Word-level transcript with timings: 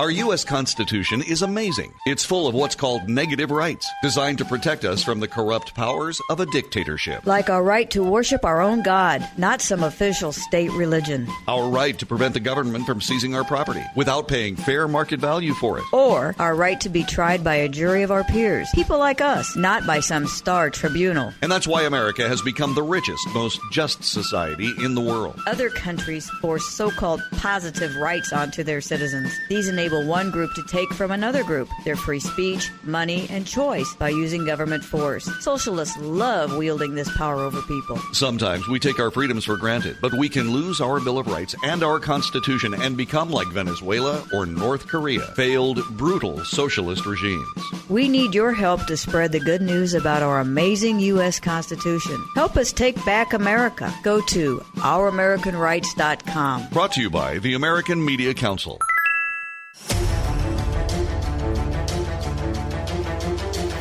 Our 0.00 0.10
U.S. 0.12 0.44
Constitution 0.44 1.20
is 1.20 1.42
amazing. 1.42 1.92
It's 2.06 2.24
full 2.24 2.48
of 2.48 2.54
what's 2.54 2.74
called 2.74 3.06
negative 3.06 3.50
rights, 3.50 3.86
designed 4.02 4.38
to 4.38 4.46
protect 4.46 4.86
us 4.86 5.04
from 5.04 5.20
the 5.20 5.28
corrupt 5.28 5.74
powers 5.74 6.18
of 6.30 6.40
a 6.40 6.46
dictatorship. 6.46 7.26
Like 7.26 7.50
our 7.50 7.62
right 7.62 7.90
to 7.90 8.02
worship 8.02 8.42
our 8.42 8.62
own 8.62 8.82
God, 8.82 9.28
not 9.36 9.60
some 9.60 9.82
official 9.82 10.32
state 10.32 10.70
religion. 10.70 11.28
Our 11.46 11.68
right 11.68 11.98
to 11.98 12.06
prevent 12.06 12.32
the 12.32 12.40
government 12.40 12.86
from 12.86 13.02
seizing 13.02 13.34
our 13.34 13.44
property 13.44 13.84
without 13.94 14.26
paying 14.26 14.56
fair 14.56 14.88
market 14.88 15.20
value 15.20 15.52
for 15.52 15.76
it. 15.76 15.84
Or 15.92 16.34
our 16.38 16.54
right 16.54 16.80
to 16.80 16.88
be 16.88 17.04
tried 17.04 17.44
by 17.44 17.56
a 17.56 17.68
jury 17.68 18.02
of 18.02 18.10
our 18.10 18.24
peers, 18.24 18.70
people 18.74 18.96
like 18.96 19.20
us, 19.20 19.54
not 19.54 19.86
by 19.86 20.00
some 20.00 20.26
star 20.26 20.70
tribunal. 20.70 21.34
And 21.42 21.52
that's 21.52 21.68
why 21.68 21.82
America 21.82 22.26
has 22.26 22.40
become 22.40 22.74
the 22.74 22.82
richest, 22.82 23.28
most 23.34 23.60
just 23.70 24.02
society 24.02 24.72
in 24.82 24.94
the 24.94 25.02
world. 25.02 25.38
Other 25.46 25.68
countries 25.68 26.30
force 26.40 26.64
so 26.64 26.90
called 26.90 27.20
positive 27.32 27.94
rights 27.96 28.32
onto 28.32 28.64
their 28.64 28.80
citizens. 28.80 29.30
These 29.50 29.68
enable 29.68 29.89
one 29.98 30.30
group 30.30 30.54
to 30.54 30.62
take 30.62 30.92
from 30.92 31.10
another 31.10 31.42
group 31.42 31.68
their 31.84 31.96
free 31.96 32.20
speech, 32.20 32.70
money, 32.84 33.26
and 33.30 33.46
choice 33.46 33.94
by 33.94 34.10
using 34.10 34.44
government 34.44 34.84
force. 34.84 35.28
Socialists 35.42 35.96
love 35.98 36.56
wielding 36.56 36.94
this 36.94 37.10
power 37.16 37.36
over 37.36 37.60
people. 37.62 37.98
Sometimes 38.12 38.68
we 38.68 38.78
take 38.78 39.00
our 39.00 39.10
freedoms 39.10 39.44
for 39.44 39.56
granted, 39.56 39.96
but 40.00 40.14
we 40.14 40.28
can 40.28 40.50
lose 40.50 40.80
our 40.80 41.00
Bill 41.00 41.18
of 41.18 41.26
Rights 41.26 41.54
and 41.64 41.82
our 41.82 41.98
Constitution 41.98 42.74
and 42.74 42.96
become 42.96 43.30
like 43.30 43.48
Venezuela 43.48 44.24
or 44.32 44.46
North 44.46 44.86
Korea, 44.86 45.26
failed, 45.34 45.82
brutal 45.96 46.44
socialist 46.44 47.06
regimes. 47.06 47.46
We 47.88 48.08
need 48.08 48.34
your 48.34 48.52
help 48.52 48.86
to 48.86 48.96
spread 48.96 49.32
the 49.32 49.40
good 49.40 49.62
news 49.62 49.94
about 49.94 50.22
our 50.22 50.40
amazing 50.40 51.00
U.S. 51.00 51.40
Constitution. 51.40 52.24
Help 52.34 52.56
us 52.56 52.72
take 52.72 53.02
back 53.04 53.32
America. 53.32 53.92
Go 54.02 54.20
to 54.22 54.60
ouramericanrights.com. 54.76 56.68
Brought 56.68 56.92
to 56.92 57.00
you 57.00 57.10
by 57.10 57.38
the 57.38 57.54
American 57.54 58.04
Media 58.04 58.34
Council. 58.34 58.78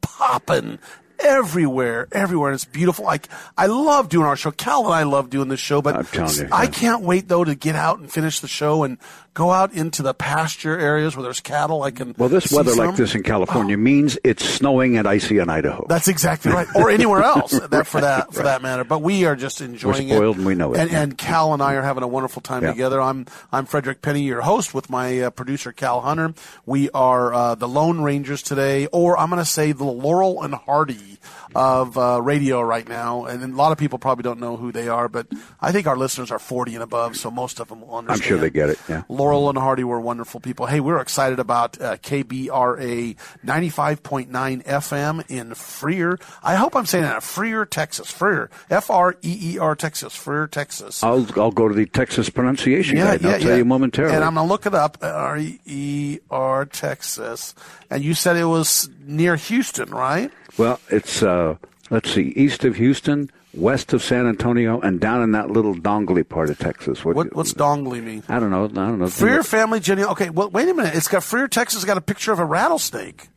popping 0.00 0.80
everywhere, 1.20 2.08
everywhere. 2.10 2.50
And 2.50 2.56
it's 2.56 2.64
beautiful. 2.64 3.04
Like 3.04 3.28
I 3.56 3.66
love 3.66 4.08
doing 4.08 4.26
our 4.26 4.34
show. 4.34 4.50
Cal 4.50 4.86
and 4.86 4.94
I 4.94 5.04
love 5.04 5.30
doing 5.30 5.46
this 5.46 5.60
show, 5.60 5.80
but 5.80 6.12
you, 6.12 6.48
I 6.50 6.66
can't 6.66 7.02
wait 7.02 7.28
though 7.28 7.44
to 7.44 7.54
get 7.54 7.76
out 7.76 8.00
and 8.00 8.10
finish 8.10 8.40
the 8.40 8.48
show 8.48 8.82
and 8.82 8.98
go 9.34 9.50
out 9.50 9.72
into 9.72 10.02
the 10.02 10.12
pasture 10.12 10.78
areas 10.78 11.16
where 11.16 11.22
there's 11.22 11.40
cattle. 11.40 11.82
I 11.82 11.90
can 11.90 12.14
Well, 12.18 12.28
this 12.28 12.52
weather 12.52 12.72
some. 12.72 12.86
like 12.86 12.96
this 12.96 13.14
in 13.14 13.22
California 13.22 13.76
means 13.78 14.18
it's 14.24 14.44
snowing 14.44 14.98
and 14.98 15.08
icy 15.08 15.38
in 15.38 15.48
Idaho. 15.48 15.86
That's 15.88 16.08
exactly 16.08 16.52
right, 16.52 16.66
or 16.74 16.90
anywhere 16.90 17.22
else 17.22 17.52
that 17.70 17.86
for 17.86 18.00
that 18.02 18.34
for 18.34 18.42
that 18.42 18.60
matter. 18.62 18.84
But 18.84 19.00
we 19.00 19.24
are 19.24 19.34
just 19.36 19.60
enjoying 19.60 20.08
it. 20.10 20.16
spoiled 20.16 20.36
and 20.36 20.44
we 20.46 20.54
know 20.54 20.74
it, 20.74 20.80
And, 20.80 20.90
and 20.90 21.18
Cal 21.18 21.54
and 21.54 21.62
I 21.62 21.74
are 21.74 21.82
having 21.82 22.02
a 22.02 22.08
wonderful 22.08 22.42
time 22.42 22.62
Yeah. 22.62 22.72
together. 22.72 23.00
I'm 23.00 23.26
I'm 23.50 23.64
Frederick 23.66 24.02
Penny, 24.02 24.22
your 24.22 24.42
host, 24.42 24.74
with 24.74 24.90
my 24.90 25.20
uh, 25.20 25.30
producer 25.30 25.72
Cal 25.72 26.02
Hunter. 26.02 26.34
We 26.66 26.90
are 26.90 27.32
uh, 27.32 27.54
the 27.54 27.68
Lone 27.68 28.02
Rangers 28.02 28.42
today, 28.42 28.86
or 28.92 29.18
I'm 29.18 29.30
going 29.30 29.40
to 29.42 29.48
say 29.48 29.72
the 29.72 29.84
Laurel 29.84 30.42
and 30.42 30.54
Hardy 30.54 31.18
of 31.54 31.96
uh, 31.98 32.20
radio 32.22 32.60
right 32.62 32.88
now. 32.88 33.24
And 33.24 33.42
a 33.42 33.56
lot 33.56 33.72
of 33.72 33.78
people 33.78 33.98
probably 33.98 34.22
don't 34.22 34.40
know 34.40 34.56
who 34.56 34.72
they 34.72 34.88
are, 34.88 35.08
but 35.08 35.26
I 35.60 35.72
think 35.72 35.86
our 35.86 35.96
listeners 35.96 36.30
are 36.30 36.38
40 36.38 36.74
and 36.74 36.82
above, 36.82 37.16
so 37.16 37.30
most 37.30 37.60
of 37.60 37.68
them 37.68 37.80
will 37.82 37.96
understand. 37.96 38.22
I'm 38.22 38.28
sure 38.28 38.38
they 38.38 38.50
get 38.50 38.70
it. 38.70 38.78
Yeah. 38.88 39.02
Laurel 39.08 39.48
and 39.48 39.58
Hardy 39.58 39.84
were 39.84 40.00
wonderful 40.00 40.40
people. 40.40 40.66
Hey, 40.66 40.80
we're 40.80 41.00
excited 41.00 41.38
about 41.38 41.80
uh, 41.80 41.96
KBRA 41.98 43.16
95.9 43.44 44.64
FM 44.64 45.30
in 45.30 45.54
Freer. 45.54 46.18
I 46.42 46.56
hope 46.56 46.74
I'm 46.76 46.86
saying 46.86 47.04
that. 47.04 47.22
Freer, 47.22 47.64
Texas. 47.64 48.10
Freer. 48.10 48.50
F 48.70 48.90
R 48.90 49.16
E 49.22 49.54
E 49.54 49.58
R, 49.58 49.74
Texas. 49.74 50.14
Freer, 50.14 50.46
Texas. 50.46 51.02
I'll 51.02 51.26
I'll 51.40 51.50
go 51.50 51.68
to 51.68 51.74
the 51.74 51.86
Texas 51.86 52.28
pronunciation 52.30 52.96
guide. 52.96 53.20
and 53.20 53.30
I'll 53.30 53.40
tell 53.40 53.56
you 53.56 53.64
momentarily. 53.64 54.14
And 54.14 54.24
I'm 54.24 54.34
going 54.34 54.46
to 54.46 54.52
look 54.52 54.66
it 54.66 54.74
up. 54.74 54.98
R 55.02 55.38
E 55.38 55.60
E 55.64 56.18
R, 56.30 56.64
Texas. 56.66 57.54
And 57.90 58.02
you 58.02 58.14
said 58.14 58.36
it 58.36 58.44
was 58.44 58.88
near 59.04 59.36
Houston, 59.36 59.90
right? 59.90 60.30
Well, 60.58 60.80
it's 60.88 61.22
uh, 61.22 61.56
let's 61.90 62.10
see, 62.10 62.32
east 62.36 62.64
of 62.64 62.76
Houston, 62.76 63.30
west 63.54 63.92
of 63.92 64.02
San 64.02 64.26
Antonio, 64.26 64.80
and 64.80 65.00
down 65.00 65.22
in 65.22 65.32
that 65.32 65.50
little 65.50 65.74
dongly 65.74 66.28
part 66.28 66.50
of 66.50 66.58
Texas. 66.58 67.04
What, 67.04 67.34
what's 67.34 67.52
Dongley 67.52 68.00
mean? 68.00 68.22
I 68.28 68.38
don't 68.38 68.50
know. 68.50 68.64
I 68.64 68.68
don't 68.68 68.98
know. 68.98 69.06
Freer 69.08 69.42
Family 69.42 69.80
genealogy. 69.80 70.24
Okay, 70.24 70.30
well, 70.30 70.50
wait 70.50 70.68
a 70.68 70.74
minute. 70.74 70.94
It's 70.94 71.08
got 71.08 71.22
Freer, 71.22 71.48
Texas. 71.48 71.84
Got 71.84 71.96
a 71.96 72.02
picture 72.02 72.32
of 72.32 72.38
a 72.38 72.44
rattlesnake. 72.44 73.28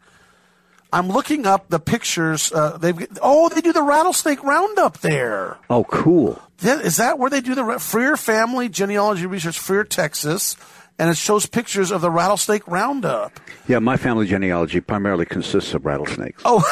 I'm 0.93 1.09
looking 1.09 1.45
up 1.45 1.67
the 1.67 1.79
pictures. 1.79 2.53
Uh, 2.53 2.77
they've 2.77 3.07
oh, 3.21 3.49
they 3.49 3.59
do 3.61 3.73
the 3.73 3.81
rattlesnake 3.81 4.41
roundup 4.43 4.99
there. 4.99 5.57
Oh, 5.69 5.83
cool. 5.83 6.41
Is 6.61 6.97
that 6.97 7.19
where 7.19 7.29
they 7.29 7.41
do 7.41 7.53
the 7.53 7.79
Freer 7.79 8.15
Family 8.15 8.69
Genealogy 8.69 9.25
Research, 9.25 9.59
Freer, 9.59 9.83
Texas, 9.83 10.55
and 10.97 11.09
it 11.09 11.17
shows 11.17 11.45
pictures 11.45 11.91
of 11.91 12.01
the 12.01 12.09
rattlesnake 12.09 12.67
roundup. 12.67 13.39
Yeah, 13.67 13.79
my 13.79 13.97
family 13.97 14.27
genealogy 14.27 14.79
primarily 14.79 15.25
consists 15.25 15.73
of 15.73 15.85
rattlesnakes. 15.85 16.41
Oh. 16.45 16.63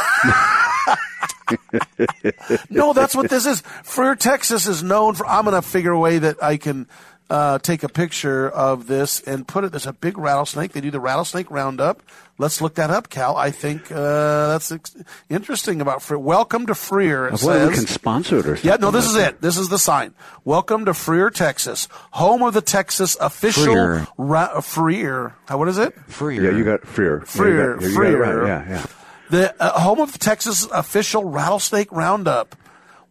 no, 2.69 2.93
that's 2.93 3.15
what 3.15 3.29
this 3.29 3.45
is. 3.45 3.61
Freer, 3.83 4.15
Texas 4.15 4.67
is 4.67 4.83
known 4.83 5.15
for. 5.15 5.25
I'm 5.27 5.45
going 5.45 5.55
to 5.55 5.67
figure 5.67 5.91
a 5.91 5.99
way 5.99 6.19
that 6.19 6.41
I 6.41 6.57
can 6.57 6.87
uh, 7.29 7.57
take 7.59 7.83
a 7.83 7.89
picture 7.89 8.49
of 8.49 8.87
this 8.87 9.19
and 9.21 9.47
put 9.47 9.63
it. 9.63 9.71
There's 9.71 9.87
a 9.87 9.93
big 9.93 10.17
rattlesnake. 10.17 10.73
They 10.73 10.81
do 10.81 10.91
the 10.91 10.99
rattlesnake 10.99 11.49
roundup. 11.49 12.01
Let's 12.37 12.61
look 12.61 12.75
that 12.75 12.89
up, 12.89 13.09
Cal. 13.09 13.35
I 13.37 13.51
think 13.51 13.91
uh, 13.91 14.47
that's 14.49 14.71
ex- 14.71 14.95
interesting 15.29 15.81
about 15.81 16.01
Freer. 16.01 16.19
Welcome 16.19 16.65
to 16.65 16.75
Freer. 16.75 17.27
It 17.27 17.41
well, 17.43 17.67
we 17.69 17.75
says. 17.75 17.85
can 17.85 17.93
sponsor 17.93 18.37
it 18.39 18.45
or 18.47 18.55
something. 18.55 18.69
Yeah, 18.69 18.77
no, 18.77 18.91
this 18.91 19.05
is 19.05 19.15
like 19.15 19.33
it. 19.33 19.41
This 19.41 19.57
is 19.57 19.69
the 19.69 19.77
sign. 19.79 20.13
Welcome 20.43 20.85
to 20.85 20.93
Freer, 20.93 21.29
Texas, 21.29 21.87
home 22.11 22.41
of 22.43 22.53
the 22.53 22.61
Texas 22.61 23.15
official 23.21 23.65
Freer. 23.65 24.07
Ra- 24.17 24.61
Freer. 24.61 25.35
What 25.49 25.67
is 25.69 25.77
it? 25.77 25.93
Freer. 26.07 26.43
Yeah, 26.51 26.57
you 26.57 26.63
got 26.63 26.85
Freer. 26.87 27.21
Freer, 27.21 27.75
Yeah, 27.75 27.79
got, 27.79 27.81
you 27.83 27.87
got 27.87 27.89
it 27.89 27.95
Freer. 27.95 28.19
right. 28.43 28.47
Yeah, 28.47 28.69
yeah. 28.69 28.85
The 29.29 29.63
uh, 29.63 29.79
home 29.79 29.99
of 29.99 30.11
the 30.11 30.19
Texas 30.19 30.67
official 30.71 31.23
rattlesnake 31.23 31.91
roundup. 31.91 32.55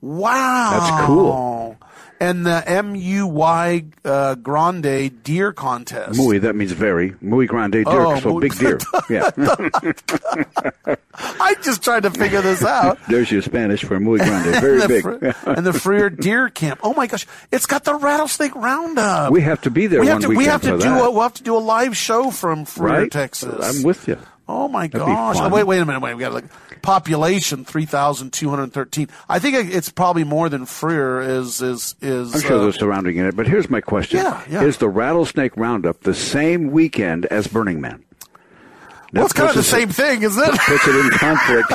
Wow, 0.00 0.79
That's 0.81 1.06
cool. 1.06 1.77
And 2.22 2.47
the 2.47 2.62
MUY 2.69 3.84
uh, 4.05 4.37
Grande 4.37 5.25
Deer 5.25 5.53
Contest. 5.53 6.16
Muy, 6.16 6.38
that 6.38 6.55
means 6.55 6.71
very. 6.71 7.16
Muy 7.21 7.47
grande 7.47 7.84
deer, 7.84 7.84
Oh, 7.88 8.21
so 8.21 8.31
muy- 8.34 8.43
big 8.43 8.56
deer. 8.56 8.78
Yeah. 9.10 9.28
I 11.16 11.56
just 11.62 11.82
tried 11.82 12.05
to 12.05 12.11
figure 12.12 12.41
this 12.41 12.62
out. 12.65 12.97
There's 13.09 13.32
your 13.32 13.43
Spanish 13.43 13.84
for 13.84 13.99
muy 13.99 14.19
grande, 14.19 14.61
very 14.61 14.81
and, 14.82 14.82
the 14.82 15.34
big. 15.34 15.34
And 15.59 15.66
the 15.66 15.72
Freer 15.72 16.11
Deer 16.11 16.49
Camp. 16.49 16.78
Oh 16.84 16.94
my 16.94 17.09
gosh, 17.09 17.27
it's 17.50 17.66
got 17.66 17.82
the 17.82 17.97
rattlesnake 17.97 18.55
roundup. 18.55 19.32
We 19.32 19.41
have 19.41 19.61
to 19.62 19.71
be 19.72 19.88
there 19.88 20.00
we 20.00 20.06
have 20.06 20.21
to, 20.21 20.28
we 20.28 20.44
have 20.44 20.62
to 20.62 20.71
do 20.71 20.78
that. 20.78 21.05
a, 21.05 21.11
we'll 21.11 21.22
have 21.22 21.34
to 21.34 21.43
do 21.43 21.56
a 21.56 21.59
live 21.59 21.97
show 21.97 22.31
from 22.31 22.66
Freer, 22.66 22.88
right? 22.88 23.11
Texas. 23.11 23.78
I'm 23.78 23.82
with 23.82 24.06
you. 24.06 24.16
Oh 24.49 24.69
my 24.69 24.87
That'd 24.87 25.06
gosh! 25.06 25.38
Oh, 25.41 25.49
wait, 25.49 25.65
wait 25.65 25.81
a 25.81 25.84
minute. 25.84 26.00
Wait, 26.03 26.15
we 26.15 26.21
got 26.21 26.28
to 26.28 26.34
look. 26.37 26.44
Population 26.82 27.65
three 27.65 27.87
thousand 27.87 28.32
two 28.32 28.50
hundred 28.50 28.72
thirteen. 28.72 29.09
I 29.28 29.38
think 29.38 29.73
it's 29.73 29.88
probably 29.90 30.25
more 30.25 30.49
than 30.49 30.67
Freer 30.67 31.20
is 31.20 31.62
is 31.62 31.94
is. 32.00 32.34
I'm 32.34 32.40
sure 32.40 32.58
uh, 32.58 32.62
they're 32.62 32.73
surrounding 32.73 33.17
it, 33.19 33.37
but 33.37 33.46
here's 33.46 33.70
my 33.70 33.81
question: 33.81 34.19
Yeah, 34.19 34.43
yeah. 34.49 34.62
Is 34.62 34.79
the 34.79 34.88
Rattlesnake 34.88 35.56
Roundup 35.56 36.00
the 36.00 36.14
same 36.14 36.70
weekend 36.70 37.26
as 37.26 37.46
Burning 37.46 37.81
Man? 37.81 38.05
well, 39.12 39.25
it's 39.25 39.32
kind 39.32 39.49
of 39.49 39.55
the 39.55 39.61
puts 39.61 39.69
it- 39.69 39.70
same 39.70 39.88
thing, 39.90 40.23
isn't 40.23 40.43
it? 40.43 40.61
Puts 40.61 40.88
it 40.88 40.96
in 40.96 41.11
conflict. 41.11 41.73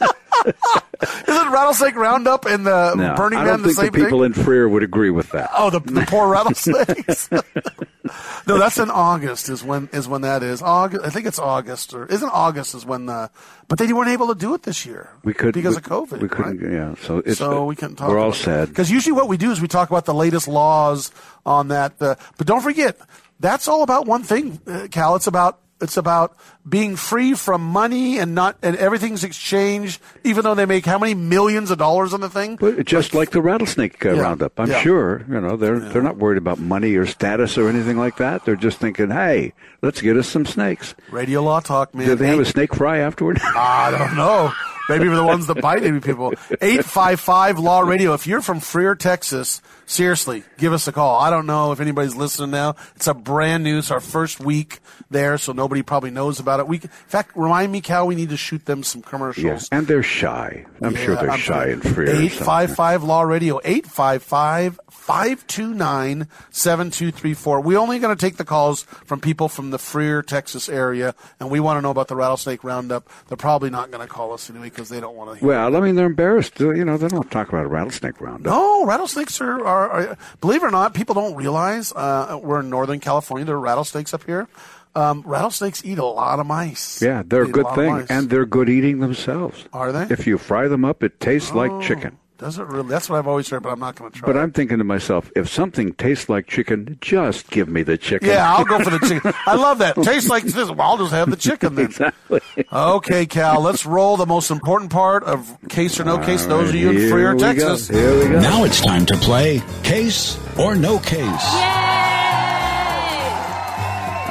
Isn't 1.28 1.52
Rattlesnake 1.52 1.96
Roundup 1.96 2.44
and 2.46 2.66
the 2.66 2.94
No, 2.94 3.14
Burning 3.16 3.38
I 3.38 3.44
Man 3.44 3.52
don't 3.54 3.62
the 3.62 3.68
think 3.68 3.76
same 3.78 3.92
the 3.92 4.04
people 4.04 4.20
thing? 4.22 4.34
in 4.34 4.44
Freer 4.44 4.68
would 4.68 4.82
agree 4.82 5.10
with 5.10 5.30
that. 5.30 5.50
Oh, 5.54 5.70
the, 5.70 5.80
the 5.80 6.04
poor 6.08 6.28
rattlesnakes. 6.32 7.30
no, 8.46 8.58
that's 8.58 8.78
in 8.78 8.90
August. 8.90 9.48
Is 9.48 9.62
when 9.64 9.88
is 9.92 10.06
when 10.08 10.22
that 10.22 10.42
is. 10.42 10.62
August. 10.62 11.04
I 11.04 11.10
think 11.10 11.26
it's 11.26 11.38
August 11.38 11.94
or 11.94 12.06
isn't 12.06 12.28
August 12.28 12.74
is 12.74 12.84
when 12.86 13.06
the. 13.06 13.30
But 13.68 13.78
they 13.78 13.90
weren't 13.92 14.10
able 14.10 14.28
to 14.28 14.34
do 14.34 14.54
it 14.54 14.62
this 14.62 14.84
year. 14.84 15.10
We 15.24 15.32
could 15.34 15.54
because 15.54 15.74
we, 15.74 15.78
of 15.78 15.84
COVID. 15.84 16.20
We 16.20 16.28
couldn't. 16.28 16.62
right? 16.62 16.72
Yeah. 16.72 16.94
So 17.02 17.18
it's 17.18 17.38
so 17.38 17.64
we 17.64 17.76
can 17.76 17.96
talk. 17.96 18.08
We're 18.08 18.18
all 18.18 18.32
sad. 18.32 18.68
because 18.68 18.90
usually 18.90 19.12
what 19.12 19.28
we 19.28 19.36
do 19.36 19.50
is 19.50 19.60
we 19.60 19.68
talk 19.68 19.90
about 19.90 20.04
the 20.04 20.14
latest 20.14 20.48
laws 20.48 21.10
on 21.46 21.68
that. 21.68 21.94
Uh, 22.00 22.16
but 22.36 22.46
don't 22.46 22.60
forget, 22.60 22.98
that's 23.40 23.68
all 23.68 23.82
about 23.82 24.06
one 24.06 24.22
thing, 24.22 24.60
uh, 24.66 24.86
Cal. 24.90 25.16
It's 25.16 25.26
about 25.26 25.60
It's 25.80 25.96
about 25.96 26.36
being 26.66 26.96
free 26.96 27.34
from 27.34 27.60
money 27.60 28.18
and 28.18 28.34
not 28.34 28.56
and 28.62 28.76
everything's 28.76 29.24
exchanged, 29.24 30.00
even 30.22 30.44
though 30.44 30.54
they 30.54 30.66
make 30.66 30.86
how 30.86 30.98
many 30.98 31.14
millions 31.14 31.70
of 31.70 31.78
dollars 31.78 32.14
on 32.14 32.20
the 32.20 32.30
thing. 32.30 32.56
But 32.56 32.84
just 32.86 33.12
like 33.12 33.30
the 33.30 33.42
rattlesnake 33.42 34.04
uh, 34.06 34.12
Yeah. 34.12 34.20
roundup, 34.22 34.58
I'm 34.58 34.70
Yeah. 34.70 34.80
sure 34.80 35.24
you 35.28 35.40
know 35.40 35.56
they're 35.56 35.80
they're 35.80 36.00
not 36.02 36.16
worried 36.16 36.38
about 36.38 36.58
money 36.58 36.94
or 36.94 37.06
status 37.06 37.58
or 37.58 37.68
anything 37.68 37.98
like 37.98 38.16
that. 38.18 38.44
They're 38.44 38.56
just 38.56 38.78
thinking, 38.78 39.10
hey, 39.10 39.52
let's 39.82 40.00
get 40.00 40.16
us 40.16 40.28
some 40.28 40.46
snakes. 40.46 40.94
Radio 41.10 41.42
Law 41.42 41.60
Talk, 41.60 41.94
man. 41.94 42.06
Do 42.06 42.14
they 42.14 42.28
have 42.28 42.38
a 42.40 42.44
snake 42.44 42.74
fry 42.74 42.98
afterward? 42.98 43.40
I 43.56 43.90
don't 43.90 44.16
know. 44.16 44.52
Maybe 44.88 45.06
for 45.08 45.16
the 45.16 45.24
ones 45.24 45.46
that 45.48 45.60
bite 45.62 45.82
maybe 45.82 45.98
people. 46.00 46.34
855 46.60 47.58
Law 47.58 47.80
Radio. 47.80 48.12
If 48.14 48.26
you're 48.26 48.42
from 48.42 48.60
Freer, 48.60 48.94
Texas, 48.94 49.62
seriously, 49.86 50.44
give 50.58 50.72
us 50.72 50.88
a 50.88 50.92
call. 50.92 51.20
I 51.20 51.30
don't 51.30 51.46
know 51.46 51.72
if 51.72 51.80
anybody's 51.80 52.14
listening 52.16 52.50
now. 52.50 52.76
It's 52.96 53.06
a 53.06 53.14
brand 53.14 53.64
new, 53.64 53.78
it's 53.78 53.90
our 53.90 54.00
first 54.00 54.40
week 54.40 54.80
there, 55.10 55.38
so 55.38 55.52
nobody 55.52 55.82
probably 55.82 56.10
knows 56.10 56.40
about 56.40 56.60
it. 56.60 56.68
We, 56.68 56.76
in 56.76 56.88
fact, 56.88 57.36
remind 57.36 57.72
me, 57.72 57.80
Cal, 57.80 58.06
we 58.06 58.14
need 58.14 58.30
to 58.30 58.36
shoot 58.36 58.64
them 58.66 58.82
some 58.82 59.02
commercials. 59.02 59.68
yeah, 59.70 59.78
and 59.78 59.86
they're 59.86 60.02
shy. 60.02 60.66
I'm 60.82 60.94
sure 60.94 61.16
they're 61.16 61.30
I'm 61.30 61.38
shy 61.38 61.68
and 61.68 61.82
free. 61.82 62.08
855 62.08 63.02
Law 63.02 63.22
Radio, 63.22 63.60
855 63.64 64.80
529 64.90 66.28
7234. 66.50 67.60
We're 67.60 67.78
only 67.78 67.98
going 67.98 68.16
to 68.16 68.20
take 68.20 68.36
the 68.36 68.44
calls 68.44 68.84
from 68.84 69.20
people 69.20 69.48
from 69.48 69.70
the 69.70 69.78
Freer, 69.78 70.22
Texas 70.22 70.68
area, 70.68 71.14
and 71.38 71.50
we 71.50 71.60
want 71.60 71.76
to 71.76 71.82
know 71.82 71.90
about 71.90 72.08
the 72.08 72.16
rattlesnake 72.16 72.64
roundup. 72.64 73.08
They're 73.28 73.36
probably 73.36 73.68
not 73.70 73.90
going 73.90 74.06
to 74.06 74.12
call 74.12 74.32
us 74.32 74.48
anyway 74.48 74.70
because 74.70 74.88
they 74.88 75.00
don't 75.00 75.14
want 75.14 75.30
to 75.30 75.36
hear. 75.40 75.48
Well, 75.48 75.76
I 75.76 75.80
mean, 75.80 75.94
they're 75.96 76.06
embarrassed. 76.06 76.58
You 76.58 76.84
know, 76.84 76.96
they 76.96 77.08
don't 77.08 77.30
talk 77.30 77.48
about 77.50 77.64
a 77.66 77.68
rattlesnake 77.68 78.20
roundup. 78.20 78.50
No, 78.50 78.86
rattlesnakes 78.86 79.40
are, 79.42 79.64
are, 79.64 79.73
are, 79.74 80.18
believe 80.40 80.62
it 80.62 80.66
or 80.66 80.70
not, 80.70 80.94
people 80.94 81.14
don't 81.14 81.34
realize 81.36 81.92
uh, 81.92 82.38
we're 82.42 82.60
in 82.60 82.70
Northern 82.70 83.00
California. 83.00 83.44
There 83.44 83.56
are 83.56 83.60
rattlesnakes 83.60 84.14
up 84.14 84.24
here. 84.24 84.48
Um, 84.96 85.22
rattlesnakes 85.26 85.84
eat 85.84 85.98
a 85.98 86.04
lot 86.04 86.38
of 86.38 86.46
mice. 86.46 87.02
Yeah, 87.02 87.22
they're 87.26 87.44
They 87.44 87.50
a 87.50 87.52
good 87.52 87.66
of 87.66 87.74
thing, 87.74 88.06
and 88.10 88.30
they're 88.30 88.46
good 88.46 88.68
eating 88.68 89.00
themselves. 89.00 89.64
Are 89.72 89.90
they? 89.90 90.06
If 90.08 90.26
you 90.26 90.38
fry 90.38 90.68
them 90.68 90.84
up, 90.84 91.02
it 91.02 91.18
tastes 91.18 91.50
Oh. 91.52 91.56
like 91.56 91.82
chicken. 91.82 92.16
Does 92.36 92.58
it 92.58 92.66
really? 92.66 92.88
That's 92.88 93.08
what 93.08 93.18
I've 93.18 93.28
always 93.28 93.48
heard, 93.48 93.62
but 93.62 93.70
I'm 93.70 93.78
not 93.78 93.94
going 93.94 94.10
to 94.10 94.18
try. 94.18 94.26
But. 94.26 94.36
I'm 94.36 94.50
thinking 94.50 94.78
to 94.78 94.84
myself, 94.84 95.30
if 95.36 95.48
something 95.48 95.94
tastes 95.94 96.28
like 96.28 96.48
chicken, 96.48 96.98
just 97.00 97.48
give 97.50 97.68
me 97.68 97.84
the 97.84 97.96
chicken. 97.96 98.28
Yeah, 98.28 98.52
I'll 98.52 98.64
go 98.64 98.80
for 98.80 98.90
the 98.90 98.98
chicken. 98.98 99.32
I 99.46 99.54
love 99.54 99.78
that. 99.78 99.94
Tastes 100.02 100.28
like 100.28 100.42
this. 100.42 100.68
Well, 100.68 100.80
I'll 100.80 100.98
just 100.98 101.12
have 101.12 101.30
the 101.30 101.36
chicken 101.36 101.76
then. 101.76 101.86
exactly. 101.86 102.40
Okay, 102.72 103.26
Cal, 103.26 103.60
let's 103.60 103.86
roll 103.86 104.16
the 104.16 104.26
most 104.26 104.50
important 104.50 104.90
part 104.90 105.22
of 105.22 105.56
case 105.68 106.00
or 106.00 106.04
no 106.04 106.18
case. 106.18 106.44
Those 106.46 106.70
of 106.70 106.74
you 106.74 106.90
in 106.90 107.10
Freer, 107.10 107.36
Texas. 107.36 107.88
Go. 107.88 107.96
Here 107.96 108.18
we 108.18 108.32
go. 108.32 108.40
Now 108.40 108.64
it's 108.64 108.80
time 108.80 109.06
to 109.06 109.16
play 109.16 109.62
Case 109.84 110.36
or 110.58 110.74
No 110.74 110.98
Case. 110.98 111.22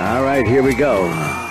All 0.04 0.24
right, 0.24 0.46
here 0.46 0.62
we 0.62 0.76
go. 0.76 1.42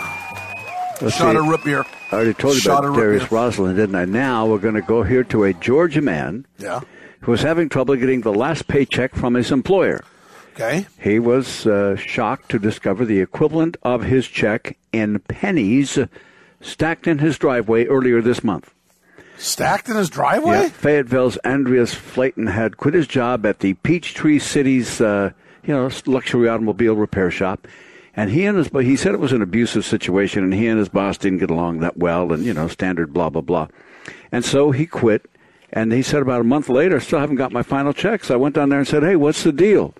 Let's 1.02 1.16
Shot 1.16 1.32
see. 1.32 1.38
of 1.38 1.46
root 1.48 1.64
beer. 1.64 1.84
I 2.10 2.14
already 2.14 2.34
told 2.34 2.54
you 2.54 2.60
Shot 2.60 2.84
about 2.84 2.96
Darius. 2.96 3.30
Roslin, 3.32 3.74
didn't 3.76 3.94
I? 3.96 4.04
Now 4.04 4.46
we're 4.46 4.58
going 4.58 4.74
to 4.74 4.82
go 4.82 5.02
here 5.02 5.24
to 5.24 5.44
a 5.44 5.52
Georgia 5.52 6.00
man 6.00 6.46
Yeah. 6.58 6.80
who 7.22 7.32
was 7.32 7.42
having 7.42 7.68
trouble 7.68 7.96
getting 7.96 8.20
the 8.20 8.32
last 8.32 8.68
paycheck 8.68 9.14
from 9.14 9.34
his 9.34 9.50
employer. 9.50 10.04
Okay. 10.54 10.86
He 11.00 11.18
was 11.18 11.66
uh, 11.66 11.96
shocked 11.96 12.50
to 12.50 12.58
discover 12.58 13.04
the 13.04 13.20
equivalent 13.20 13.76
of 13.82 14.02
his 14.04 14.26
check 14.28 14.76
in 14.92 15.18
pennies 15.20 15.98
stacked 16.60 17.06
in 17.06 17.18
his 17.18 17.38
driveway 17.38 17.86
earlier 17.86 18.20
this 18.20 18.44
month. 18.44 18.72
Stacked 19.38 19.88
in 19.88 19.96
his 19.96 20.08
driveway. 20.10 20.62
Yeah, 20.64 20.68
Fayetteville's 20.68 21.38
Andreas 21.44 21.94
Flaten 21.94 22.46
had 22.48 22.76
quit 22.76 22.94
his 22.94 23.06
job 23.08 23.44
at 23.46 23.58
the 23.60 23.74
Peachtree 23.74 24.38
City's, 24.38 25.00
uh, 25.00 25.30
you 25.64 25.74
know, 25.74 25.90
luxury 26.06 26.48
automobile 26.48 26.94
repair 26.94 27.30
shop, 27.30 27.66
and 28.16 28.30
he 28.30 28.44
and 28.44 28.56
his 28.58 28.68
but 28.68 28.84
he 28.84 28.96
said 28.96 29.14
it 29.14 29.20
was 29.20 29.32
an 29.32 29.42
abusive 29.42 29.84
situation, 29.84 30.44
and 30.44 30.52
he 30.54 30.66
and 30.66 30.78
his 30.78 30.88
boss 30.88 31.18
didn't 31.18 31.38
get 31.38 31.50
along 31.50 31.80
that 31.80 31.96
well, 31.96 32.32
and 32.32 32.44
you 32.44 32.54
know, 32.54 32.68
standard 32.68 33.12
blah 33.12 33.30
blah 33.30 33.42
blah, 33.42 33.68
and 34.30 34.44
so 34.44 34.70
he 34.70 34.86
quit. 34.86 35.28
And 35.74 35.90
he 35.90 36.02
said 36.02 36.20
about 36.20 36.42
a 36.42 36.44
month 36.44 36.68
later, 36.68 37.00
still 37.00 37.18
haven't 37.18 37.36
got 37.36 37.50
my 37.50 37.62
final 37.62 37.94
check. 37.94 38.24
So 38.24 38.34
I 38.34 38.36
went 38.36 38.54
down 38.54 38.68
there 38.68 38.78
and 38.78 38.86
said, 38.86 39.02
"Hey, 39.02 39.16
what's 39.16 39.42
the 39.42 39.52
deal?" 39.52 39.94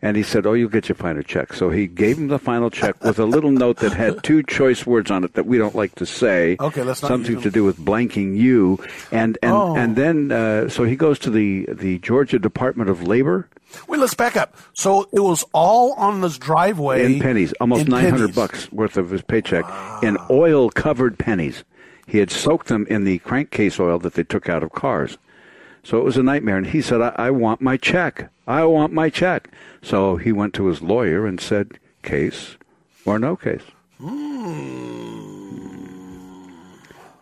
And 0.00 0.16
he 0.16 0.22
said, 0.22 0.46
"Oh, 0.46 0.52
you'll 0.52 0.68
get 0.68 0.88
your 0.88 0.94
final 0.94 1.22
check." 1.24 1.52
So 1.54 1.70
he 1.70 1.88
gave 1.88 2.18
him 2.18 2.28
the 2.28 2.38
final 2.38 2.70
check 2.70 3.02
with 3.02 3.18
a 3.18 3.24
little 3.26 3.50
note 3.50 3.78
that 3.78 3.92
had 3.94 4.22
two 4.22 4.44
choice 4.44 4.86
words 4.86 5.10
on 5.10 5.24
it 5.24 5.34
that 5.34 5.44
we 5.46 5.58
don't 5.58 5.74
like 5.74 5.96
to 5.96 6.06
say. 6.06 6.56
Okay, 6.60 6.82
let's 6.84 7.02
not 7.02 7.08
something 7.08 7.40
to 7.40 7.50
do 7.50 7.64
with 7.64 7.78
blanking 7.78 8.36
you. 8.36 8.78
And 9.10 9.38
and 9.42 9.52
Oh. 9.52 9.74
and 9.76 9.96
then 9.96 10.30
uh, 10.30 10.68
so 10.68 10.84
he 10.84 10.94
goes 10.94 11.18
to 11.20 11.30
the 11.30 11.66
the 11.72 11.98
Georgia 11.98 12.38
Department 12.38 12.88
of 12.88 13.02
Labor 13.02 13.48
Wait, 13.88 14.00
let's 14.00 14.14
back 14.14 14.36
up. 14.36 14.56
So 14.72 15.08
it 15.12 15.20
was 15.20 15.44
all 15.52 15.92
on 15.94 16.20
this 16.20 16.38
driveway 16.38 17.14
in 17.14 17.20
pennies, 17.20 17.52
almost 17.60 17.82
in 17.82 17.88
nine 17.88 18.04
hundred 18.04 18.34
pennies. 18.34 18.36
bucks 18.36 18.72
worth 18.72 18.96
of 18.96 19.10
his 19.10 19.22
paycheck 19.22 19.64
in 20.02 20.16
oil 20.30 20.70
covered 20.70 21.18
pennies. 21.18 21.64
He 22.06 22.18
had 22.18 22.30
soaked 22.30 22.68
them 22.68 22.86
in 22.90 23.04
the 23.04 23.18
crankcase 23.20 23.78
oil 23.80 23.98
that 24.00 24.14
they 24.14 24.24
took 24.24 24.48
out 24.48 24.62
of 24.62 24.72
cars. 24.72 25.18
So 25.82 25.98
it 25.98 26.04
was 26.04 26.16
a 26.16 26.22
nightmare. 26.22 26.56
And 26.56 26.66
he 26.66 26.82
said, 26.82 27.00
I, 27.00 27.14
I 27.16 27.30
want 27.30 27.60
my 27.60 27.76
check. 27.76 28.30
I 28.46 28.64
want 28.64 28.92
my 28.92 29.10
check. 29.10 29.48
So 29.82 30.16
he 30.16 30.32
went 30.32 30.54
to 30.54 30.66
his 30.66 30.82
lawyer 30.82 31.26
and 31.26 31.40
said, 31.40 31.78
case 32.02 32.56
or 33.04 33.18
no 33.18 33.36
case. 33.36 33.62
Hmm. 33.98 35.42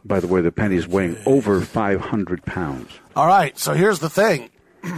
By 0.05 0.21
the 0.21 0.27
way, 0.27 0.41
the 0.41 0.51
penny's 0.51 0.89
weighing 0.89 1.17
over 1.27 1.61
500 1.61 2.45
pounds. 2.45 2.91
All 3.15 3.27
right. 3.27 3.57
So 3.59 3.75
here's 3.75 4.01
the 4.01 4.11
thing. 4.11 4.51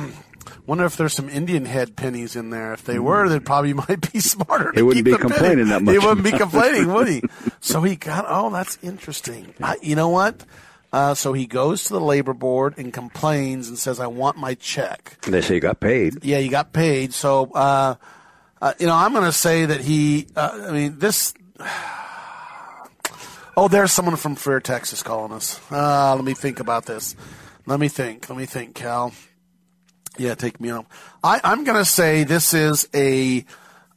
Wonder 0.66 0.84
if 0.84 0.96
there's 0.96 1.12
some 1.14 1.28
Indian 1.28 1.64
head 1.64 1.96
pennies 1.96 2.36
in 2.36 2.50
there. 2.50 2.72
If 2.72 2.84
they 2.84 2.98
were, 3.00 3.28
they 3.28 3.40
probably 3.40 3.72
might 3.88 4.12
be 4.12 4.20
smarter. 4.20 4.70
to 4.72 4.76
He 4.78 4.82
wouldn't 4.82 5.04
be 5.04 5.10
the 5.10 5.18
penny. 5.18 5.30
complaining 5.30 5.68
that 5.68 5.82
much. 5.82 5.92
He 5.92 5.98
wouldn't 5.98 6.24
be 6.24 6.30
complaining, 6.38 6.92
would 6.92 7.08
he? 7.08 7.22
So 7.60 7.82
he 7.82 7.96
got. 7.96 8.24
Oh, 8.28 8.50
that's 8.50 8.78
interesting. 8.82 9.54
I, 9.60 9.76
you 9.82 9.96
know 9.96 10.08
what? 10.08 10.44
Uh, 10.92 11.14
so 11.14 11.32
he 11.32 11.46
goes 11.46 11.84
to 11.84 11.94
the 11.94 12.00
labor 12.00 12.34
board 12.34 12.74
and 12.76 12.92
complains 12.92 13.68
and 13.68 13.78
says, 13.78 13.98
"I 13.98 14.06
want 14.06 14.36
my 14.36 14.54
check." 14.54 15.16
They 15.22 15.40
say 15.40 15.54
he 15.54 15.60
got 15.60 15.80
paid. 15.80 16.22
Yeah, 16.24 16.38
you 16.38 16.50
got 16.50 16.72
paid. 16.72 17.14
So, 17.14 17.50
uh, 17.54 17.94
uh, 18.60 18.74
you 18.78 18.86
know, 18.86 18.94
I'm 18.94 19.12
going 19.12 19.24
to 19.24 19.32
say 19.32 19.64
that 19.66 19.80
he. 19.80 20.26
Uh, 20.36 20.66
I 20.68 20.70
mean, 20.72 20.98
this. 20.98 21.32
Oh, 23.54 23.68
there's 23.68 23.92
someone 23.92 24.16
from 24.16 24.34
Fair, 24.34 24.60
Texas, 24.60 25.02
calling 25.02 25.30
us. 25.30 25.60
Uh, 25.70 26.14
let 26.16 26.24
me 26.24 26.32
think 26.32 26.58
about 26.58 26.86
this. 26.86 27.14
Let 27.66 27.78
me 27.80 27.88
think. 27.88 28.30
Let 28.30 28.38
me 28.38 28.46
think, 28.46 28.74
Cal. 28.74 29.12
Yeah, 30.18 30.34
take 30.34 30.60
me 30.60 30.70
out. 30.70 30.86
I, 31.24 31.40
I'm 31.42 31.64
going 31.64 31.78
to 31.78 31.84
say 31.84 32.24
this 32.24 32.54
is 32.54 32.88
a 32.94 33.44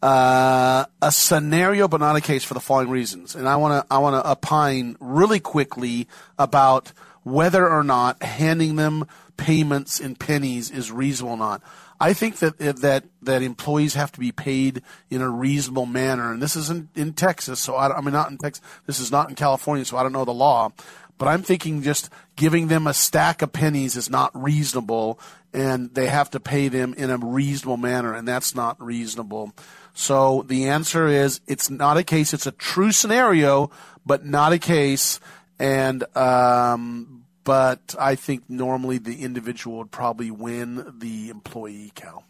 uh, 0.01 0.85
a 1.01 1.12
scenario, 1.12 1.88
but 1.88 2.00
not 2.00 2.15
a 2.15 2.21
case 2.21 2.44
for 2.44 2.53
the 2.53 2.59
following 2.59 2.89
reasons. 2.89 3.35
And 3.35 3.50
I 3.50 3.56
want 3.56 3.88
to 3.88 3.94
I 3.94 3.97
want 3.97 4.23
to 4.23 4.31
opine 4.31 4.97
really 5.00 5.39
quickly 5.39 6.07
about 6.38 6.91
whether 7.23 7.67
or 7.67 7.83
not 7.83 8.21
handing 8.21 8.75
them 8.75 9.07
payments 9.35 10.00
in 10.00 10.15
pennies 10.15 10.69
is 10.69 10.91
reasonable 10.91 11.34
or 11.34 11.38
not. 11.38 11.62
I 12.00 12.13
think 12.13 12.38
that 12.38 12.57
that 12.60 13.03
that 13.22 13.41
employees 13.41 13.93
have 13.95 14.12
to 14.13 14.19
be 14.19 14.31
paid 14.31 14.81
in 15.10 15.22
a 15.22 15.29
reasonable 15.29 15.86
manner, 15.86 16.31
and 16.31 16.41
this 16.41 16.55
is 16.55 16.69
in, 16.69 16.89
in 16.95 17.13
Texas. 17.13 17.60
So 17.60 17.75
I, 17.75 17.98
I 17.98 18.01
mean, 18.01 18.13
not 18.13 18.29
in 18.29 18.38
Texas. 18.38 18.63
This 18.86 19.00
is 19.00 19.12
not 19.12 19.29
in 19.29 19.36
California, 19.36 19.86
so 19.86 19.98
I 19.98 20.03
don't 20.03 20.12
know 20.12 20.25
the 20.25 20.34
law. 20.34 20.72
But 21.17 21.27
I'm 21.27 21.43
thinking 21.43 21.81
just 21.81 22.10
giving 22.36 22.67
them 22.67 22.88
a 22.88 22.93
stack 22.93 23.41
of 23.41 23.53
pennies 23.53 23.95
is 23.95 24.10
not 24.10 24.31
reasonable, 24.34 25.19
and 25.53 25.93
they 25.93 26.07
have 26.07 26.29
to 26.31 26.39
pay 26.39 26.67
them 26.67 26.93
in 26.95 27.10
a 27.10 27.17
reasonable 27.17 27.77
manner, 27.77 28.13
and 28.13 28.27
that's 28.27 28.53
not 28.53 28.81
reasonable. 28.81 29.53
So 29.93 30.43
the 30.48 30.67
answer 30.67 31.07
is 31.07 31.39
it's 31.48 31.69
not 31.69 31.98
a 31.98 32.03
case. 32.03 32.34
It's 32.34 32.48
a 32.48 32.51
true 32.51 32.91
scenario, 32.91 33.72
but 34.05 34.25
not 34.25 34.51
a 34.51 34.60
case. 34.60 35.22
And 35.57 36.03
um, 36.17 37.24
but 37.45 37.95
I 37.98 38.15
think 38.15 38.50
normally 38.50 38.98
the 38.98 39.24
individual 39.24 39.77
would 39.77 39.91
probably 39.91 40.31
win 40.31 41.00
the 41.00 41.29
employee, 41.29 41.91
Cal. 41.95 42.25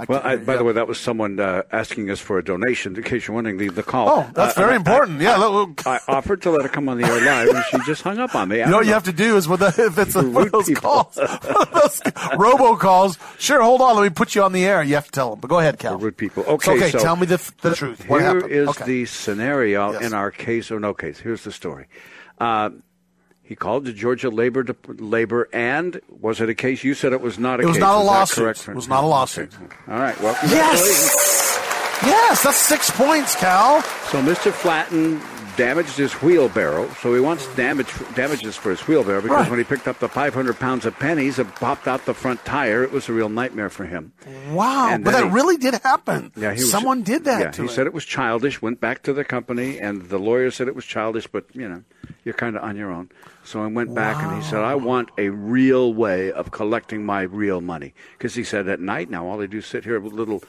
I 0.00 0.04
Well, 0.08 0.20
I, 0.24 0.36
by 0.36 0.56
the 0.56 0.64
way, 0.64 0.72
that 0.72 0.88
was 0.88 0.98
someone 0.98 1.38
uh, 1.38 1.62
asking 1.70 2.10
us 2.10 2.18
for 2.20 2.38
a 2.38 2.44
donation. 2.44 2.96
In 2.96 3.02
case 3.02 3.26
you're 3.26 3.34
wondering, 3.34 3.58
the, 3.58 3.68
the 3.68 3.82
call. 3.82 4.08
Oh, 4.08 4.30
that's 4.34 4.56
Uh, 4.56 4.60
very 4.60 4.72
I- 4.72 4.76
important. 4.76 5.20
yeah, 5.20 5.36
I 5.86 6.00
offered 6.08 6.42
to 6.42 6.50
let 6.50 6.62
her 6.62 6.68
come 6.68 6.88
on 6.88 6.98
the 6.98 7.04
air 7.06 7.20
live, 7.20 7.48
and 7.54 7.64
she 7.70 7.78
just 7.86 8.02
hung 8.02 8.18
up 8.18 8.34
on 8.34 8.48
me. 8.48 8.58
You 8.60 8.66
know 8.66 8.78
what 8.78 8.86
you 8.86 8.92
have 8.94 9.04
to 9.04 9.12
do 9.12 9.36
is 9.36 9.46
with 9.48 9.60
the, 9.60 9.68
if 9.86 9.98
it's 9.98 10.14
a, 10.14 10.22
one 10.28 10.44
of 10.46 10.52
those 10.52 10.66
people. 10.68 10.82
calls, 10.82 11.14
those 11.16 12.00
robocalls. 12.38 13.18
Sure, 13.38 13.60
hold 13.62 13.80
on, 13.80 13.96
let 13.96 14.02
me 14.02 14.10
put 14.10 14.34
you 14.34 14.42
on 14.42 14.52
the 14.52 14.64
air. 14.64 14.82
You 14.82 14.94
have 14.94 15.06
to 15.06 15.10
tell 15.12 15.30
them. 15.30 15.40
But 15.40 15.48
go 15.48 15.58
ahead, 15.58 15.78
Cal. 15.78 15.98
rude 15.98 16.16
people. 16.16 16.44
Okay, 16.44 16.72
okay. 16.76 16.90
so 16.90 16.98
tell 16.98 17.16
me 17.16 17.26
the, 17.26 17.52
the 17.62 17.74
truth. 17.74 18.08
What 18.08 18.20
Here 18.22 18.34
happened? 18.34 18.52
is 18.52 18.68
okay. 18.68 18.84
the 18.84 19.04
scenario 19.06 19.92
Yes. 19.92 20.02
in 20.02 20.14
our 20.14 20.30
case 20.30 20.70
or 20.70 20.80
no 20.80 20.94
case. 20.94 21.18
Here's 21.18 21.44
the 21.44 21.52
story. 21.52 21.86
Uh, 22.38 22.70
he 23.50 23.56
called 23.56 23.84
the 23.84 23.92
Georgia 23.92 24.30
Labor 24.30 24.62
Dep- 24.62 24.86
Labor, 25.00 25.48
and 25.52 26.00
was 26.20 26.40
it 26.40 26.48
a 26.48 26.54
case? 26.54 26.84
You 26.84 26.94
said 26.94 27.12
it 27.12 27.20
was 27.20 27.36
not 27.36 27.58
a 27.58 27.64
case? 27.64 27.64
It 27.64 27.68
was 27.68 27.76
case. 27.78 27.80
not 27.82 27.96
a 27.96 28.00
Is 28.00 28.06
lawsuit. 28.06 28.68
It 28.68 28.74
was 28.76 28.88
not 28.88 29.02
a 29.02 29.06
lawsuit. 29.08 29.52
Okay. 29.60 29.76
All 29.88 29.98
right. 29.98 30.18
Well. 30.20 30.36
Yes, 30.48 31.58
yes, 32.06 32.42
that's 32.44 32.56
six 32.56 32.90
points, 32.92 33.34
Cal. 33.34 33.82
So 34.10 34.22
Mr. 34.22 34.52
Flaten 34.52 35.20
damaged 35.56 35.96
his 35.96 36.12
wheelbarrow, 36.22 36.88
so 37.02 37.12
he 37.12 37.20
wants 37.20 37.44
damage 37.56 37.88
damages 38.14 38.54
for 38.56 38.70
his 38.70 38.80
wheelbarrow 38.86 39.20
because 39.20 39.36
Right. 39.40 39.50
when 39.50 39.58
he 39.58 39.64
picked 39.64 39.88
up 39.88 39.98
the 39.98 40.08
500 40.08 40.58
pounds 40.60 40.86
of 40.86 40.96
pennies 40.98 41.38
and 41.40 41.52
popped 41.56 41.88
out 41.88 42.06
the 42.06 42.14
front 42.14 42.44
tire, 42.44 42.84
it 42.84 42.92
was 42.92 43.08
a 43.08 43.12
real 43.12 43.28
nightmare 43.28 43.68
for 43.68 43.84
him. 43.84 44.12
Wow, 44.52 44.96
but 45.02 45.10
that 45.10 45.24
he- 45.24 45.30
really 45.30 45.56
did 45.56 45.74
happen. 45.82 46.30
Yeah, 46.36 46.52
he 46.54 46.60
was, 46.62 46.70
someone 46.70 47.02
did 47.02 47.24
that. 47.24 47.40
Yeah, 47.40 47.50
to 47.50 47.62
he 47.62 47.68
said 47.68 47.86
it 47.88 47.92
was 47.92 48.04
childish. 48.04 48.62
Went 48.62 48.80
back 48.80 49.02
to 49.02 49.12
the 49.12 49.24
company, 49.24 49.78
and 49.80 50.08
the 50.08 50.18
lawyer 50.18 50.50
said 50.52 50.68
it 50.68 50.76
was 50.76 50.84
childish, 50.86 51.26
but 51.26 51.44
you 51.52 51.68
know, 51.68 51.82
you're 52.24 52.34
kind 52.34 52.56
of 52.56 52.62
on 52.62 52.76
your 52.76 52.90
own. 52.90 53.10
So 53.44 53.62
I 53.62 53.66
went 53.66 53.94
back, 53.94 54.22
and 54.22 54.36
he 54.36 54.42
said, 54.48 54.60
"I 54.60 54.74
want 54.74 55.10
a 55.18 55.30
real 55.30 55.94
way 55.94 56.30
of 56.32 56.50
collecting 56.50 57.04
my 57.04 57.22
real 57.22 57.60
money," 57.60 57.94
because 58.16 58.34
he 58.34 58.44
said 58.44 58.68
at 58.68 58.80
night 58.80 59.10
now 59.10 59.26
all 59.26 59.38
they 59.38 59.46
do 59.46 59.58
is 59.58 59.66
sit 59.66 59.84
here 59.84 59.98
with 60.00 60.12
little. 60.12 60.42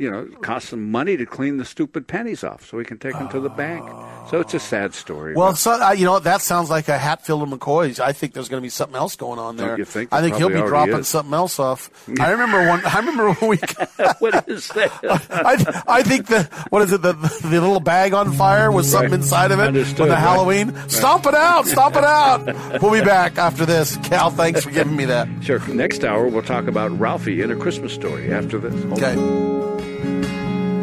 You 0.00 0.10
know, 0.10 0.20
it 0.20 0.40
costs 0.40 0.70
them 0.70 0.90
money 0.90 1.18
to 1.18 1.26
clean 1.26 1.58
the 1.58 1.64
stupid 1.66 2.06
pennies 2.08 2.42
off, 2.42 2.66
so 2.66 2.78
we 2.78 2.86
can 2.86 2.96
take 2.96 3.12
them 3.12 3.28
to 3.28 3.38
the 3.38 3.50
bank. 3.50 3.84
So 4.30 4.40
it's 4.40 4.54
a 4.54 4.58
sad 4.58 4.94
story. 4.94 5.34
Well, 5.34 5.54
so, 5.54 5.72
uh, 5.72 5.90
you 5.92 6.06
know 6.06 6.18
that 6.18 6.40
sounds 6.40 6.70
like 6.70 6.88
a 6.88 6.96
Hatfield 6.96 7.42
and 7.42 7.52
McCoy's. 7.52 8.00
I 8.00 8.12
think 8.12 8.32
there's 8.32 8.48
going 8.48 8.62
to 8.62 8.64
be 8.64 8.70
something 8.70 8.96
else 8.96 9.14
going 9.14 9.38
on 9.38 9.56
Don't 9.56 9.66
there. 9.66 9.78
you 9.78 9.84
think? 9.84 10.10
I 10.10 10.22
think 10.22 10.36
he'll 10.36 10.48
be 10.48 10.54
dropping 10.54 11.00
is. 11.00 11.08
something 11.08 11.34
else 11.34 11.58
off. 11.58 11.90
I 12.18 12.30
remember 12.30 12.66
one. 12.66 12.82
I 12.86 12.96
remember 12.98 13.32
when 13.34 13.50
we. 13.50 13.56
what 14.20 14.48
is 14.48 14.68
that? 14.68 14.90
I, 15.30 15.82
I 15.98 16.02
think 16.02 16.28
the 16.28 16.44
what 16.70 16.80
is 16.80 16.92
it 16.92 17.02
the 17.02 17.12
the 17.12 17.60
little 17.60 17.78
bag 17.80 18.14
on 18.14 18.32
fire 18.32 18.72
with 18.72 18.86
something 18.86 19.10
Right. 19.10 19.20
inside 19.20 19.50
of 19.52 19.58
it 19.60 19.64
Understood, 19.68 19.98
with 20.00 20.08
the 20.08 20.14
right. 20.14 20.20
Halloween. 20.20 20.88
Stomp 20.88 21.26
it 21.26 21.34
out! 21.34 21.66
Stomp 21.66 21.96
it 21.96 22.04
out! 22.04 22.80
We'll 22.80 22.92
be 22.92 23.04
back 23.04 23.36
after 23.36 23.66
this. 23.66 23.98
Cal, 23.98 24.30
thanks 24.30 24.64
for 24.64 24.70
giving 24.70 24.96
me 24.96 25.04
that. 25.04 25.28
Sure. 25.42 25.58
Next 25.68 26.04
hour, 26.04 26.26
we'll 26.26 26.40
talk 26.42 26.68
about 26.68 26.90
Ralphie 26.98 27.42
in 27.42 27.50
a 27.50 27.56
Christmas 27.56 27.92
story. 27.92 28.32
After 28.32 28.58
this, 28.58 28.72
Hold 28.84 29.04
on. 29.04 29.89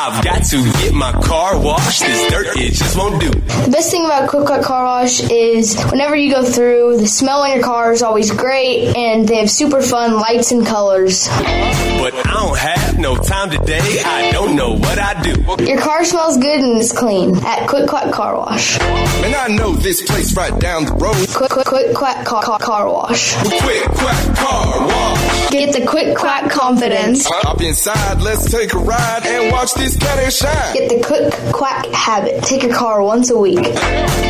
I've 0.00 0.22
got 0.22 0.44
to 0.44 0.62
get 0.74 0.94
my 0.94 1.10
car 1.10 1.60
washed. 1.60 2.02
This 2.02 2.30
dirt, 2.30 2.56
it 2.56 2.72
just 2.72 2.96
won't 2.96 3.20
do. 3.20 3.30
The 3.30 3.70
best 3.72 3.90
thing 3.90 4.04
about 4.04 4.30
Quick 4.30 4.46
Quick 4.46 4.62
Car 4.62 4.84
Wash 4.84 5.28
is 5.28 5.76
whenever 5.90 6.14
you 6.14 6.32
go 6.32 6.44
through, 6.44 6.98
the 6.98 7.06
smell 7.08 7.40
on 7.42 7.50
your 7.50 7.64
car 7.64 7.92
is 7.92 8.00
always 8.00 8.30
great, 8.30 8.96
and 8.96 9.26
they 9.26 9.38
have 9.38 9.50
super 9.50 9.82
fun 9.82 10.14
lights 10.14 10.52
and 10.52 10.64
colors. 10.64 11.26
But 11.26 12.14
I 12.14 12.32
don't 12.32 12.56
have 12.56 12.98
no 13.00 13.16
time 13.16 13.50
today. 13.50 14.00
I 14.04 14.30
don't 14.30 14.54
know 14.54 14.76
what 14.76 15.00
I 15.00 15.20
do. 15.20 15.64
Your 15.64 15.80
car 15.80 16.04
smells 16.04 16.38
good 16.38 16.60
and 16.60 16.78
is 16.78 16.92
clean 16.92 17.34
at 17.44 17.68
Quick 17.68 17.88
Quack 17.88 18.12
Car 18.12 18.36
Wash. 18.36 18.78
Man, 18.78 19.34
I 19.34 19.48
know 19.48 19.72
this 19.72 20.08
place 20.08 20.36
right 20.36 20.56
down 20.60 20.84
the 20.84 20.92
road. 20.92 21.28
Quick 21.34 21.50
Quick 21.50 21.66
Quick 21.66 21.94
Quack 21.96 22.24
Car, 22.24 22.44
car, 22.44 22.60
car 22.60 22.86
Wash. 22.86 23.34
Quick, 23.34 23.82
quack, 23.82 24.36
car 24.36 24.86
wash. 24.86 25.50
Get 25.50 25.74
the 25.74 25.84
Quick 25.84 26.16
Quack 26.16 26.50
confidence. 26.50 27.26
Hop 27.26 27.60
inside, 27.62 28.22
let's 28.22 28.48
take 28.48 28.72
a 28.74 28.78
ride 28.78 29.26
and 29.26 29.50
watch 29.50 29.74
this 29.74 29.87
cat 29.96 30.18
and 30.18 30.32
shine. 30.32 30.74
Get 30.74 30.88
the 30.88 31.04
Quick 31.04 31.32
Quack 31.52 31.86
habit. 31.86 32.42
Take 32.44 32.62
your 32.62 32.74
car 32.74 33.02
once 33.02 33.30
a 33.30 33.36
week. 33.36 33.62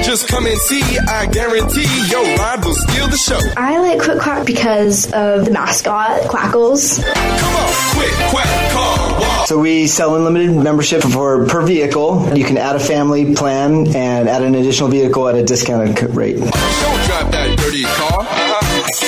Just 0.03 0.29
come 0.29 0.47
and 0.47 0.59
see, 0.59 0.83
I 1.09 1.27
guarantee 1.27 1.87
your 2.09 2.25
ride 2.37 2.65
will 2.65 2.75
steal 2.75 3.09
the 3.09 3.17
show. 3.17 3.39
I 3.57 3.79
like 3.79 4.01
Quick 4.01 4.21
Quack 4.21 4.47
because 4.47 5.07
of 5.13 5.45
the 5.45 5.51
mascot, 5.51 6.23
Quackles. 6.29 7.03
Come 7.03 7.55
on, 7.57 7.69
quick, 7.95 8.13
quack, 8.31 8.73
car 8.73 9.21
wash. 9.21 9.49
So 9.49 9.59
we 9.59 9.87
sell 9.87 10.15
unlimited 10.17 10.55
membership 10.57 11.03
for 11.03 11.47
per 11.47 11.63
vehicle. 11.67 12.37
You 12.37 12.45
can 12.45 12.59
add 12.59 12.77
a 12.77 12.81
family 12.81 13.35
plan 13.35 13.95
and 13.95 14.29
add 14.29 14.43
an 14.43 14.55
additional 14.55 14.89
vehicle 14.91 15.27
at 15.29 15.35
a 15.35 15.43
discounted 15.45 16.15
rate. 16.15 16.37
Don't 16.37 16.51
drive 16.51 17.33
that 17.33 17.59
dirty 17.59 17.83
car. 17.85 18.21
Uh-huh. 18.21 18.55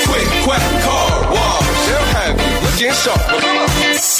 Quick, 0.06 0.26
quack, 0.44 0.82
car 0.82 1.32
wash. 1.32 1.70
They'll 1.86 2.08
have 2.14 2.36
you 2.40 2.52
looking 2.66 2.92
sharp. 2.94 4.19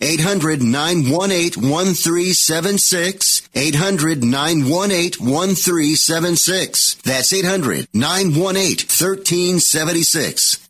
800 0.00 0.62
918 0.62 1.62
1376. 1.70 3.48
800 3.54 4.22
918 4.22 5.26
1376. 5.26 6.94
That's 7.02 7.32
800 7.32 7.88
918 7.92 8.86
1376. 8.86 10.68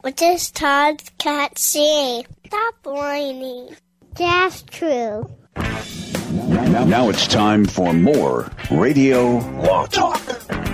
What 0.00 0.16
does 0.16 0.50
Todd's 0.50 1.10
cat 1.18 1.58
say? 1.58 2.24
Stop 2.46 2.74
whining. 2.84 3.74
That's 4.14 4.62
true. 4.62 5.28
Now, 5.56 6.84
now 6.84 7.08
it's 7.08 7.26
time 7.26 7.64
for 7.64 7.92
more 7.92 8.50
Radio 8.70 9.38
Law 9.38 9.86
Talk. 9.86 10.65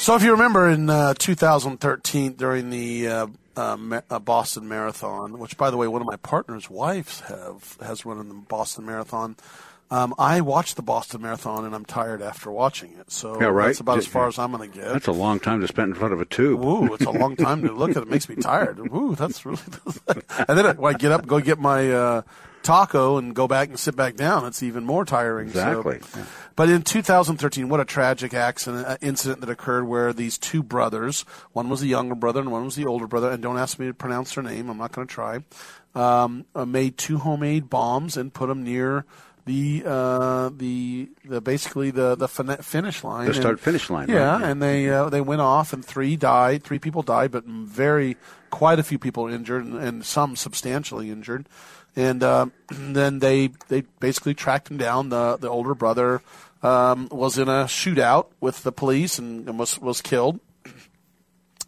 So, 0.00 0.16
if 0.16 0.22
you 0.22 0.32
remember 0.32 0.66
in 0.70 0.88
uh, 0.88 1.12
2013 1.12 2.32
during 2.32 2.70
the 2.70 3.06
uh, 3.06 3.26
uh, 3.54 3.76
Ma- 3.76 4.00
uh, 4.08 4.18
Boston 4.18 4.66
Marathon, 4.66 5.38
which, 5.38 5.58
by 5.58 5.70
the 5.70 5.76
way, 5.76 5.88
one 5.88 6.00
of 6.00 6.06
my 6.06 6.16
partner's 6.16 6.70
wives 6.70 7.20
have 7.20 7.76
has 7.82 8.06
run 8.06 8.18
in 8.18 8.28
the 8.28 8.34
Boston 8.34 8.86
Marathon. 8.86 9.36
Um, 9.90 10.14
I 10.18 10.40
watched 10.40 10.76
the 10.76 10.82
Boston 10.82 11.20
Marathon 11.20 11.66
and 11.66 11.74
I'm 11.74 11.84
tired 11.84 12.22
after 12.22 12.50
watching 12.50 12.92
it. 12.98 13.10
So 13.12 13.38
Yeah, 13.38 13.48
right. 13.48 13.66
that's 13.66 13.80
about 13.80 13.98
as 13.98 14.06
far 14.06 14.26
as 14.26 14.38
I'm 14.38 14.52
going 14.52 14.70
to 14.70 14.74
get. 14.74 14.88
That's 14.88 15.08
a 15.08 15.12
long 15.12 15.38
time 15.38 15.60
to 15.60 15.68
spend 15.68 15.90
in 15.90 15.94
front 15.96 16.14
of 16.14 16.20
a 16.22 16.24
tube. 16.24 16.64
Ooh, 16.64 16.94
it's 16.94 17.04
a 17.04 17.10
long 17.10 17.36
time 17.36 17.60
to 17.66 17.72
look 17.72 17.90
at. 17.90 17.98
It 17.98 18.08
makes 18.08 18.26
me 18.26 18.36
tired. 18.40 18.78
Ooh, 18.78 19.14
that's 19.18 19.44
really. 19.44 19.58
and 20.48 20.56
then 20.56 20.76
when 20.78 20.94
I 20.94 20.96
get 20.96 21.12
up, 21.12 21.26
go 21.26 21.40
get 21.40 21.58
my 21.58 21.90
uh, 21.92 22.22
taco, 22.62 23.16
and 23.16 23.34
go 23.34 23.46
back 23.48 23.68
and 23.68 23.78
sit 23.78 23.96
back 23.96 24.16
down. 24.16 24.44
It's 24.46 24.62
even 24.62 24.84
more 24.84 25.04
tiring. 25.04 25.50
So- 25.50 25.80
Exactly. 25.80 26.24
But 26.56 26.68
in 26.68 26.82
2013, 26.82 27.68
what 27.70 27.80
a 27.80 27.84
tragic 27.86 28.34
accident 28.34 28.86
uh, 28.86 28.96
incident 29.00 29.40
that 29.40 29.48
occurred 29.48 29.84
where 29.86 30.12
these 30.12 30.36
two 30.36 30.62
brothers, 30.62 31.22
one 31.52 31.70
was 31.70 31.80
the 31.80 31.86
younger 31.88 32.14
brother 32.14 32.40
and 32.40 32.52
one 32.52 32.64
was 32.66 32.76
the 32.76 32.84
older 32.84 33.06
brother, 33.06 33.30
and 33.30 33.42
don't 33.42 33.56
ask 33.56 33.78
me 33.78 33.86
to 33.86 33.94
pronounce 33.94 34.34
their 34.34 34.44
name. 34.44 34.68
I'm 34.68 34.76
not 34.76 34.92
going 34.92 35.06
to 35.08 35.14
try. 35.14 35.38
Um, 35.94 36.44
uh, 36.54 36.66
made 36.66 36.98
two 36.98 37.18
homemade 37.18 37.70
bombs 37.70 38.16
and 38.16 38.32
put 38.32 38.48
them 38.48 38.62
near 38.62 39.06
the 39.46 39.82
uh, 39.86 40.50
the 40.54 41.08
the 41.24 41.40
basically 41.40 41.90
the 41.90 42.14
the 42.14 42.28
finish 42.28 43.02
line. 43.02 43.24
The 43.24 43.32
And- 43.32 43.40
start 43.40 43.58
finish 43.60 43.88
line, 43.88 44.08
right, 44.08 44.14
Yeah, 44.14 44.38
yeah. 44.38 44.46
and 44.46 44.62
they 44.62 44.90
uh, 44.90 45.08
they 45.08 45.22
went 45.22 45.40
off, 45.40 45.72
and 45.72 45.82
three 45.84 46.14
died. 46.16 46.62
Three 46.62 46.78
people 46.78 47.02
died, 47.02 47.30
but 47.30 47.44
very 47.46 48.16
quite 48.50 48.78
a 48.78 48.82
few 48.82 48.98
people 48.98 49.28
injured, 49.28 49.64
and, 49.64 49.76
and 49.76 50.04
some 50.04 50.36
substantially 50.36 51.10
injured. 51.10 51.48
And 51.96 52.22
uh, 52.22 52.46
then 52.70 53.18
they 53.18 53.48
they 53.68 53.82
basically 54.00 54.34
tracked 54.34 54.70
him 54.70 54.76
down. 54.76 55.08
The 55.08 55.36
the 55.36 55.48
older 55.48 55.74
brother 55.74 56.22
um, 56.62 57.08
was 57.10 57.38
in 57.38 57.48
a 57.48 57.64
shootout 57.64 58.26
with 58.40 58.62
the 58.62 58.72
police 58.72 59.18
and, 59.18 59.48
and 59.48 59.58
was 59.58 59.78
was 59.78 60.00
killed. 60.00 60.40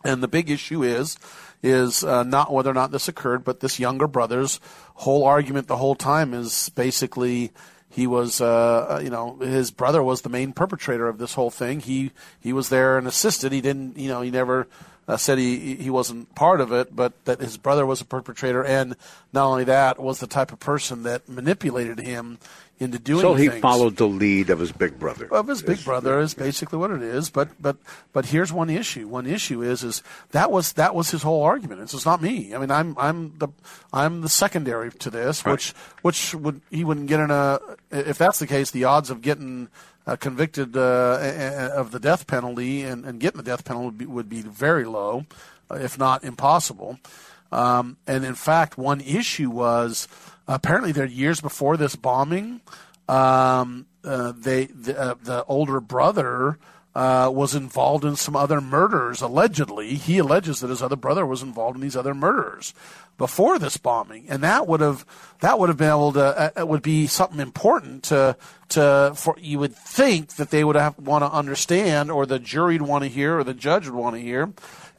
And 0.04 0.20
the 0.20 0.26
big 0.26 0.50
issue 0.50 0.82
is 0.82 1.16
is 1.62 2.02
uh, 2.02 2.24
not 2.24 2.52
whether 2.52 2.68
or 2.70 2.74
not 2.74 2.90
this 2.90 3.06
occurred, 3.06 3.44
but 3.44 3.60
this 3.60 3.78
younger 3.78 4.08
brother's 4.08 4.58
whole 4.94 5.24
argument 5.24 5.68
the 5.68 5.76
whole 5.76 5.94
time 5.94 6.34
is 6.34 6.70
basically 6.70 7.52
he 7.88 8.06
was 8.06 8.40
uh, 8.40 9.00
you 9.02 9.10
know 9.10 9.36
his 9.36 9.70
brother 9.70 10.02
was 10.02 10.22
the 10.22 10.28
main 10.28 10.52
perpetrator 10.52 11.08
of 11.08 11.18
this 11.18 11.34
whole 11.34 11.50
thing. 11.50 11.80
He 11.80 12.10
he 12.40 12.52
was 12.52 12.68
there 12.68 12.98
and 12.98 13.06
assisted. 13.06 13.52
He 13.52 13.60
didn't 13.60 13.96
you 13.96 14.08
know 14.08 14.22
he 14.22 14.30
never 14.30 14.66
uh, 15.08 15.16
said 15.16 15.38
he 15.38 15.74
he 15.76 15.90
wasn't 15.90 16.34
part 16.34 16.60
of 16.60 16.72
it, 16.72 16.94
but 16.94 17.24
that 17.24 17.40
his 17.40 17.56
brother 17.56 17.84
was 17.84 18.00
a 18.00 18.04
perpetrator, 18.04 18.64
and 18.64 18.96
not 19.32 19.46
only 19.46 19.64
that 19.64 19.98
was 19.98 20.20
the 20.20 20.26
type 20.26 20.52
of 20.52 20.60
person 20.60 21.02
that 21.02 21.28
manipulated 21.28 21.98
him 21.98 22.38
into 22.82 22.98
doing. 22.98 23.20
so 23.20 23.34
he 23.34 23.48
things 23.48 23.60
followed 23.60 23.96
the 23.96 24.06
lead 24.06 24.50
of 24.50 24.58
his 24.58 24.72
big 24.72 24.98
brother. 24.98 25.32
of 25.32 25.48
his 25.48 25.62
big 25.62 25.84
brother 25.84 26.20
is 26.20 26.34
basically 26.34 26.78
what 26.78 26.90
it 26.90 27.02
is. 27.02 27.30
But 27.30 27.50
but 27.60 27.76
but 28.12 28.26
here's 28.26 28.52
one 28.52 28.68
issue. 28.68 29.08
One 29.08 29.26
issue 29.26 29.62
is 29.62 29.82
is 29.82 30.02
that 30.32 30.50
was 30.50 30.72
that 30.74 30.94
was 30.94 31.10
his 31.10 31.22
whole 31.22 31.42
argument. 31.42 31.80
It's 31.80 31.92
just 31.92 32.06
not 32.06 32.20
me. 32.20 32.54
I 32.54 32.58
mean, 32.58 32.70
I'm 32.70 32.96
I'm 32.98 33.38
the 33.38 33.48
I'm 33.92 34.20
the 34.20 34.28
secondary 34.28 34.90
to 34.90 35.10
this, 35.10 35.44
which 35.44 35.70
which 36.02 36.34
would 36.34 36.60
he 36.70 36.84
wouldn't 36.84 37.06
get 37.06 37.20
in 37.20 37.30
a 37.30 37.60
if 37.90 38.18
that's 38.18 38.38
the 38.38 38.46
case, 38.46 38.70
the 38.70 38.84
odds 38.84 39.10
of 39.10 39.22
getting 39.22 39.68
uh, 40.06 40.16
convicted 40.16 40.76
uh, 40.76 41.70
of 41.74 41.90
the 41.92 42.00
death 42.00 42.26
penalty 42.26 42.82
and, 42.82 43.04
and 43.04 43.20
getting 43.20 43.38
the 43.38 43.44
death 43.44 43.64
penalty 43.64 43.86
would 43.86 43.98
be, 43.98 44.06
would 44.06 44.28
be 44.28 44.42
very 44.42 44.84
low, 44.84 45.26
if 45.70 45.98
not 45.98 46.24
impossible. 46.24 46.98
Um, 47.52 47.98
and 48.06 48.24
in 48.24 48.34
fact, 48.34 48.78
one 48.78 49.00
issue 49.00 49.50
was 49.50 50.08
apparently 50.48 50.92
there 50.92 51.06
years 51.06 51.40
before 51.40 51.76
this 51.76 51.96
bombing, 51.96 52.60
um, 53.08 53.86
uh, 54.04 54.32
they 54.36 54.66
the, 54.66 54.98
uh, 54.98 55.14
the 55.22 55.44
older 55.44 55.80
brother 55.80 56.58
uh, 56.94 57.30
was 57.32 57.54
involved 57.54 58.04
in 58.04 58.16
some 58.16 58.36
other 58.36 58.60
murders. 58.60 59.22
Allegedly, 59.22 59.94
he 59.94 60.18
alleges 60.18 60.60
that 60.60 60.70
his 60.70 60.82
other 60.82 60.96
brother 60.96 61.24
was 61.24 61.42
involved 61.42 61.76
in 61.76 61.80
these 61.80 61.96
other 61.96 62.14
murders 62.14 62.74
before 63.16 63.58
this 63.58 63.76
bombing, 63.76 64.26
and 64.28 64.42
that 64.42 64.66
would 64.66 64.80
have 64.80 65.06
that 65.40 65.58
would 65.58 65.68
have 65.68 65.78
been 65.78 65.88
able 65.88 66.12
to 66.12 66.20
uh, 66.20 66.50
uh, 66.60 66.66
would 66.66 66.82
be 66.82 67.06
something 67.06 67.40
important 67.40 68.02
to 68.04 68.36
to 68.70 69.12
for 69.14 69.36
you 69.38 69.58
would 69.58 69.74
think 69.74 70.34
that 70.34 70.50
they 70.50 70.64
would 70.64 70.76
have 70.76 70.98
want 70.98 71.22
to 71.22 71.30
understand, 71.30 72.10
or 72.10 72.26
the 72.26 72.38
jury 72.38 72.78
would 72.78 72.88
want 72.88 73.04
to 73.04 73.08
hear, 73.08 73.38
or 73.38 73.44
the 73.44 73.54
judge 73.54 73.86
would 73.86 73.98
want 73.98 74.16
to 74.16 74.20
hear. 74.20 74.52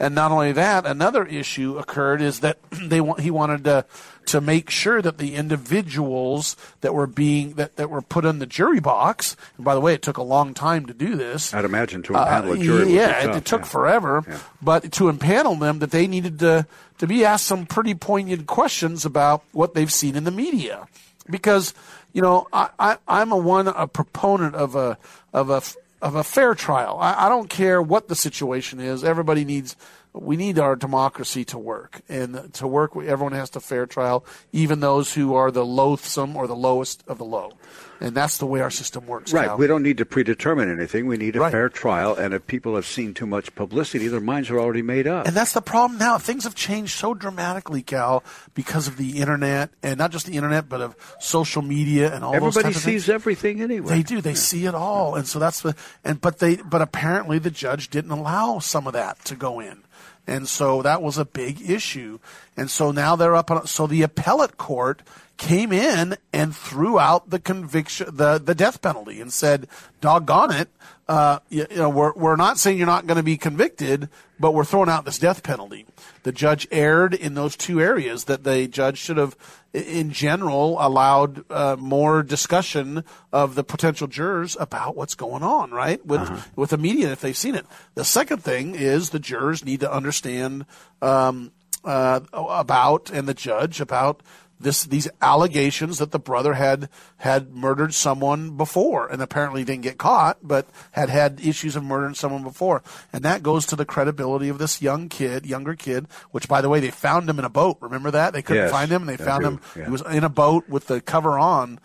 And 0.04 0.16
not 0.16 0.34
only 0.34 0.52
that, 0.52 0.86
another 0.86 1.26
issue 1.26 1.78
occurred 1.78 2.22
is 2.22 2.42
that 2.42 2.58
they 2.72 3.00
want 3.00 3.22
he 3.22 3.32
wanted 3.32 3.64
to 3.64 3.86
to 4.26 4.42
make 4.42 4.70
sure 4.70 5.02
that 5.02 5.18
the 5.18 5.36
individuals 5.36 6.58
that 6.82 6.94
were 6.94 7.08
being 7.08 7.54
that, 7.54 7.78
that 7.78 7.90
were 7.90 8.02
put 8.02 8.26
in 8.26 8.40
the 8.40 8.46
jury 8.46 8.82
box. 8.82 9.38
And 9.56 9.66
by 9.66 9.74
the 9.74 9.80
way, 9.80 9.94
it 9.94 10.02
took 10.02 10.18
a 10.18 10.24
long 10.24 10.54
time 10.54 10.88
to 10.88 10.94
do 10.94 11.16
this. 11.16 11.54
I'd 11.54 11.64
imagine 11.64 12.04
to 12.04 12.14
impanel 12.14 12.60
a 12.60 12.64
jury. 12.64 12.84
Uh, 12.84 12.88
yeah, 12.88 13.20
it, 13.20 13.26
tough, 13.28 13.36
it 13.38 13.46
took 13.46 13.62
yeah. 13.62 13.68
forever. 13.68 14.42
But 14.62 14.92
to 14.94 15.06
impanel 15.06 15.58
them, 15.60 15.80
that 15.80 15.92
they 15.92 16.08
needed 16.08 16.40
to 16.40 16.68
to 16.98 17.08
be 17.08 17.24
asked 17.24 17.46
some 17.46 17.66
pretty 17.66 17.96
poignant 17.96 18.46
questions 18.46 19.06
about 19.06 19.44
what 19.54 19.74
they've 19.74 19.92
seen 19.92 20.18
in 20.18 20.26
the 20.26 20.32
media, 20.32 20.86
because 21.30 21.74
you 22.12 22.22
know 22.22 22.48
I, 22.52 22.70
I 22.78 22.98
I'm 23.08 23.32
a 23.32 23.38
one 23.38 23.70
a 23.70 23.88
proponent 23.88 24.56
of 24.56 24.76
a 24.76 24.98
of 25.32 25.50
a 25.50 25.62
of 26.04 26.16
a 26.16 26.24
fair 26.24 26.54
trial. 26.54 26.98
I, 27.00 27.26
I 27.26 27.30
don't 27.30 27.50
care 27.50 27.82
what 27.82 28.10
the 28.10 28.16
situation 28.16 28.80
is. 28.80 29.04
Everybody 29.04 29.46
needs. 29.46 29.76
We 30.14 30.38
need 30.38 30.60
our 30.60 30.76
democracy 30.76 31.44
to 31.46 31.58
work, 31.58 32.02
and 32.08 32.54
to 32.54 32.68
work, 32.68 32.96
everyone 32.96 33.34
has 33.34 33.50
to 33.52 33.60
fair 33.60 33.88
trial, 33.88 34.24
even 34.52 34.80
those 34.80 35.16
who 35.16 35.34
are 35.34 35.50
the 35.50 35.66
loathsome 35.66 36.36
or 36.38 36.46
the 36.46 36.56
lowest 36.56 37.04
of 37.08 37.18
the 37.18 37.26
low, 37.26 37.54
and 38.00 38.14
that's 38.14 38.38
the 38.38 38.46
way 38.46 38.62
our 38.62 38.70
system 38.70 39.08
works. 39.08 39.34
Right. 39.34 39.58
We 39.58 39.66
don't 39.66 39.82
need 39.82 39.98
to 39.98 40.06
predetermine 40.06 40.72
anything. 40.72 41.08
We 41.08 41.18
need 41.18 41.36
a 41.36 41.40
Right. 41.40 41.52
fair 41.52 41.68
trial. 41.68 42.14
And 42.16 42.34
if 42.36 42.46
people 42.46 42.76
have 42.76 42.86
seen 42.86 43.16
too 43.16 43.26
much 43.26 43.56
publicity, 43.56 44.08
their 44.08 44.20
minds 44.20 44.52
are 44.52 44.60
already 44.60 44.84
made 44.84 45.08
up. 45.08 45.26
And 45.26 45.36
that's 45.36 45.54
the 45.54 45.62
problem 45.62 45.98
now. 45.98 46.20
Things 46.20 46.44
have 46.44 46.54
changed 46.54 46.96
so 46.96 47.16
dramatically, 47.16 47.82
Cal, 47.82 48.24
because 48.54 48.88
of 48.88 48.98
the 48.98 49.20
internet, 49.20 49.72
and 49.82 49.98
not 49.98 50.12
just 50.12 50.28
the 50.28 50.36
internet, 50.36 50.70
but 50.70 50.80
of 50.80 50.96
social 51.20 51.64
media 51.64 52.14
and 52.14 52.24
all 52.24 52.34
those 52.34 52.56
Everybody 52.56 52.76
sees 52.76 53.10
everything 53.10 53.62
anyway. 53.62 53.90
They 53.90 54.04
do. 54.04 54.22
They 54.22 54.36
see 54.36 54.66
it 54.68 54.76
all, 54.76 55.16
and 55.16 55.28
so 55.28 55.40
that's 55.40 55.62
the 55.62 55.76
and 56.04 56.22
but 56.22 56.38
they 56.38 56.58
but 56.58 56.84
apparently 56.84 57.40
the 57.40 57.50
judge 57.50 57.90
didn't 57.90 58.12
allow 58.12 58.60
some 58.60 58.86
of 58.86 58.94
that 58.94 59.24
to 59.26 59.36
go 59.36 59.60
in, 59.60 59.80
and 60.28 60.48
so 60.48 60.82
that 60.82 61.02
was 61.02 61.18
a 61.18 61.26
big 61.26 61.70
issue, 61.70 62.20
and 62.56 62.70
so 62.70 62.92
now 62.92 63.16
they're 63.16 63.36
up 63.36 63.52
on. 63.52 63.68
So 63.68 63.88
the 63.88 64.04
appellate 64.04 64.58
court 64.58 65.02
came 65.38 65.72
in 65.72 66.16
and 66.32 66.56
threw 66.56 67.00
out 67.00 67.30
the 67.30 67.40
conviction, 67.40 68.16
the 68.16 68.38
the 68.38 68.56
death 68.56 68.82
penalty, 68.82 69.20
and 69.20 69.32
said, 69.32 69.68
"Doggone 70.02 70.52
it." 70.52 70.70
Uh, 71.08 71.40
you, 71.50 71.66
you 71.70 71.78
know, 71.78 71.90
we're, 71.90 72.14
we're 72.14 72.38
not 72.38 72.58
saying 72.58 72.78
you're 72.78 72.88
not 72.88 73.06
going 73.06 73.18
to 73.18 73.24
be 73.24 73.36
convicted, 73.36 74.08
but 74.40 74.54
we're 74.54 74.64
throwing 74.64 74.88
out 74.88 75.04
this 75.04 75.20
death 75.20 75.44
penalty. 75.44 75.86
The 76.24 76.32
judge 76.32 76.66
erred 76.72 77.14
in 77.14 77.34
those 77.34 77.58
two 77.58 77.82
areas 77.82 78.24
that 78.26 78.46
the 78.46 78.70
judge 78.70 79.00
should 79.00 79.18
have, 79.18 79.36
in 79.74 80.12
general, 80.12 80.78
allowed 80.80 81.44
uh, 81.52 81.76
more 81.78 82.24
discussion 82.24 83.04
of 83.34 83.56
the 83.56 83.66
potential 83.66 84.08
jurors 84.08 84.56
about 84.58 84.96
what's 84.96 85.16
going 85.16 85.44
on, 85.44 85.72
right? 85.72 86.04
With, 86.06 86.52
with 86.56 86.70
the 86.70 86.78
media 86.78 87.12
if 87.12 87.20
they've 87.20 87.36
seen 87.36 87.56
it. 87.56 87.66
The 87.96 88.06
second 88.06 88.42
thing 88.42 88.74
is 88.74 89.10
the 89.10 89.20
jurors 89.20 89.66
need 89.66 89.82
to 89.82 89.92
understand 89.92 90.66
um, 91.02 91.52
uh, 91.84 92.22
about, 92.32 93.12
and 93.12 93.28
the 93.28 93.34
judge 93.34 93.82
about 93.82 94.24
this 94.60 94.84
these 94.86 95.10
allegations 95.22 95.98
that 95.98 96.12
the 96.12 96.20
brother 96.20 96.54
had 96.54 96.88
had 97.18 97.54
murdered 97.54 97.94
someone 97.94 98.56
before 98.56 99.08
and 99.08 99.22
apparently 99.22 99.64
didn't 99.64 99.82
get 99.84 99.98
caught 99.98 100.38
but 100.42 100.68
had 100.92 101.10
had 101.10 101.40
issues 101.44 101.76
of 101.76 101.84
murdering 101.84 102.14
someone 102.16 102.44
before. 102.44 102.82
And 103.12 103.24
that 103.26 103.44
goes 103.44 103.66
to 103.68 103.76
the 103.76 103.86
credibility 103.86 104.50
of 104.50 104.60
this 104.60 104.82
young 104.82 105.10
kid 105.10 105.46
younger 105.46 105.76
kid 105.76 106.08
which 106.32 106.48
by 106.48 106.62
the 106.62 106.70
way 106.70 106.80
they 106.80 106.92
found 106.92 107.30
him 107.30 107.40
in 107.40 107.46
a 107.46 107.50
boat. 107.50 107.78
Remember 107.82 108.12
that? 108.12 108.34
They 108.34 108.42
couldn't 108.42 108.64
Yes, 108.64 108.72
find 108.72 108.90
him 108.92 109.02
and 109.02 109.10
they 109.10 109.18
found 109.18 109.44
him. 109.46 109.60
yeah. 109.76 109.86
he 109.86 109.92
was 109.92 110.02
in 110.04 110.24
a 110.24 110.30
boat 110.30 110.70
with 110.70 110.88
the 110.88 111.02
cover 111.02 111.38
on 111.38 111.80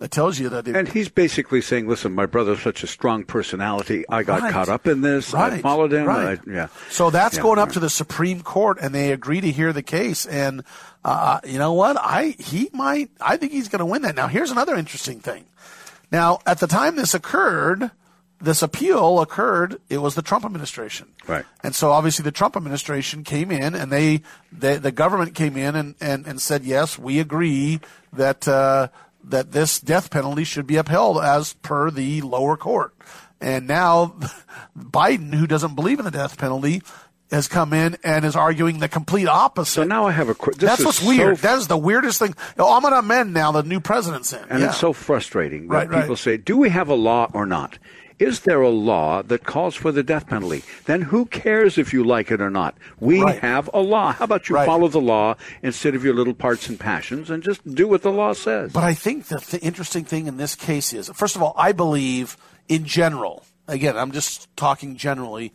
It 0.00 0.10
tells 0.10 0.38
you 0.38 0.48
that. 0.48 0.66
It, 0.66 0.74
and 0.74 0.88
he's 0.88 1.10
basically 1.10 1.60
saying, 1.60 1.86
"Listen, 1.86 2.14
my 2.14 2.24
brother's 2.24 2.62
such 2.62 2.82
a 2.82 2.86
strong 2.86 3.22
personality. 3.24 4.04
I 4.08 4.22
got 4.22 4.40
Right. 4.40 4.52
caught 4.52 4.70
up 4.70 4.86
in 4.86 5.02
this. 5.02 5.34
I 5.34 5.58
followed 5.58 5.92
him. 5.92 6.06
Right. 6.06 6.38
I, 6.38 6.50
yeah. 6.50 6.66
So 6.88 7.10
that's 7.10 7.36
Yeah. 7.36 7.42
going 7.42 7.58
up 7.58 7.72
to 7.72 7.80
the 7.80 7.90
Supreme 7.90 8.40
Court, 8.40 8.78
and 8.80 8.94
they 8.94 9.12
agree 9.12 9.42
to 9.42 9.50
hear 9.50 9.74
the 9.74 9.82
case. 9.82 10.24
And 10.24 10.64
uh, 11.04 11.40
you 11.44 11.58
know 11.58 11.74
what? 11.74 11.98
I 12.00 12.34
he 12.38 12.70
might. 12.72 13.10
I 13.20 13.36
think 13.36 13.52
he's 13.52 13.68
going 13.68 13.80
to 13.80 13.86
win 13.86 14.00
that. 14.02 14.14
Now, 14.14 14.26
here's 14.28 14.50
another 14.50 14.74
interesting 14.74 15.20
thing. 15.20 15.44
Now, 16.10 16.38
at 16.46 16.60
the 16.60 16.66
time 16.66 16.96
this 16.96 17.12
occurred, 17.14 17.90
this 18.40 18.62
appeal 18.62 19.20
occurred. 19.20 19.80
It 19.90 19.98
was 19.98 20.14
the 20.14 20.22
Trump 20.22 20.46
administration, 20.46 21.08
Right. 21.28 21.44
and 21.62 21.74
so 21.74 21.92
obviously 21.92 22.22
the 22.22 22.32
Trump 22.32 22.56
administration 22.56 23.22
came 23.22 23.50
in, 23.50 23.74
and 23.74 23.92
they, 23.92 24.22
they 24.50 24.78
the 24.78 24.92
government 24.92 25.34
came 25.34 25.58
in 25.58 25.76
and, 25.76 25.94
and, 26.00 26.26
and 26.26 26.40
said, 26.40 26.64
yes, 26.64 26.98
we 26.98 27.20
agree 27.20 27.80
that 28.14 28.48
uh, 28.48 28.88
that 29.24 29.52
this 29.52 29.80
death 29.80 30.10
penalty 30.10 30.44
should 30.44 30.66
be 30.66 30.76
upheld 30.76 31.18
as 31.22 31.52
per 31.54 31.90
the 31.90 32.20
lower 32.22 32.56
court. 32.56 32.94
And 33.40 33.66
now 33.66 34.16
Biden, 34.78 35.34
who 35.34 35.46
doesn't 35.46 35.74
believe 35.74 35.98
in 35.98 36.04
the 36.04 36.10
death 36.10 36.36
penalty, 36.38 36.82
has 37.30 37.46
come 37.48 37.72
in 37.72 37.96
and 38.02 38.24
is 38.24 38.34
arguing 38.34 38.80
the 38.80 38.88
complete 38.88 39.28
opposite. 39.28 39.70
So 39.72 39.84
now 39.84 40.06
I 40.06 40.10
have 40.10 40.28
a. 40.28 40.34
This 40.34 40.56
That's 40.56 40.84
what's 40.84 41.02
weird. 41.02 41.38
so- 41.38 41.46
that 41.48 41.58
is 41.58 41.68
the 41.68 41.76
weirdest 41.78 42.18
thing. 42.18 42.30
You 42.30 42.34
know, 42.58 42.72
I'm 42.72 42.82
going 42.82 42.92
to 42.92 42.98
amend 42.98 43.32
now. 43.32 43.52
The 43.52 43.62
new 43.62 43.80
president's 43.80 44.32
in. 44.32 44.44
And 44.50 44.60
yeah. 44.60 44.68
it's 44.70 44.78
so 44.78 44.92
frustrating 44.92 45.68
that 45.68 45.74
Right, 45.74 45.88
right. 45.88 46.00
people 46.02 46.16
say, 46.16 46.36
"Do 46.36 46.56
we 46.56 46.70
have 46.70 46.88
a 46.88 46.94
law 46.94 47.30
or 47.32 47.46
not?" 47.46 47.78
Is 48.20 48.40
there 48.40 48.60
a 48.60 48.68
law 48.68 49.22
that 49.22 49.44
calls 49.44 49.74
for 49.74 49.90
the 49.90 50.02
death 50.02 50.26
penalty? 50.28 50.62
Then 50.84 51.00
who 51.02 51.24
cares 51.24 51.78
if 51.78 51.92
you 51.92 52.04
like 52.04 52.30
it 52.30 52.40
or 52.40 52.50
not? 52.50 52.76
We 53.00 53.22
Right. 53.22 53.38
have 53.40 53.70
a 53.72 53.80
law. 53.80 54.12
How 54.12 54.26
about 54.26 54.48
you 54.48 54.56
Right. 54.56 54.66
follow 54.66 54.88
the 54.88 55.00
law 55.00 55.36
instead 55.62 55.94
of 55.94 56.04
your 56.04 56.12
little 56.14 56.34
parts 56.34 56.68
and 56.68 56.78
passions 56.78 57.30
and 57.30 57.42
just 57.42 57.66
do 57.74 57.88
what 57.88 58.02
the 58.02 58.12
law 58.12 58.34
says? 58.34 58.72
But 58.72 58.84
I 58.84 58.92
think 58.94 59.28
the 59.28 59.38
th- 59.40 59.62
interesting 59.62 60.04
thing 60.04 60.26
in 60.26 60.36
this 60.36 60.54
case 60.54 60.92
is, 60.92 61.08
first 61.14 61.34
of 61.34 61.42
all, 61.42 61.54
I 61.56 61.72
believe 61.72 62.36
in 62.68 62.84
general. 62.84 63.44
Again, 63.66 63.96
I'm 63.96 64.12
just 64.12 64.54
talking 64.54 64.96
generally. 64.96 65.52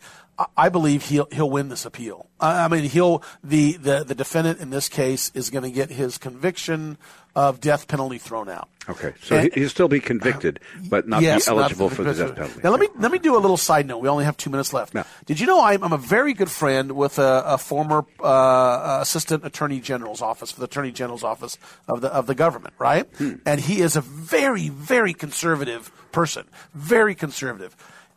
I- 0.56 0.68
believe 0.68 1.04
he'll 1.04 1.28
he'll 1.32 1.48
win 1.48 1.70
this 1.70 1.86
appeal. 1.86 2.26
I 2.40 2.64
I 2.64 2.68
mean, 2.68 2.84
he'll 2.90 3.22
the 3.44 3.78
the, 3.78 4.04
the 4.04 4.14
defendant 4.14 4.60
in 4.60 4.68
this 4.70 4.88
case 4.88 5.30
is 5.34 5.48
going 5.50 5.64
to 5.64 5.70
get 5.70 5.88
his 5.90 6.18
conviction 6.18 6.98
of 7.36 7.60
death 7.60 7.86
penalty 7.86 8.16
thrown 8.16 8.48
out. 8.48 8.68
Okay, 8.88 9.12
so 9.22 9.36
And- 9.36 9.52
he, 9.52 9.60
he'll 9.60 9.68
still 9.68 9.88
be 9.88 10.00
convicted, 10.00 10.58
but 10.88 11.06
not 11.06 11.20
Yes, 11.20 11.44
be 11.46 11.50
not 11.54 11.60
eligible 11.60 11.90
for 11.90 12.02
the 12.02 12.14
death 12.14 12.34
penalty. 12.34 12.60
Now 12.64 12.70
let 12.70 12.80
me 12.80 12.88
let 12.96 13.12
me 13.12 13.18
do 13.18 13.36
a 13.36 13.38
little 13.38 13.58
side 13.58 13.86
note. 13.86 13.98
We 13.98 14.08
only 14.08 14.24
have 14.24 14.36
two 14.36 14.48
minutes 14.48 14.72
left. 14.72 14.96
Did 15.26 15.38
you 15.38 15.46
know 15.46 15.62
I'm, 15.62 15.84
I'm 15.84 15.92
a 15.92 15.98
very 15.98 16.32
good 16.32 16.50
friend 16.50 16.92
with 16.92 17.18
a, 17.18 17.42
a 17.46 17.58
former 17.58 18.06
uh, 18.22 18.98
assistant 19.02 19.44
attorney 19.44 19.80
general's 19.80 20.22
office 20.22 20.50
for 20.52 20.60
the 20.60 20.66
attorney 20.66 20.92
general's 20.92 21.24
office 21.24 21.58
of 21.86 22.00
the 22.00 22.08
of 22.08 22.26
the 22.26 22.34
government, 22.34 22.74
right? 22.78 23.06
And 23.44 23.60
he 23.60 23.80
is 23.82 23.96
a 23.96 24.00
very 24.00 24.70
very 24.70 25.12
conservative 25.12 25.90
person, 26.12 26.44
very 26.74 27.14
conservative, 27.14 27.76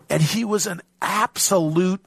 and 0.09 0.21
he 0.21 0.45
was 0.45 0.65
an 0.65 0.81
absolute 1.01 2.01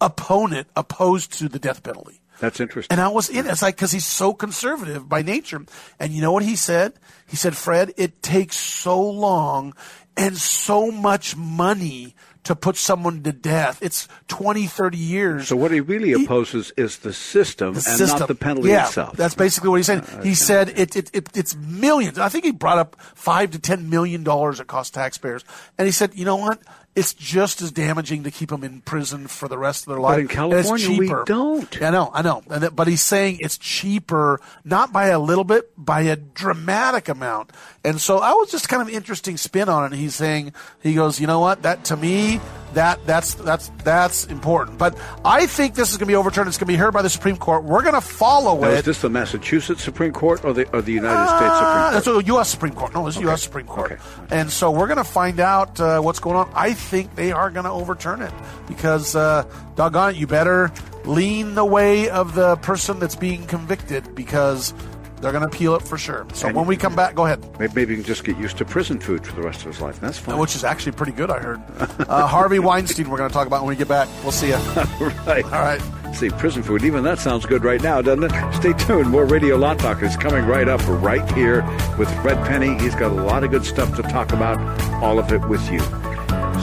opponent 0.00 0.66
opposed 0.76 1.32
to 1.38 1.48
the 1.48 1.58
death 1.58 1.82
penalty. 1.82 2.20
That's 2.40 2.58
interesting. 2.58 2.92
And 2.92 3.00
I 3.00 3.08
was 3.08 3.28
in 3.28 3.46
it. 3.46 3.50
It's 3.50 3.62
like, 3.62 3.76
because 3.76 3.92
he's 3.92 4.06
so 4.06 4.32
conservative 4.32 5.08
by 5.08 5.22
nature. 5.22 5.64
And 5.98 6.12
you 6.12 6.22
know 6.22 6.32
what 6.32 6.42
he 6.42 6.56
said? 6.56 6.94
He 7.28 7.36
said, 7.36 7.56
Fred, 7.56 7.92
it 7.96 8.22
takes 8.22 8.56
so 8.56 9.00
long 9.00 9.74
and 10.16 10.36
so 10.36 10.90
much 10.90 11.36
money 11.36 12.14
to 12.44 12.56
put 12.56 12.76
someone 12.76 13.22
to 13.22 13.32
death. 13.32 13.82
It's 13.82 14.08
20, 14.28 14.66
30 14.66 14.96
years. 14.96 15.48
So 15.48 15.56
what 15.56 15.70
he 15.70 15.80
really 15.80 16.12
opposes 16.12 16.72
is 16.76 16.98
the 16.98 17.12
system 17.12 17.74
The 17.74 17.84
and 17.86 17.98
system. 17.98 18.18
not 18.20 18.28
the 18.28 18.34
penalty 18.34 18.70
yeah, 18.70 18.86
itself. 18.86 19.16
That's 19.16 19.34
basically 19.34 19.68
what 19.68 19.76
uh, 19.88 20.00
he 20.00 20.00
said. 20.00 20.24
he 20.24 20.34
said 20.34 20.68
it, 20.70 20.96
it, 20.96 21.10
it, 21.12 21.36
it's 21.36 21.54
millions. 21.56 22.18
I 22.18 22.28
think 22.28 22.44
he 22.44 22.52
brought 22.52 22.78
up 22.78 22.96
five 23.14 23.50
to 23.50 23.58
ten 23.58 23.90
million 23.90 24.24
dollars 24.24 24.58
it 24.58 24.66
costs 24.66 24.90
taxpayers. 24.90 25.44
And 25.76 25.86
he 25.86 25.92
said, 25.92 26.14
you 26.14 26.24
know 26.24 26.36
what? 26.36 26.60
It's 26.96 27.14
just 27.14 27.62
as 27.62 27.70
damaging 27.70 28.24
to 28.24 28.32
keep 28.32 28.48
them 28.50 28.64
in 28.64 28.80
prison 28.80 29.28
for 29.28 29.46
the 29.46 29.56
rest 29.56 29.86
of 29.86 29.92
their 29.92 30.00
life. 30.00 30.14
But 30.28 30.36
in 30.36 30.40
And 30.42 30.52
it's 30.54 30.68
California, 30.68 30.98
we 30.98 31.06
cheaper. 31.06 31.24
don't. 31.24 31.82
I 31.82 31.90
know, 31.90 32.10
I 32.12 32.22
know. 32.22 32.42
And 32.50 32.64
that, 32.64 32.74
but 32.76 32.88
he's 32.88 33.00
saying 33.00 33.38
it's 33.40 33.56
cheaper, 33.58 34.40
not 34.64 34.92
by 34.92 35.06
a 35.06 35.18
little 35.20 35.44
bit, 35.44 35.70
by 35.76 36.00
a 36.02 36.16
dramatic 36.16 37.08
amount. 37.08 37.52
And 37.84 38.00
so 38.00 38.18
I 38.18 38.32
was 38.32 38.50
just 38.50 38.68
kind 38.68 38.82
of 38.82 38.88
interesting 38.92 39.36
spin 39.36 39.68
on 39.68 39.92
it. 39.92 39.96
He's 39.96 40.16
saying, 40.16 40.52
he 40.82 40.94
goes, 40.94 41.20
you 41.20 41.28
know 41.28 41.38
what? 41.38 41.62
That 41.62 41.84
to 41.86 41.96
me, 41.96 42.40
that 42.74 43.04
that's 43.06 43.34
that's 43.34 43.70
that's 43.84 44.26
important. 44.26 44.78
But 44.78 44.96
I 45.24 45.46
think 45.46 45.74
this 45.74 45.90
is 45.90 45.96
going 45.96 46.06
to 46.06 46.12
be 46.12 46.16
overturned. 46.16 46.48
It's 46.48 46.56
going 46.58 46.66
to 46.66 46.72
be 46.72 46.76
heard 46.76 46.92
by 46.92 47.02
the 47.02 47.10
Supreme 47.10 47.36
Court. 47.36 47.64
We're 47.64 47.82
going 47.82 47.94
to 47.94 48.00
follow 48.00 48.60
Now, 48.60 48.68
it. 48.68 48.78
is 48.78 48.84
this 48.84 49.00
the 49.00 49.10
Massachusetts 49.10 49.82
Supreme 49.82 50.12
Court 50.12 50.44
or 50.44 50.52
the 50.52 50.68
or 50.72 50.82
the 50.82 50.92
United 50.92 51.26
States 51.26 51.40
Supreme 51.40 51.52
Uh, 51.52 51.80
Court? 51.82 51.92
That's 51.92 52.04
the 52.06 52.32
U.S. 52.34 52.48
Supreme 52.48 52.74
Court. 52.74 52.94
No, 52.94 53.06
it's 53.06 53.16
the 53.16 53.22
U.S. 53.22 53.42
Supreme 53.42 53.66
Court. 53.66 53.98
And 54.30 54.50
so 54.50 54.70
we're 54.70 54.86
going 54.86 54.98
to 54.98 55.04
find 55.04 55.40
out 55.40 55.80
uh, 55.80 56.00
what's 56.00 56.20
going 56.20 56.36
on. 56.36 56.50
I 56.54 56.72
think 56.74 57.14
they 57.16 57.32
are 57.32 57.50
going 57.50 57.64
to 57.64 57.70
overturn 57.70 58.22
it 58.22 58.32
because, 58.68 59.16
uh, 59.16 59.44
doggone 59.76 60.10
it, 60.14 60.16
you 60.16 60.26
better 60.26 60.70
lean 61.04 61.54
the 61.54 61.64
way 61.64 62.08
of 62.10 62.34
the 62.34 62.56
person 62.56 62.98
that's 62.98 63.16
being 63.16 63.46
convicted 63.46 64.14
because 64.14 64.74
they're 65.20 65.32
going 65.32 65.48
to 65.48 65.56
peel 65.56 65.74
it 65.74 65.82
for 65.82 65.98
sure. 65.98 66.26
So 66.32 66.48
And- 66.48 66.56
when 66.56 66.66
we 66.66 66.76
come 66.76 66.94
back, 66.96 67.14
go 67.14 67.26
ahead. 67.26 67.44
Maybe, 67.58 67.72
maybe 67.74 67.90
he 67.96 68.02
can 68.02 68.06
just 68.06 68.24
get 68.24 68.36
used 68.38 68.56
to 68.58 68.64
prison 68.64 68.98
food 69.00 69.26
for 69.26 69.34
the 69.36 69.42
rest 69.42 69.60
of 69.60 69.66
his 69.66 69.80
life. 69.80 70.00
That's 70.00 70.18
fine. 70.18 70.38
Which 70.38 70.54
is 70.56 70.64
actually 70.64 70.92
pretty 70.92 71.12
good, 71.12 71.30
I 71.30 71.38
heard. 71.38 71.60
Uh, 72.08 72.26
Harvey 72.26 72.58
Weinstein, 72.58 73.08
we're 73.10 73.18
going 73.18 73.28
to 73.30 73.34
talk 73.34 73.46
about 73.46 73.62
when 73.62 73.68
we 73.68 73.76
get 73.76 73.88
back. 73.88 74.08
We'll 74.22 74.32
see 74.32 74.48
you. 74.48 74.54
right. 75.26 75.44
All 75.44 75.50
right. 75.50 75.80
See, 76.14 76.28
prison 76.30 76.62
food, 76.64 76.82
even 76.84 77.04
that 77.04 77.18
sounds 77.20 77.46
good 77.46 77.62
right 77.62 77.80
now, 77.80 78.02
doesn't 78.02 78.24
it? 78.24 78.54
Stay 78.54 78.72
tuned. 78.72 79.10
More 79.10 79.24
Radio 79.24 79.56
Law 79.56 79.74
Talk 79.74 80.02
is 80.02 80.16
coming 80.16 80.44
right 80.44 80.66
up 80.68 80.80
right 81.02 81.30
here 81.32 81.62
with 81.98 82.10
Fred 82.22 82.44
Penny. 82.48 82.76
He's 82.78 82.96
got 82.96 83.12
a 83.12 83.14
lot 83.14 83.44
of 83.44 83.50
good 83.52 83.64
stuff 83.64 83.94
to 83.96 84.02
talk 84.02 84.32
about, 84.32 84.58
all 85.02 85.18
of 85.20 85.30
it 85.32 85.46
with 85.48 85.62
you. 85.70 85.78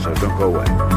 So 0.03 0.13
don't 0.15 0.37
go 0.37 0.53
away. 0.53 0.96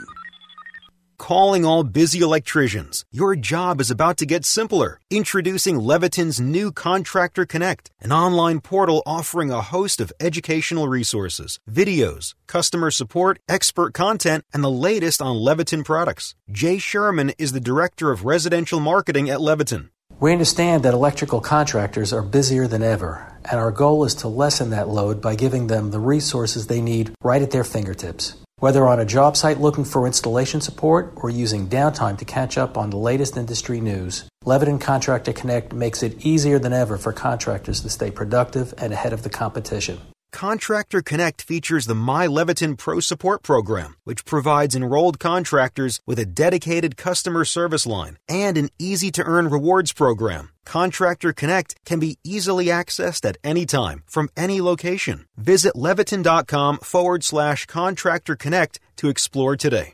Calling 1.21 1.65
all 1.65 1.83
busy 1.83 2.17
electricians. 2.17 3.05
Your 3.11 3.35
job 3.35 3.79
is 3.79 3.91
about 3.91 4.17
to 4.17 4.25
get 4.25 4.43
simpler. 4.43 4.99
Introducing 5.11 5.75
Leviton's 5.75 6.41
new 6.41 6.71
Contractor 6.71 7.45
Connect, 7.45 7.91
an 8.01 8.11
online 8.11 8.59
portal 8.59 9.03
offering 9.05 9.51
a 9.51 9.61
host 9.61 10.01
of 10.01 10.11
educational 10.19 10.87
resources, 10.87 11.59
videos, 11.69 12.33
customer 12.47 12.89
support, 12.89 13.37
expert 13.47 13.93
content, 13.93 14.45
and 14.51 14.63
the 14.63 14.71
latest 14.71 15.21
on 15.21 15.35
Leviton 15.35 15.85
products. 15.85 16.33
Jay 16.51 16.79
Sherman 16.79 17.33
is 17.37 17.51
the 17.51 17.59
Director 17.59 18.09
of 18.09 18.25
Residential 18.25 18.79
Marketing 18.79 19.29
at 19.29 19.41
Leviton. 19.41 19.89
We 20.19 20.31
understand 20.31 20.81
that 20.83 20.95
electrical 20.95 21.39
contractors 21.39 22.11
are 22.11 22.23
busier 22.23 22.67
than 22.67 22.81
ever, 22.81 23.31
and 23.45 23.59
our 23.59 23.71
goal 23.71 24.05
is 24.05 24.15
to 24.15 24.27
lessen 24.27 24.71
that 24.71 24.89
load 24.89 25.21
by 25.21 25.35
giving 25.35 25.67
them 25.67 25.91
the 25.91 25.99
resources 25.99 26.65
they 26.65 26.81
need 26.81 27.13
right 27.21 27.43
at 27.43 27.51
their 27.51 27.63
fingertips. 27.63 28.40
Whether 28.61 28.87
on 28.87 28.99
a 28.99 29.05
job 29.05 29.37
site 29.37 29.59
looking 29.59 29.85
for 29.85 30.05
installation 30.05 30.61
support 30.61 31.13
or 31.15 31.31
using 31.31 31.67
downtime 31.67 32.15
to 32.19 32.25
catch 32.25 32.59
up 32.59 32.77
on 32.77 32.91
the 32.91 32.95
latest 32.95 33.35
industry 33.35 33.81
news, 33.81 34.25
Leviton 34.45 34.79
Contractor 34.79 35.33
Connect 35.33 35.73
makes 35.73 36.03
it 36.03 36.23
easier 36.23 36.59
than 36.59 36.71
ever 36.71 36.95
for 36.99 37.11
contractors 37.11 37.81
to 37.81 37.89
stay 37.89 38.11
productive 38.11 38.71
and 38.77 38.93
ahead 38.93 39.13
of 39.13 39.23
the 39.23 39.31
competition. 39.31 39.99
Contractor 40.31 41.01
Connect 41.01 41.41
features 41.41 41.85
the 41.85 41.95
My 41.95 42.25
Leviton 42.27 42.77
Pro 42.77 42.99
Support 42.99 43.43
Program, 43.43 43.95
which 44.03 44.25
provides 44.25 44.75
enrolled 44.75 45.19
contractors 45.19 45.99
with 46.07 46.17
a 46.19 46.25
dedicated 46.25 46.97
customer 46.97 47.45
service 47.45 47.85
line 47.85 48.17
and 48.27 48.57
an 48.57 48.69
easy 48.79 49.11
to 49.11 49.23
earn 49.23 49.49
rewards 49.49 49.93
program. 49.93 50.51
Contractor 50.65 51.33
Connect 51.33 51.75
can 51.85 51.99
be 51.99 52.17
easily 52.23 52.65
accessed 52.67 53.27
at 53.27 53.37
any 53.43 53.65
time 53.65 54.03
from 54.07 54.29
any 54.37 54.61
location. 54.61 55.25
Visit 55.37 55.73
leviton.com 55.75 56.77
forward 56.79 57.23
slash 57.23 57.65
contractor 57.65 58.35
connect 58.35 58.79
to 58.97 59.09
explore 59.09 59.55
today. 59.55 59.93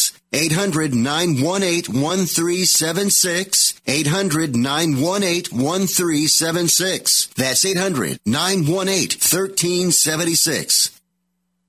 800 0.33 0.93
918 0.93 1.93
1376. 2.01 3.81
800 3.85 4.55
918 4.55 5.57
1376. 5.59 7.27
That's 7.35 7.65
800 7.65 8.19
918 8.25 9.19
1376. 9.19 11.01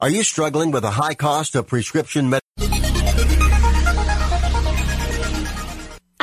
Are 0.01 0.11
you 0.11 0.22
struggling 0.22 0.70
with 0.70 0.85
a 0.85 0.90
high 0.90 1.14
cost 1.14 1.55
of 1.55 1.66
prescription 1.68 2.31
medicine? 2.31 2.42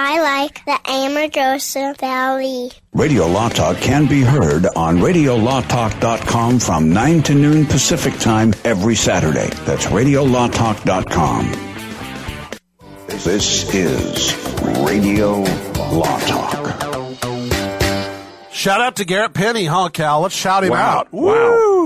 I 0.02 0.22
like 0.22 0.66
the 0.66 0.80
Amargosa 0.86 1.98
Valley. 1.98 2.72
Radio 2.94 3.28
Law 3.28 3.50
Talk 3.50 3.78
can 3.78 4.08
be 4.08 4.22
heard 4.22 4.66
on 4.66 4.98
RadioLawTalk.com 4.98 6.60
from 6.60 6.94
9 6.94 7.24
to 7.24 7.36
noon 7.36 7.66
Pacific 7.66 8.18
Time 8.18 8.54
every 8.64 8.96
Saturday. 8.96 9.50
That's 9.66 9.86
RadioLawTalk.com. 9.88 11.69
This 13.10 13.74
is 13.74 14.34
Radio 14.86 15.40
Law 15.92 16.20
Talk. 16.22 16.54
Shout 18.52 18.82
out 18.82 18.98
to 18.98 19.06
Garrett 19.06 19.34
Penny, 19.34 19.66
huh, 19.66 19.90
Cal? 19.90 20.22
Let's 20.22 20.36
shout 20.36 20.64
him 20.64 20.72
Wow. 20.72 21.00
out. 21.00 21.08
Wow. 21.14 21.34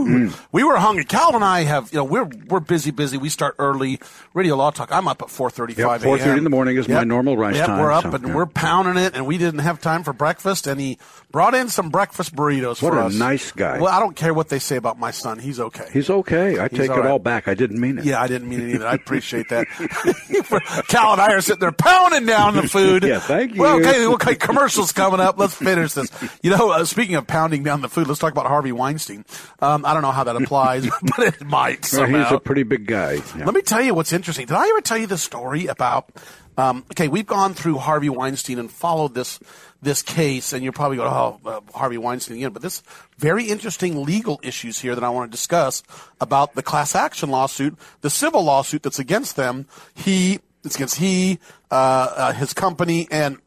Mm. 0.05 0.38
We 0.51 0.63
were 0.63 0.75
hungry. 0.75 1.05
Cal 1.05 1.33
and 1.36 1.43
I 1.43 1.63
have, 1.63 1.91
you 1.93 1.97
know, 1.99 2.03
we're 2.03 2.27
we're 2.49 2.59
busy, 2.59 2.91
busy. 2.91 3.17
We 3.17 3.29
start 3.29 3.55
early. 3.57 3.99
Radio 4.33 4.55
Law 4.55 4.71
Talk. 4.71 4.91
I'm 4.91 5.07
up 5.07 5.21
at 5.21 5.29
4:35 5.29 5.77
Yep, 5.77 6.01
4:30 6.01 6.38
in 6.39 6.43
the 6.43 6.49
morning 6.49 6.75
is 6.77 6.88
my 6.89 7.03
normal 7.03 7.38
rise 7.38 7.55
yep, 7.55 7.67
time, 7.67 7.79
We're 7.79 7.91
up 7.91 8.03
so, 8.03 8.12
and 8.12 8.27
yeah. 8.27 8.36
we're 8.36 8.45
pounding 8.47 8.97
it, 9.01 9.15
and 9.15 9.25
we 9.25 9.38
didn't 9.38 9.59
have 9.62 9.79
time 9.79 10.03
for 10.03 10.12
breakfast, 10.13 10.67
and 10.67 10.79
he 10.81 10.97
brought 11.34 11.54
in 11.56 11.67
some 11.67 11.89
breakfast 11.89 12.34
burritos 12.34 12.82
What 12.82 12.93
for 12.93 13.00
a 13.00 13.08
us. 13.08 13.15
nice 13.15 13.52
guy. 13.52 13.82
Well, 13.82 13.91
I 13.91 14.00
don't 14.00 14.15
care 14.15 14.34
what 14.34 14.48
they 14.48 14.60
say 14.60 14.78
about 14.78 14.98
my 14.98 15.12
son. 15.12 15.39
He's 15.39 15.60
okay. 15.60 15.88
He's 15.91 16.10
okay. 16.10 16.60
I 16.60 16.69
He's 16.69 16.80
take 16.80 16.91
all 16.91 16.98
it 16.98 17.02
right. 17.02 17.10
all 17.12 17.19
back. 17.19 17.48
I 17.50 17.56
didn't 17.56 17.82
mean 17.82 17.98
it. 17.98 18.06
Yeah, 18.06 18.22
I 18.22 18.28
didn't 18.28 18.48
mean 18.48 18.62
it 18.62 18.76
either. 18.76 18.88
I 18.88 18.93
appreciate 18.93 19.50
that. 19.50 19.67
Cal 20.88 21.12
and 21.13 21.22
I 21.22 21.34
are 21.34 21.41
sitting 21.41 21.60
there 21.60 21.72
pounding 21.72 22.26
down 22.26 22.56
the 22.56 22.67
food. 22.67 23.04
Yeah, 23.04 23.19
thank 23.19 23.56
you. 23.56 23.62
Well, 23.62 23.78
okay, 23.80 24.06
okay, 24.06 24.36
commercials 24.36 24.91
coming 24.91 25.19
up. 25.19 25.38
Let's 25.38 25.56
finish 25.56 25.93
this. 25.93 26.10
You 26.41 26.52
know, 26.52 26.72
uh, 26.72 26.86
speaking 26.86 27.15
of 27.15 27.26
pounding 27.28 27.63
down 27.63 27.82
the 27.82 27.89
food, 27.89 28.08
let's 28.08 28.19
talk 28.19 28.32
about 28.32 28.46
Harvey 28.46 28.72
Weinstein. 28.72 29.26
Um, 29.60 29.86
I 29.86 29.93
don't 29.93 30.04
know 30.04 30.12
how 30.12 30.24
that 30.26 30.36
applies, 30.36 30.86
but 31.17 31.19
it 31.19 31.41
might 31.43 31.82
Well, 31.91 32.02
somehow. 32.06 32.24
he's 32.24 32.32
a 32.32 32.39
pretty 32.39 32.63
big 32.63 32.86
guy. 32.86 33.13
Yeah. 33.13 33.46
Let 33.46 33.56
me 33.56 33.62
tell 33.63 33.82
you 33.82 33.93
what's 33.96 34.13
interesting. 34.13 34.46
Did 34.46 34.56
I 34.56 34.67
ever 34.69 34.82
tell 34.82 34.98
you 35.00 35.08
the 35.08 35.17
story 35.17 35.65
about? 35.65 36.12
Um, 36.58 36.86
okay, 36.92 37.08
we've 37.08 37.28
gone 37.28 37.54
through 37.54 37.78
Harvey 37.78 38.10
Weinstein 38.10 38.60
and 38.60 38.70
followed 38.70 39.13
this 39.13 39.39
this 39.82 40.02
case, 40.02 40.54
and 40.54 40.63
you're 40.63 40.72
probably 40.72 40.98
going, 40.98 41.12
"Oh, 41.12 41.39
uh, 41.46 41.60
Harvey 41.74 41.98
Weinstein 41.98 42.38
again." 42.38 42.52
But 42.52 42.62
this 42.62 42.84
very 43.18 43.46
interesting 43.46 44.04
legal 44.04 44.39
issues 44.44 44.80
here 44.80 44.96
that 44.96 45.04
I 45.04 45.10
want 45.10 45.32
to 45.32 45.36
discuss 45.36 45.84
about 46.22 46.56
the 46.56 46.63
class 46.63 46.96
action 46.96 47.30
lawsuit, 47.30 47.78
the 48.02 48.10
civil 48.10 48.44
lawsuit 48.44 48.84
that's 48.84 49.00
against 49.00 49.36
them. 49.36 49.68
He 49.94 50.39
it's 50.63 50.76
against 50.76 50.96
he, 50.96 51.39
uh, 51.72 52.13
uh, 52.16 52.34
his 52.34 52.54
company, 52.54 53.08
and 53.12 53.38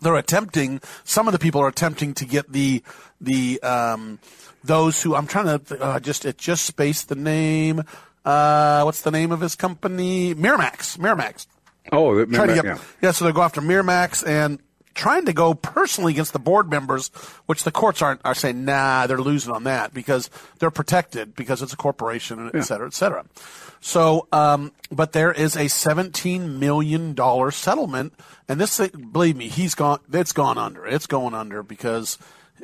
they're 0.00 0.16
attempting. 0.16 0.80
Some 1.04 1.28
of 1.28 1.32
the 1.32 1.38
people 1.38 1.60
are 1.60 1.68
attempting 1.68 2.14
to 2.14 2.24
get 2.24 2.52
the 2.52 2.82
the 3.20 3.62
um, 3.62 4.18
those 4.64 5.02
who 5.02 5.14
I'm 5.14 5.26
trying 5.26 5.58
to 5.58 5.82
uh, 5.82 6.00
just 6.00 6.24
it 6.24 6.38
just 6.38 6.64
spaced 6.64 7.08
the 7.08 7.14
name. 7.14 7.82
Uh, 8.24 8.82
what's 8.82 9.02
the 9.02 9.10
name 9.10 9.32
of 9.32 9.40
his 9.40 9.56
company? 9.56 10.34
Miramax. 10.34 10.98
Miramax. 10.98 11.46
Oh, 11.90 12.14
the- 12.14 12.26
Trying 12.26 12.48
to 12.48 12.56
yeah. 12.56 12.62
get, 12.62 12.80
yeah. 13.00 13.10
So 13.10 13.24
they 13.24 13.32
go 13.32 13.42
after 13.42 13.60
Miramax 13.60 14.26
and 14.26 14.60
trying 14.94 15.24
to 15.24 15.32
go 15.32 15.54
personally 15.54 16.12
against 16.12 16.32
the 16.34 16.38
board 16.38 16.70
members, 16.70 17.08
which 17.46 17.64
the 17.64 17.70
courts 17.72 18.02
aren't 18.02 18.20
are 18.24 18.34
saying 18.34 18.64
nah, 18.64 19.06
they're 19.06 19.18
losing 19.18 19.52
on 19.52 19.64
that 19.64 19.92
because 19.94 20.28
they're 20.58 20.70
protected 20.70 21.34
because 21.34 21.62
it's 21.62 21.72
a 21.72 21.76
corporation, 21.76 22.38
and 22.38 22.54
et 22.54 22.62
cetera, 22.62 22.86
et 22.86 22.94
cetera. 22.94 23.24
So, 23.80 24.28
um, 24.30 24.70
but 24.92 25.12
there 25.12 25.32
is 25.32 25.56
a 25.56 25.66
seventeen 25.68 26.60
million 26.60 27.14
dollar 27.14 27.50
settlement, 27.50 28.12
and 28.48 28.60
this, 28.60 28.76
thing, 28.76 29.08
believe 29.10 29.36
me, 29.36 29.48
he's 29.48 29.74
gone. 29.74 29.98
It's 30.12 30.32
gone 30.32 30.58
under. 30.58 30.86
It's 30.86 31.06
going 31.06 31.34
under 31.34 31.62
because 31.62 32.16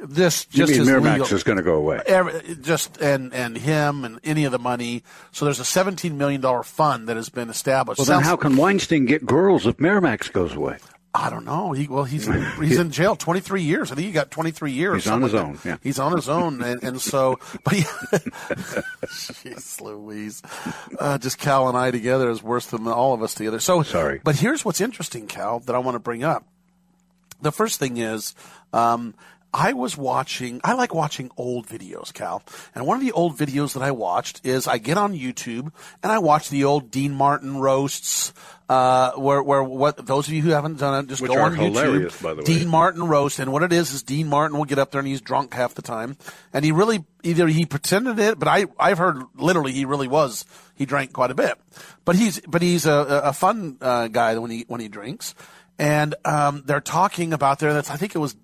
this 0.02 0.46
You 0.50 0.66
just 0.66 0.78
mean 0.78 0.88
Miramax 0.88 1.12
legal- 1.12 1.34
is 1.34 1.42
going 1.42 1.58
to 1.58 1.64
go 1.64 1.74
away? 1.74 2.00
Every, 2.06 2.56
just 2.56 3.00
and 3.00 3.32
and 3.34 3.56
him 3.56 4.04
and 4.04 4.20
any 4.24 4.44
of 4.44 4.52
the 4.52 4.58
money. 4.58 5.02
So 5.32 5.44
there's 5.44 5.60
a 5.60 5.64
seventeen 5.64 6.18
million 6.18 6.40
dollar 6.40 6.62
fund 6.62 7.08
that 7.08 7.16
has 7.16 7.28
been 7.28 7.50
established. 7.50 7.98
Well, 7.98 8.06
then 8.06 8.22
how 8.22 8.36
can 8.36 8.56
Weinstein 8.56 9.06
get 9.06 9.26
girls 9.26 9.66
if 9.66 9.76
Miramax 9.78 10.32
goes 10.32 10.54
away? 10.54 10.78
I 11.14 11.30
don't 11.30 11.44
know. 11.44 11.72
He 11.72 11.88
well, 11.88 12.04
he's 12.04 12.26
he's 12.60 12.78
in 12.78 12.90
jail 12.90 13.16
23 13.16 13.62
years. 13.62 13.90
I 13.90 13.94
think 13.94 14.06
he 14.06 14.12
got 14.12 14.30
23 14.30 14.72
years. 14.72 15.04
He's 15.04 15.10
on 15.10 15.22
his 15.22 15.32
like 15.32 15.44
own, 15.44 15.58
yeah. 15.64 15.76
He's 15.82 15.98
on 15.98 16.14
his 16.14 16.28
own, 16.28 16.62
and, 16.62 16.82
and 16.82 17.00
so, 17.00 17.38
but 17.64 17.74
yeah, 17.74 17.82
jeez, 19.06 19.80
Louise, 19.80 20.42
uh, 20.98 21.18
just 21.18 21.38
Cal 21.38 21.68
and 21.68 21.76
I 21.76 21.90
together 21.90 22.30
is 22.30 22.42
worse 22.42 22.66
than 22.66 22.86
all 22.86 23.14
of 23.14 23.22
us 23.22 23.34
together. 23.34 23.58
So 23.58 23.82
Sorry. 23.82 24.20
But 24.22 24.36
here's 24.36 24.64
what's 24.64 24.80
interesting, 24.80 25.26
Cal, 25.26 25.60
that 25.60 25.74
I 25.74 25.78
want 25.78 25.94
to 25.96 26.00
bring 26.00 26.24
up. 26.24 26.46
The 27.40 27.52
first 27.52 27.78
thing 27.78 27.96
is, 27.96 28.34
um, 28.72 29.14
I 29.58 29.72
was 29.72 29.96
watching, 29.96 30.60
I 30.62 30.74
like 30.74 30.94
watching 30.94 31.32
old 31.36 31.66
videos, 31.66 32.14
Cal. 32.14 32.44
And 32.76 32.86
one 32.86 32.96
of 32.96 33.04
the 33.04 33.10
old 33.10 33.36
videos 33.36 33.74
that 33.74 33.82
I 33.82 33.90
watched 33.90 34.46
is 34.46 34.68
I 34.68 34.78
get 34.78 34.96
on 34.96 35.14
YouTube 35.14 35.72
and 36.00 36.12
I 36.12 36.20
watch 36.20 36.48
the 36.48 36.62
old 36.62 36.92
Dean 36.92 37.12
Martin 37.12 37.56
roasts, 37.56 38.32
uh, 38.68 39.10
where, 39.16 39.42
where 39.42 39.64
what, 39.64 40.06
those 40.06 40.28
of 40.28 40.32
you 40.32 40.42
who 40.42 40.50
haven't 40.50 40.78
done 40.78 41.02
it, 41.02 41.08
just 41.08 41.20
Which 41.20 41.32
go 41.32 41.38
are 41.38 41.46
on 41.46 41.56
YouTube. 41.56 42.22
by 42.22 42.34
the 42.34 42.36
way. 42.36 42.44
Dean 42.44 42.68
Martin 42.68 43.02
roast. 43.02 43.40
And 43.40 43.50
what 43.50 43.64
it 43.64 43.72
is, 43.72 43.92
is 43.92 44.04
Dean 44.04 44.28
Martin 44.28 44.56
will 44.56 44.64
get 44.64 44.78
up 44.78 44.92
there 44.92 45.00
and 45.00 45.08
he's 45.08 45.20
drunk 45.20 45.52
half 45.54 45.74
the 45.74 45.82
time. 45.82 46.16
And 46.52 46.64
he 46.64 46.70
really, 46.70 47.04
either 47.24 47.48
he 47.48 47.66
pretended 47.66 48.20
it, 48.20 48.38
but 48.38 48.46
I, 48.46 48.66
I've 48.78 48.98
heard 48.98 49.24
literally 49.34 49.72
he 49.72 49.86
really 49.86 50.06
was, 50.06 50.44
he 50.76 50.86
drank 50.86 51.12
quite 51.12 51.32
a 51.32 51.34
bit. 51.34 51.58
But 52.04 52.14
he's, 52.14 52.38
but 52.46 52.62
he's 52.62 52.86
a, 52.86 53.22
a 53.24 53.32
fun, 53.32 53.78
uh, 53.80 54.06
guy 54.06 54.38
when 54.38 54.52
he, 54.52 54.66
when 54.68 54.80
he 54.80 54.86
drinks. 54.86 55.34
And, 55.80 56.14
um, 56.24 56.62
they're 56.64 56.80
talking 56.80 57.32
about 57.32 57.58
there, 57.58 57.72
that's, 57.72 57.90
I 57.90 57.96
think 57.96 58.14
it 58.14 58.18
was, 58.18 58.36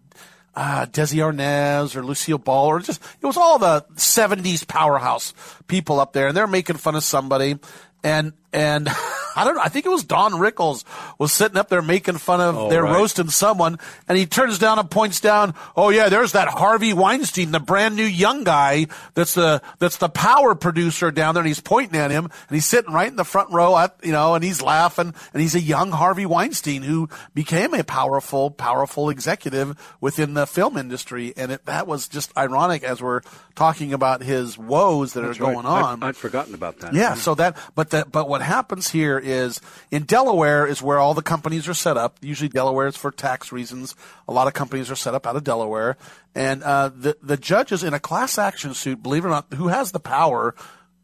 uh, 0.56 0.86
Desi 0.86 1.18
Arnaz 1.18 1.96
or 1.96 2.04
Lucille 2.04 2.38
Ball 2.38 2.66
or 2.66 2.80
just, 2.80 3.02
it 3.20 3.26
was 3.26 3.36
all 3.36 3.58
the 3.58 3.84
70s 3.96 4.66
powerhouse 4.66 5.34
people 5.66 6.00
up 6.00 6.12
there 6.12 6.28
and 6.28 6.36
they're 6.36 6.46
making 6.46 6.76
fun 6.76 6.94
of 6.94 7.04
somebody. 7.04 7.58
And, 8.02 8.32
and 8.52 8.88
I 9.37 9.44
don't 9.44 9.55
know, 9.57 9.61
I 9.62 9.68
think 9.68 9.87
it 9.87 9.90
was 9.90 10.05
Don 10.05 10.33
Rickles 10.33 10.85
was 11.18 11.33
sitting 11.33 11.57
up 11.57 11.68
there 11.68 11.83
making 11.83 12.18
fun 12.18 12.40
of, 12.40 12.57
Oh, 12.57 12.70
they're 12.70 12.83
right. 12.85 12.94
roasting 12.94 13.29
someone 13.31 13.79
and 14.09 14.16
he 14.18 14.27
turns 14.27 14.59
down 14.59 14.79
and 14.79 14.90
points 14.90 15.20
down, 15.20 15.55
oh 15.77 15.88
yeah, 15.90 16.09
there's 16.09 16.33
that 16.33 16.49
Harvey 16.49 16.92
Weinstein, 16.92 17.51
the 17.51 17.61
brand 17.61 17.97
new 17.97 18.05
young 18.05 18.44
guy 18.44 18.87
that's 19.14 19.35
the, 19.35 19.61
that's 19.79 19.97
the 19.99 20.09
power 20.09 20.55
producer 20.55 21.11
down 21.11 21.35
there 21.35 21.42
and 21.42 21.49
he's 21.49 21.61
pointing 21.61 21.99
at 21.99 22.11
him 22.11 22.25
and 22.27 22.55
he's 22.55 22.66
sitting 22.66 22.92
right 22.92 23.09
in 23.09 23.16
the 23.16 23.25
front 23.25 23.51
row 23.51 23.77
at, 23.77 23.97
you 24.03 24.12
know, 24.12 24.35
and 24.35 24.44
he's 24.44 24.62
laughing 24.62 25.14
and 25.33 25.40
he's 25.42 25.55
a 25.55 25.61
young 25.61 25.90
Harvey 25.90 26.27
Weinstein 26.27 26.83
who 26.83 27.09
became 27.35 27.75
a 27.75 27.83
powerful, 27.85 28.51
powerful 28.51 29.11
executive 29.11 29.77
within 30.01 30.35
the 30.35 30.47
film 30.47 30.77
industry. 30.77 31.33
And 31.37 31.53
it, 31.53 31.66
that 31.66 31.87
was 31.87 32.09
just 32.09 32.37
ironic 32.37 32.85
as 32.85 33.03
we're 33.03 33.23
talking 33.55 33.92
about 33.92 34.23
his 34.23 34.57
woes 34.59 35.12
that 35.14 35.23
That's 35.23 35.38
are 35.40 35.44
right. 35.44 35.55
going 35.55 35.66
on. 35.66 36.03
I'd, 36.03 36.09
I'd 36.11 36.16
forgotten 36.16 36.55
about 36.55 36.79
that. 36.81 36.94
Yeah, 36.94 37.14
so 37.14 37.35
that, 37.37 37.57
but 37.75 37.90
that, 37.90 38.11
but 38.12 38.29
what 38.29 38.42
happens 38.42 38.90
here 38.90 39.18
is 39.24 39.60
in 39.90 40.04
Delaware 40.04 40.66
is 40.66 40.82
where 40.82 40.98
all 40.98 41.14
the 41.14 41.22
companies 41.22 41.68
are 41.68 41.74
set 41.74 41.96
up. 41.96 42.18
Usually 42.20 42.48
Delaware 42.48 42.87
is 42.87 42.96
for 42.96 43.10
tax 43.10 43.50
reasons. 43.50 43.94
A 44.28 44.32
lot 44.32 44.46
of 44.46 44.54
companies 44.54 44.90
are 44.90 44.96
set 44.96 45.14
up 45.14 45.26
out 45.26 45.37
of 45.37 45.44
Delaware. 45.44 45.96
And, 46.34 46.62
uh, 46.62 46.90
the, 46.94 47.16
the 47.22 47.37
judges 47.37 47.82
in 47.82 47.94
a 47.94 48.00
class 48.00 48.38
action 48.38 48.74
suit, 48.74 49.02
believe 49.02 49.24
it 49.24 49.28
or 49.28 49.30
not, 49.30 49.52
who 49.54 49.68
has 49.68 49.92
the 49.92 50.00
power, 50.00 50.54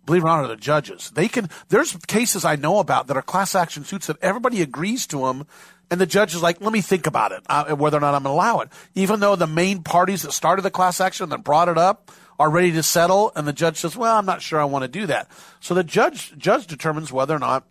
believe 0.07 0.23
it 0.23 0.27
or 0.27 0.29
not, 0.29 0.45
are 0.45 0.49
the 0.49 0.57
judges. 0.57 1.11
They 1.11 1.29
can, 1.29 1.49
there's 1.69 1.97
cases 2.07 2.45
I 2.45 2.57
know 2.57 2.79
about 2.79 3.07
that 3.07 3.17
are 3.17 3.23
class 3.23 3.55
action 3.55 3.85
suits 3.85 4.07
that 4.07 4.23
everybody 4.23 4.63
agrees 4.63 5.07
to 5.09 5.27
them. 5.27 5.47
And 5.91 6.01
the 6.01 6.07
judge 6.07 6.35
is 6.35 6.43
like, 6.43 6.61
let 6.61 6.73
me 6.73 6.83
think 6.83 7.09
about 7.09 7.33
it, 7.33 7.43
uh, 7.49 7.75
whether 7.75 7.97
or 7.97 8.01
not 8.01 8.15
I'm 8.15 8.23
going 8.23 8.33
to 8.33 8.37
allow 8.37 8.61
it. 8.61 8.69
Even 8.95 9.19
though 9.19 9.35
the 9.35 9.49
main 9.49 9.83
parties 9.83 10.23
that 10.23 10.33
started 10.33 10.63
the 10.63 10.71
class 10.71 11.01
action 11.01 11.29
that 11.31 11.43
brought 11.43 11.69
it 11.69 11.79
up 11.79 12.13
are 12.39 12.49
ready 12.49 12.73
to 12.73 12.83
settle, 12.83 13.33
and 13.35 13.47
the 13.47 13.53
judge 13.53 13.77
says, 13.77 13.97
well, 13.97 14.17
I'm 14.17 14.25
not 14.25 14.41
sure 14.41 14.61
I 14.61 14.65
want 14.65 14.83
to 14.85 14.89
do 14.89 15.07
that. 15.07 15.29
So 15.59 15.75
the 15.75 15.85
judge, 15.85 16.39
judge 16.39 16.67
determines 16.67 17.13
whether 17.13 17.35
or 17.35 17.41
not 17.41 17.67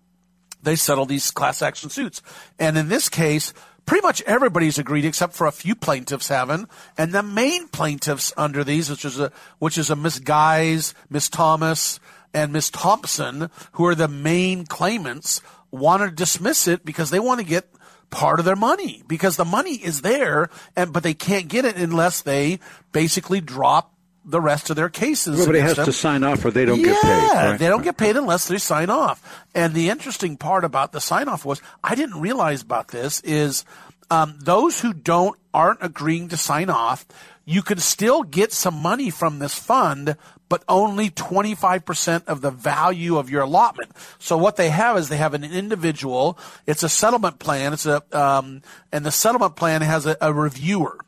they 0.61 0.75
settle 0.75 1.05
these 1.05 1.31
class 1.31 1.61
action 1.61 1.89
suits. 1.89 2.21
And 2.57 2.77
in 2.77 2.89
this 2.89 3.09
case, 3.09 3.53
pretty 3.85 4.05
much 4.05 4.21
everybody's 4.23 4.77
agreed 4.77 5.05
except 5.05 5.33
for 5.33 5.47
a 5.47 5.51
few 5.51 5.75
plaintiffs 5.75 6.27
haven't. 6.27 6.69
And 6.97 7.11
the 7.11 7.23
main 7.23 7.67
plaintiffs 7.67 8.33
under 8.37 8.63
these, 8.63 8.89
which 8.89 9.05
is 9.05 9.19
a, 9.19 9.31
which 9.59 9.77
is 9.77 9.89
a 9.89 9.95
Miss 9.95 10.19
Geiss, 10.19 10.93
Miss 11.09 11.29
Thomas, 11.29 11.99
and 12.33 12.53
Miss 12.53 12.69
Thompson, 12.69 13.49
who 13.73 13.85
are 13.85 13.95
the 13.95 14.07
main 14.07 14.65
claimants, 14.65 15.41
want 15.71 16.03
to 16.03 16.11
dismiss 16.11 16.67
it 16.67 16.85
because 16.85 17.09
they 17.09 17.19
want 17.19 17.39
to 17.39 17.45
get 17.45 17.67
part 18.09 18.39
of 18.39 18.45
their 18.45 18.55
money 18.55 19.03
because 19.07 19.37
the 19.37 19.45
money 19.45 19.75
is 19.75 20.01
there 20.01 20.49
and 20.75 20.91
but 20.91 21.03
they 21.03 21.13
can't 21.13 21.47
get 21.47 21.63
it 21.63 21.75
unless 21.75 22.21
they 22.21 22.59
basically 22.91 23.39
drop 23.39 23.93
the 24.29 24.41
rest 24.41 24.69
of 24.69 24.75
their 24.75 24.89
cases. 24.89 25.39
Everybody 25.39 25.59
has 25.59 25.73
against 25.73 25.91
to 25.91 25.93
sign 25.93 26.23
off 26.23 26.45
or 26.45 26.51
they 26.51 26.65
don't 26.65 26.79
yeah, 26.79 26.85
get 26.85 27.01
paid. 27.01 27.09
right? 27.09 27.59
they 27.59 27.67
don't 27.67 27.83
get 27.83 27.97
paid 27.97 28.15
unless 28.15 28.47
they 28.47 28.57
sign 28.57 28.89
off. 28.89 29.45
And 29.55 29.73
the 29.73 29.89
interesting 29.89 30.37
part 30.37 30.63
about 30.63 30.91
the 30.91 31.01
sign 31.01 31.27
off 31.27 31.45
was 31.45 31.61
I 31.83 31.95
didn't 31.95 32.19
realize 32.19 32.61
about 32.61 32.89
this 32.89 33.21
is 33.21 33.65
um, 34.11 34.37
those 34.39 34.81
who 34.81 34.93
don't 34.93 35.37
aren't 35.53 35.83
agreeing 35.83 36.29
to 36.29 36.37
sign 36.37 36.69
off, 36.69 37.05
you 37.45 37.63
can 37.63 37.79
still 37.79 38.21
get 38.21 38.53
some 38.53 38.75
money 38.75 39.09
from 39.09 39.39
this 39.39 39.55
fund, 39.55 40.15
but 40.49 40.63
only 40.67 41.09
25% 41.09 42.25
of 42.25 42.41
the 42.41 42.51
value 42.51 43.17
of 43.17 43.29
your 43.29 43.41
allotment. 43.41 43.91
So 44.19 44.37
what 44.37 44.55
they 44.55 44.69
have 44.69 44.97
is 44.97 45.09
they 45.09 45.17
have 45.17 45.33
an 45.33 45.43
individual, 45.43 46.37
it's 46.67 46.83
a 46.83 46.89
settlement 46.89 47.39
plan, 47.39 47.73
it's 47.73 47.87
a, 47.87 48.03
um, 48.11 48.61
and 48.91 49.03
the 49.03 49.11
settlement 49.11 49.55
plan 49.55 49.81
has 49.81 50.05
a, 50.05 50.15
a 50.21 50.31
reviewer. 50.31 50.99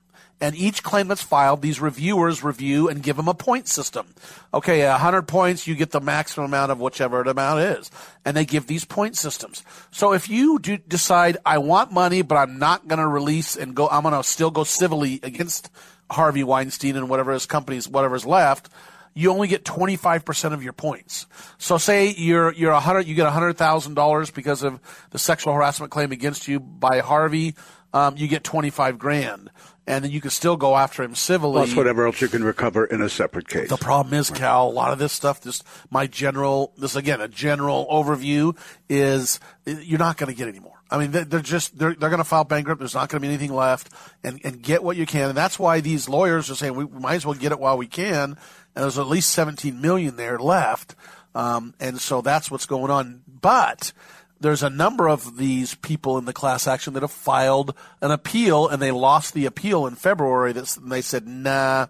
And 0.42 0.56
each 0.56 0.82
claim 0.82 1.08
that's 1.08 1.22
filed, 1.22 1.62
these 1.62 1.80
reviewers 1.80 2.44
review 2.44 2.90
and 2.90 3.04
give 3.04 3.16
them 3.16 3.28
a 3.28 3.34
point 3.36 3.68
system. 3.68 4.08
Okay, 4.52 4.82
a 4.82 4.98
hundred 4.98 5.28
points, 5.28 5.68
you 5.68 5.76
get 5.76 5.92
the 5.92 6.02
maximum 6.02 6.48
amount 6.48 6.72
of 6.72 6.80
whichever 6.80 7.24
the 7.24 7.30
amount 7.30 7.60
is. 7.62 7.92
And 8.26 8.36
they 8.36 8.44
give 8.44 8.66
these 8.66 8.84
point 8.84 9.16
systems. 9.16 9.64
So 9.92 10.14
if 10.14 10.30
you 10.30 10.58
do 10.58 10.78
decide, 10.78 11.38
I 11.46 11.60
want 11.60 11.92
money, 11.92 12.24
but 12.24 12.38
I'm 12.38 12.58
not 12.58 12.88
going 12.88 13.00
to 13.00 13.08
release 13.08 13.56
and 13.56 13.76
go, 13.76 13.88
I'm 13.88 14.02
going 14.02 14.16
to 14.16 14.24
still 14.24 14.50
go 14.50 14.64
civilly 14.64 15.20
against 15.22 15.70
Harvey 16.10 16.44
Weinstein 16.44 16.96
and 16.96 17.08
whatever 17.08 17.34
his 17.34 17.46
companies, 17.46 17.88
whatever's 17.88 18.26
left, 18.26 18.70
you 19.14 19.32
only 19.32 19.48
get 19.48 19.64
25% 19.64 20.54
of 20.54 20.64
your 20.64 20.74
points. 20.74 21.28
So 21.58 21.78
say 21.78 22.14
you're, 22.18 22.52
you're 22.54 22.72
a 22.72 22.80
hundred, 22.80 23.08
you 23.08 23.14
get 23.14 23.28
a 23.28 23.32
hundred 23.32 23.58
thousand 23.58 23.94
dollars 23.94 24.32
because 24.32 24.64
of 24.64 24.80
the 25.12 25.20
sexual 25.20 25.54
harassment 25.54 25.92
claim 25.92 26.12
against 26.12 26.48
you 26.48 26.60
by 26.60 27.00
Harvey, 27.00 27.56
um, 27.94 28.16
you 28.18 28.28
get 28.28 28.44
25 28.44 28.98
grand. 28.98 29.50
And 29.88 30.06
then 30.06 30.12
you 30.12 30.22
can 30.22 30.30
still 30.30 30.58
go 30.58 30.78
after 30.78 31.02
him 31.02 31.16
civilly. 31.16 31.66
Plus 31.66 31.76
whatever 31.76 32.06
else 32.06 32.22
you 32.22 32.28
can 32.28 32.44
recover 32.44 32.86
in 32.86 33.02
a 33.02 33.10
separate 33.10 33.48
case. 33.48 33.68
The 33.68 33.78
problem 33.78 34.14
is, 34.14 34.30
Cal, 34.30 34.68
a 34.68 34.70
lot 34.70 34.94
of 34.94 35.00
this 35.00 35.12
stuff, 35.12 35.42
just 35.42 35.64
my 35.90 36.06
general, 36.06 36.72
this 36.78 36.96
again, 36.96 37.20
a 37.20 37.28
general 37.28 37.88
overview 37.92 38.56
is 38.88 39.40
you're 39.66 40.00
not 40.00 40.18
going 40.18 40.32
to 40.32 40.38
get 40.38 40.48
any 40.48 40.60
more. 40.60 40.82
I 40.92 40.98
mean, 40.98 41.12
they're 41.12 41.26
they're 41.26 41.40
just, 41.40 41.80
they're, 41.80 41.96
they're 41.96 42.10
going 42.10 42.20
to 42.20 42.24
file 42.24 42.44
bankrupt. 42.44 42.80
There's 42.80 42.94
not 42.94 43.10
going 43.10 43.22
to 43.22 43.28
be 43.28 43.34
anything 43.34 43.56
left 43.56 43.90
and, 44.24 44.40
and 44.44 44.62
get 44.62 44.84
what 44.84 44.98
you 44.98 45.06
can. 45.06 45.30
And 45.30 45.38
that's 45.38 45.58
why 45.58 45.80
these 45.80 46.08
lawyers 46.08 46.52
are 46.52 46.56
saying 46.56 46.76
we 46.76 46.86
might 46.86 47.16
as 47.16 47.26
well 47.26 47.34
get 47.34 47.52
it 47.52 47.60
while 47.60 47.78
we 47.78 47.88
can. 47.88 48.38
And 48.76 48.84
there's 48.84 49.00
at 49.00 49.08
least 49.08 49.32
17 49.32 49.82
million 49.82 50.16
there 50.16 50.38
left. 50.38 50.96
Um, 51.34 51.74
and 51.80 52.00
so 52.00 52.22
that's 52.22 52.52
what's 52.52 52.66
going 52.66 52.92
on. 52.92 53.22
But, 53.28 53.94
there's 54.42 54.64
a 54.64 54.70
number 54.70 55.08
of 55.08 55.38
these 55.38 55.76
people 55.76 56.18
in 56.18 56.26
the 56.26 56.34
class 56.34 56.68
action 56.68 56.94
that 56.94 57.04
have 57.04 57.12
filed 57.12 57.76
an 58.02 58.12
appeal 58.12 58.68
and 58.68 58.82
they 58.82 58.92
lost 58.92 59.34
the 59.34 59.46
appeal 59.46 59.86
in 59.88 59.96
February. 59.96 60.52
That's, 60.52 60.78
and 60.78 60.92
they 60.92 61.02
said, 61.02 61.28
nah, 61.28 61.88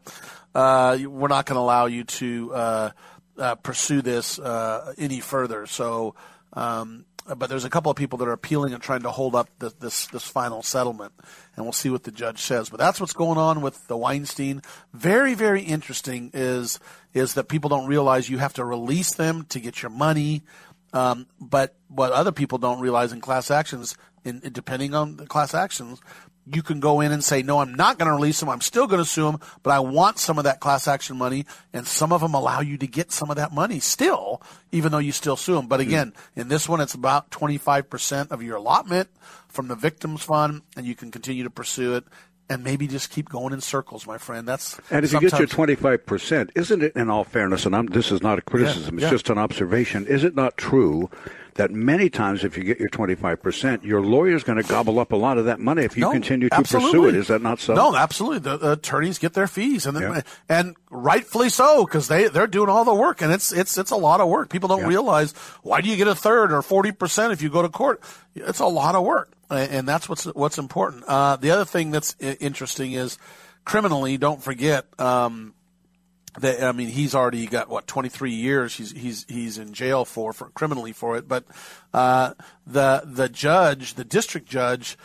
uh, 0.54 0.98
we're 1.06 1.30
not 1.30 1.46
going 1.46 1.56
to 1.56 1.62
allow 1.62 1.86
you 1.86 2.04
to 2.04 2.54
uh, 2.54 2.92
uh, 3.38 3.56
pursue 3.56 4.02
this 4.02 4.38
uh, 4.38 4.94
any 4.98 5.22
further. 5.22 5.66
So, 5.66 6.16
um, 6.54 7.06
but 7.38 7.50
there's 7.50 7.66
a 7.66 7.70
couple 7.70 7.90
of 7.90 7.98
people 7.98 8.18
that 8.20 8.28
are 8.28 8.34
appealing 8.34 8.74
and 8.74 8.82
trying 8.82 9.04
to 9.04 9.12
hold 9.12 9.36
up 9.36 9.48
the, 9.60 9.72
this 9.80 10.08
this 10.08 10.28
final 10.28 10.64
settlement, 10.64 11.14
and 11.56 11.66
we'll 11.66 11.72
see 11.72 11.90
what 11.90 12.04
the 12.04 12.12
judge 12.12 12.40
says. 12.40 12.70
But 12.70 12.80
that's 12.80 13.00
what's 13.00 13.14
going 13.14 13.38
on 13.38 13.62
with 13.62 13.88
the 13.88 13.96
Weinstein. 13.96 14.64
Very 14.92 15.36
very 15.36 15.62
interesting 15.62 16.32
is 16.34 16.80
is 17.14 17.36
that 17.36 17.48
people 17.48 17.70
don't 17.70 17.88
realize 17.88 18.30
you 18.30 18.40
have 18.40 18.54
to 18.54 18.66
release 18.66 19.14
them 19.14 19.46
to 19.50 19.60
get 19.60 19.82
your 19.82 19.92
money. 19.92 20.42
Um, 20.94 21.28
but 21.40 21.76
what 21.88 22.12
other 22.12 22.32
people 22.32 22.58
don't 22.58 22.80
realize 22.80 23.14
in 23.14 23.22
class 23.22 23.50
actions, 23.50 23.96
in, 24.24 24.42
in- 24.44 24.54
depending 24.54 24.94
on 24.94 25.18
the 25.18 25.26
class 25.26 25.54
actions, 25.54 26.02
you 26.46 26.64
can 26.64 26.80
go 26.80 27.02
in 27.02 27.12
and 27.12 27.24
say, 27.24 27.44
no, 27.44 27.60
I'm 27.60 27.76
not 27.76 28.00
going 28.00 28.08
to 28.08 28.16
release 28.16 28.40
them. 28.40 28.50
I'm 28.50 28.62
still 28.62 28.88
going 28.88 29.02
to 29.02 29.08
sue 29.08 29.26
them, 29.26 29.40
but 29.62 29.72
I 29.72 29.80
want 29.80 30.18
some 30.18 30.38
of 30.38 30.46
that 30.46 30.60
class 30.60 30.88
action 30.88 31.18
money. 31.18 31.46
And 31.72 31.88
some 31.88 32.12
of 32.12 32.22
them 32.22 32.34
allow 32.34 32.62
you 32.62 32.78
to 32.80 32.88
get 32.88 33.12
some 33.12 33.30
of 33.30 33.36
that 33.36 33.54
money 33.54 33.80
still, 33.80 34.42
even 34.72 34.92
though 34.92 34.98
you 34.98 35.12
still 35.12 35.36
sue 35.36 35.54
them. 35.56 35.68
But 35.68 35.80
again, 35.82 36.14
in 36.36 36.48
this 36.48 36.68
one, 36.68 36.82
it's 36.82 36.96
about 36.96 37.30
25% 37.30 38.32
of 38.32 38.42
your 38.42 38.58
allotment 38.58 39.10
from 39.48 39.68
the 39.68 39.76
victims 39.76 40.24
fund 40.24 40.64
and 40.76 40.86
you 40.86 40.96
can 40.96 41.12
continue 41.12 41.44
to 41.44 41.50
pursue 41.50 41.96
it 41.96 42.06
and 42.52 42.64
maybe 42.64 42.88
just 42.88 43.10
keep 43.10 43.30
going 43.30 43.54
in 43.54 43.62
circles, 43.62 44.06
my 44.06 44.18
friend. 44.18 44.48
That's 44.48 44.80
And 44.92 45.06
if 45.06 45.14
you 45.14 45.20
get 45.22 45.38
your 45.40 45.48
twenty 45.48 45.76
five 45.76 46.06
percent, 46.06 46.52
isn't 46.56 46.84
it? 46.84 46.96
In 46.96 47.10
all 47.10 47.24
fairness, 47.24 47.66
and 47.66 47.76
I'm, 47.76 47.88
this 47.88 48.12
is 48.12 48.22
not 48.22 48.38
a 48.38 48.42
criticism; 48.42 49.00
Yeah, 49.00 49.06
it's 49.06 49.12
yeah. 49.12 49.18
just 49.18 49.30
an 49.30 49.38
observation. 49.38 50.06
Is 50.08 50.24
it 50.24 50.36
not 50.36 50.58
true 50.58 51.10
that 51.56 51.70
many 51.70 52.10
times, 52.10 52.46
if 52.46 52.58
you 52.58 52.64
get 52.64 52.80
your 52.80 52.88
twenty 52.90 53.16
five 53.16 53.42
percent, 53.42 53.84
your 53.84 54.02
lawyer's 54.02 54.44
going 54.44 54.62
to 54.62 54.68
gobble 54.68 55.00
up 55.00 55.12
a 55.12 55.16
lot 55.16 55.38
of 55.38 55.46
that 55.46 55.60
money 55.60 55.84
if 55.84 55.98
you 55.98 56.02
No, 56.02 56.12
continue 56.12 56.50
to 56.50 56.56
pursue 56.62 57.08
it? 57.10 57.16
Is 57.16 57.28
that 57.28 57.42
not 57.42 57.60
so? 57.60 57.74
No, 57.74 57.96
absolutely. 57.96 58.40
The, 58.40 58.58
the 58.58 58.72
attorneys 58.74 59.18
get 59.18 59.34
their 59.34 59.48
fees, 59.48 59.86
and 59.86 59.96
then, 59.98 60.04
Yeah. 60.04 60.22
and 60.50 60.76
rightfully 60.90 61.50
so 61.50 61.86
because 61.86 62.08
they 62.08 62.28
they're 62.30 62.48
doing 62.48 62.70
all 62.70 62.86
the 62.86 62.94
work, 62.96 63.22
and 63.22 63.32
it's 63.34 63.52
it's 63.52 63.78
it's 63.78 63.92
a 63.92 63.98
lot 63.98 64.22
of 64.22 64.28
work. 64.30 64.50
People 64.50 64.70
don't 64.70 64.86
realize 64.88 65.34
why 65.64 65.82
do 65.82 65.90
you 65.90 65.96
get 65.98 66.08
a 66.08 66.16
third 66.16 66.52
or 66.54 66.62
forty 66.62 66.92
percent 66.92 67.34
if 67.34 67.42
you 67.42 67.50
go 67.50 67.62
to 67.62 67.70
court? 67.70 68.02
It's 68.36 68.60
a 68.60 68.66
lot 68.66 68.96
of 68.96 69.04
work, 69.04 69.34
and 69.52 69.88
that's 69.88 70.08
what's 70.08 70.26
what's 70.26 70.58
important. 70.58 71.04
Uh, 71.06 71.36
the 71.36 71.52
other 71.52 71.66
thing 71.66 71.92
that's 71.92 72.16
interesting 72.20 72.94
is 72.94 73.18
criminally. 73.66 74.18
Don't 74.18 74.42
forget. 74.42 74.88
Um, 75.00 75.54
that 76.40 76.64
I 76.64 76.72
mean, 76.72 76.88
he's 76.88 77.14
already 77.14 77.46
got 77.46 77.70
what 77.70 77.88
23 77.88 78.32
years. 78.32 78.76
He's 78.76 78.92
he's 78.92 79.26
he's 79.28 79.58
in 79.58 79.74
jail 79.74 80.06
for 80.06 80.32
for 80.32 80.50
criminally 80.52 80.94
for 80.94 81.18
it. 81.18 81.28
But 81.28 81.46
uh, 81.94 82.34
the 82.66 83.04
the 83.06 83.28
judge, 83.28 83.96
the 83.96 84.06
district 84.06 84.48
judge, 84.48 84.98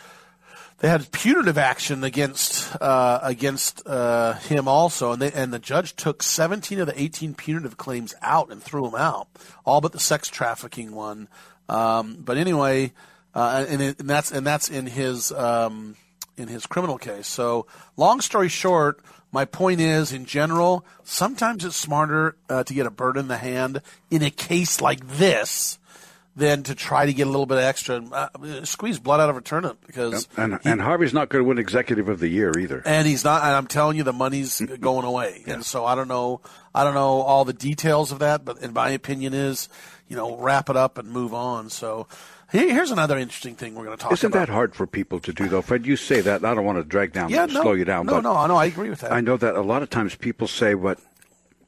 they 0.79 0.87
had 0.87 1.11
punitive 1.11 1.57
action 1.57 2.03
against 2.05 2.73
uh, 2.81 3.19
against 3.23 3.85
uh, 3.85 4.33
him 4.33 4.69
also, 4.69 5.11
and 5.11 5.21
they, 5.21 5.31
and 5.31 5.51
the 5.51 5.59
judge 5.59 5.95
took 5.97 6.23
17 6.23 6.79
of 6.79 6.87
the 6.87 6.99
18 6.99 7.33
punitive 7.33 7.75
claims 7.75 8.15
out 8.21 8.49
and 8.49 8.63
threw 8.63 8.83
them 8.83 8.95
out, 8.95 9.27
all 9.65 9.81
but 9.81 9.91
the 9.91 9.99
sex 9.99 10.29
trafficking 10.29 10.93
one. 10.93 11.27
Um, 11.67 12.17
but 12.21 12.37
anyway, 12.37 12.93
uh, 13.37 13.65
and, 13.69 13.81
it, 13.83 13.99
and 13.99 14.09
that's 14.09 14.31
and 14.31 14.45
that's 14.47 14.67
in 14.67 14.87
his 14.87 15.31
um, 15.31 15.95
in 16.37 16.47
his 16.47 16.65
criminal 16.65 16.97
case. 16.97 17.27
So, 17.27 17.67
long 17.95 18.19
story 18.21 18.49
short, 18.49 18.99
my 19.31 19.45
point 19.45 19.79
is, 19.79 20.11
in 20.11 20.25
general, 20.25 20.83
sometimes 21.03 21.63
it's 21.63 21.75
smarter 21.75 22.35
uh, 22.49 22.63
to 22.63 22.73
get 22.73 22.87
a 22.87 22.91
bird 22.91 23.15
in 23.15 23.27
the 23.27 23.37
hand 23.37 23.81
in 24.09 24.23
a 24.23 24.31
case 24.31 24.81
like 24.81 25.07
this 25.07 25.77
than 26.35 26.61
to 26.63 26.75
try 26.75 27.05
to 27.05 27.13
get 27.13 27.25
a 27.27 27.29
little 27.29 27.45
bit 27.47 27.57
extra 27.57 27.95
and 27.95 28.13
uh, 28.13 28.29
squeeze 28.63 28.99
blood 28.99 29.19
out 29.19 29.29
of 29.29 29.37
a 29.37 29.41
turnip 29.41 29.77
because 29.87 30.27
And, 30.37 30.59
and 30.65 30.79
Harvey's 30.81 31.13
not 31.13 31.29
going 31.29 31.43
to 31.43 31.47
win 31.47 31.57
Executive 31.57 32.09
of 32.09 32.19
the 32.19 32.27
Year 32.27 32.51
either. 32.57 32.81
and 32.85 33.07
he's 33.07 33.23
not. 33.23 33.43
And 33.43 33.55
I'm 33.55 33.67
telling 33.67 33.97
you, 33.97 34.03
the 34.03 34.13
money's 34.13 34.59
going 34.61 35.05
away. 35.05 35.43
And 35.45 35.63
so 35.63 35.85
I 35.85 35.93
don't 35.93 36.07
know. 36.07 36.41
I 36.73 36.83
don't 36.83 36.93
know 36.95 37.21
all 37.21 37.45
the 37.45 37.53
details 37.53 38.11
of 38.11 38.19
that, 38.19 38.45
but 38.45 38.59
in 38.63 38.73
my 38.73 38.89
opinion, 38.89 39.33
is 39.35 39.69
you 40.07 40.15
know 40.15 40.37
wrap 40.37 40.69
it 40.71 40.75
up 40.75 40.97
and 40.97 41.09
move 41.09 41.33
on. 41.35 41.69
So 41.69 42.07
here's 42.51 42.91
another 42.91 43.17
interesting 43.17 43.55
thing 43.55 43.75
we're 43.75 43.85
going 43.85 43.97
to 43.97 44.01
talk 44.01 44.11
about. 44.11 44.19
Isn't 44.19 44.31
that 44.31 44.49
hard 44.49 44.75
for 44.75 44.87
people 44.87 45.19
to 45.21 45.33
do, 45.33 45.47
though, 45.47 45.61
Fred? 45.61 45.85
You 45.85 45.95
say 45.95 46.21
that. 46.21 46.43
I 46.45 46.53
don't 46.53 46.65
want 46.65 46.77
to 46.77 46.83
drag 46.83 47.13
down, 47.13 47.29
Yeah, 47.29 47.45
no, 47.45 47.61
slow 47.61 47.73
you 47.73 47.85
down. 47.85 48.05
no, 48.05 48.13
but 48.13 48.21
no, 48.21 48.45
no, 48.47 48.55
I 48.55 48.65
agree 48.65 48.89
with 48.89 49.01
that. 49.01 49.11
I 49.11 49.21
know 49.21 49.37
that 49.37 49.55
a 49.55 49.61
lot 49.61 49.81
of 49.83 49.89
times 49.89 50.15
people 50.15 50.47
say, 50.47 50.75
"What? 50.75 50.99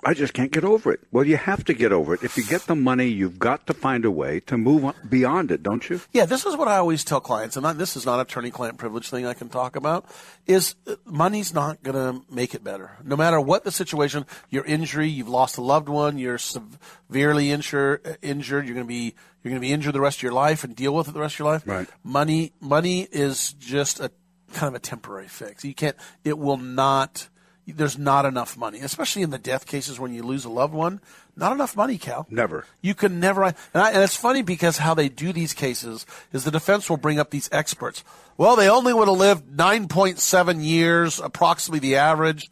I 0.04 0.14
just 0.14 0.34
can't 0.34 0.52
get 0.52 0.64
over 0.64 0.92
it." 0.92 1.02
Well, 1.12 1.26
you 1.26 1.38
have 1.38 1.64
to 1.66 1.74
get 1.74 1.92
over 1.92 2.14
it. 2.14 2.24
If 2.24 2.38
you 2.38 2.44
get 2.44 2.62
the 2.64 2.76
money, 2.76 3.08
you've 3.08 3.40
got 3.40 3.68
to 3.68 3.74
find 3.74 4.06
a 4.06 4.12
way 4.12 4.40
to 4.42 4.58
move 4.58 4.86
on 4.86 4.94
beyond 5.08 5.52
it, 5.52 5.62
don't 5.64 5.90
you? 5.90 6.02
Yeah, 6.12 6.26
this 6.26 6.46
is 6.46 6.56
what 6.56 6.68
I 6.68 6.78
always 6.78 7.04
tell 7.04 7.20
clients, 7.20 7.58
and 7.58 7.66
this 7.80 7.96
is 7.96 8.06
not 8.06 8.20
attorney-client 8.20 8.78
privilege 8.78 9.10
thing 9.10 9.26
I 9.26 9.34
can 9.34 9.50
talk 9.50 9.76
about. 9.76 10.06
Is 10.48 10.76
uh, 10.88 10.96
money's 11.06 11.54
not 11.54 11.84
going 11.84 11.96
to 11.96 12.26
make 12.34 12.54
it 12.54 12.64
better, 12.64 12.98
no 13.04 13.16
matter 13.16 13.42
what 13.42 13.64
the 13.64 13.72
situation. 13.72 14.26
Your 14.50 14.66
injury, 14.66 15.08
you've 15.08 15.30
lost 15.30 15.58
a 15.58 15.62
loved 15.62 15.90
one, 15.90 16.18
you're 16.18 16.38
severely 16.38 17.52
injured. 17.52 18.18
Injured, 18.22 18.66
you're 18.66 18.76
going 18.76 18.88
to 18.88 18.90
be 18.90 19.16
you're 19.44 19.52
going 19.52 19.62
to 19.62 19.68
be 19.68 19.72
injured 19.74 19.94
the 19.94 20.02
rest 20.02 20.20
of 20.20 20.24
your 20.24 20.34
life 20.34 20.64
and 20.64 20.76
deal 20.76 20.94
with 20.94 21.08
it 21.08 21.14
the 21.14 21.20
rest 21.20 21.36
of 21.36 21.40
your 21.40 21.52
life. 21.52 21.64
Right. 21.66 21.88
Money, 22.04 22.52
money 22.60 23.08
is 23.12 23.54
just 23.54 24.00
a 24.00 24.12
kind 24.54 24.68
of 24.68 24.76
a 24.76 24.80
temporary 24.80 25.28
fix. 25.28 25.64
You 25.64 25.74
can't. 25.74 25.96
It 26.24 26.38
will 26.38 26.58
not. 26.58 27.30
There's 27.72 27.98
not 27.98 28.26
enough 28.26 28.58
money, 28.58 28.80
especially 28.80 29.22
in 29.22 29.30
the 29.30 29.38
death 29.38 29.66
cases 29.66 30.00
when 30.00 30.14
you 30.14 30.24
lose 30.24 30.46
a 30.46 30.50
loved 30.50 30.74
one. 30.74 31.02
Not 31.36 31.52
enough 31.54 31.76
money, 31.76 31.98
Cal. 31.98 32.28
Never. 32.30 32.66
You 32.82 32.94
can 32.94 33.20
never, 33.20 33.44
and, 33.44 33.56
I, 33.74 33.92
and 33.92 34.04
it's 34.04 34.16
funny 34.16 34.42
because 34.42 34.78
how 34.78 34.94
they 34.94 35.10
do 35.10 35.32
these 35.32 35.54
cases 35.54 36.06
is 36.34 36.44
the 36.44 36.52
defense 36.52 36.90
will 36.90 36.98
bring 36.98 37.20
up 37.20 37.30
these 37.30 37.50
experts. 37.52 38.04
Well, 38.38 38.56
they 38.56 38.70
only 38.70 38.94
would 38.94 39.08
have 39.08 39.18
lived 39.18 39.58
9.7 39.58 40.64
years, 40.64 41.20
approximately 41.20 41.80
the 41.80 41.96
average. 41.96 42.52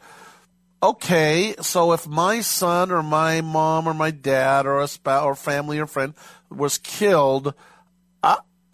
Okay, 0.81 1.55
so 1.59 1.91
if 1.91 2.07
my 2.07 2.41
son 2.41 2.91
or 2.91 3.01
my 3.01 3.41
mom 3.41 3.87
or 3.87 3.93
my 3.93 4.11
dad 4.11 4.65
or 4.65 4.79
a 4.79 4.87
spouse 4.87 5.25
or 5.25 5.35
family 5.35 5.79
or 5.79 5.87
friend 5.87 6.13
was 6.49 6.77
killed, 6.77 7.53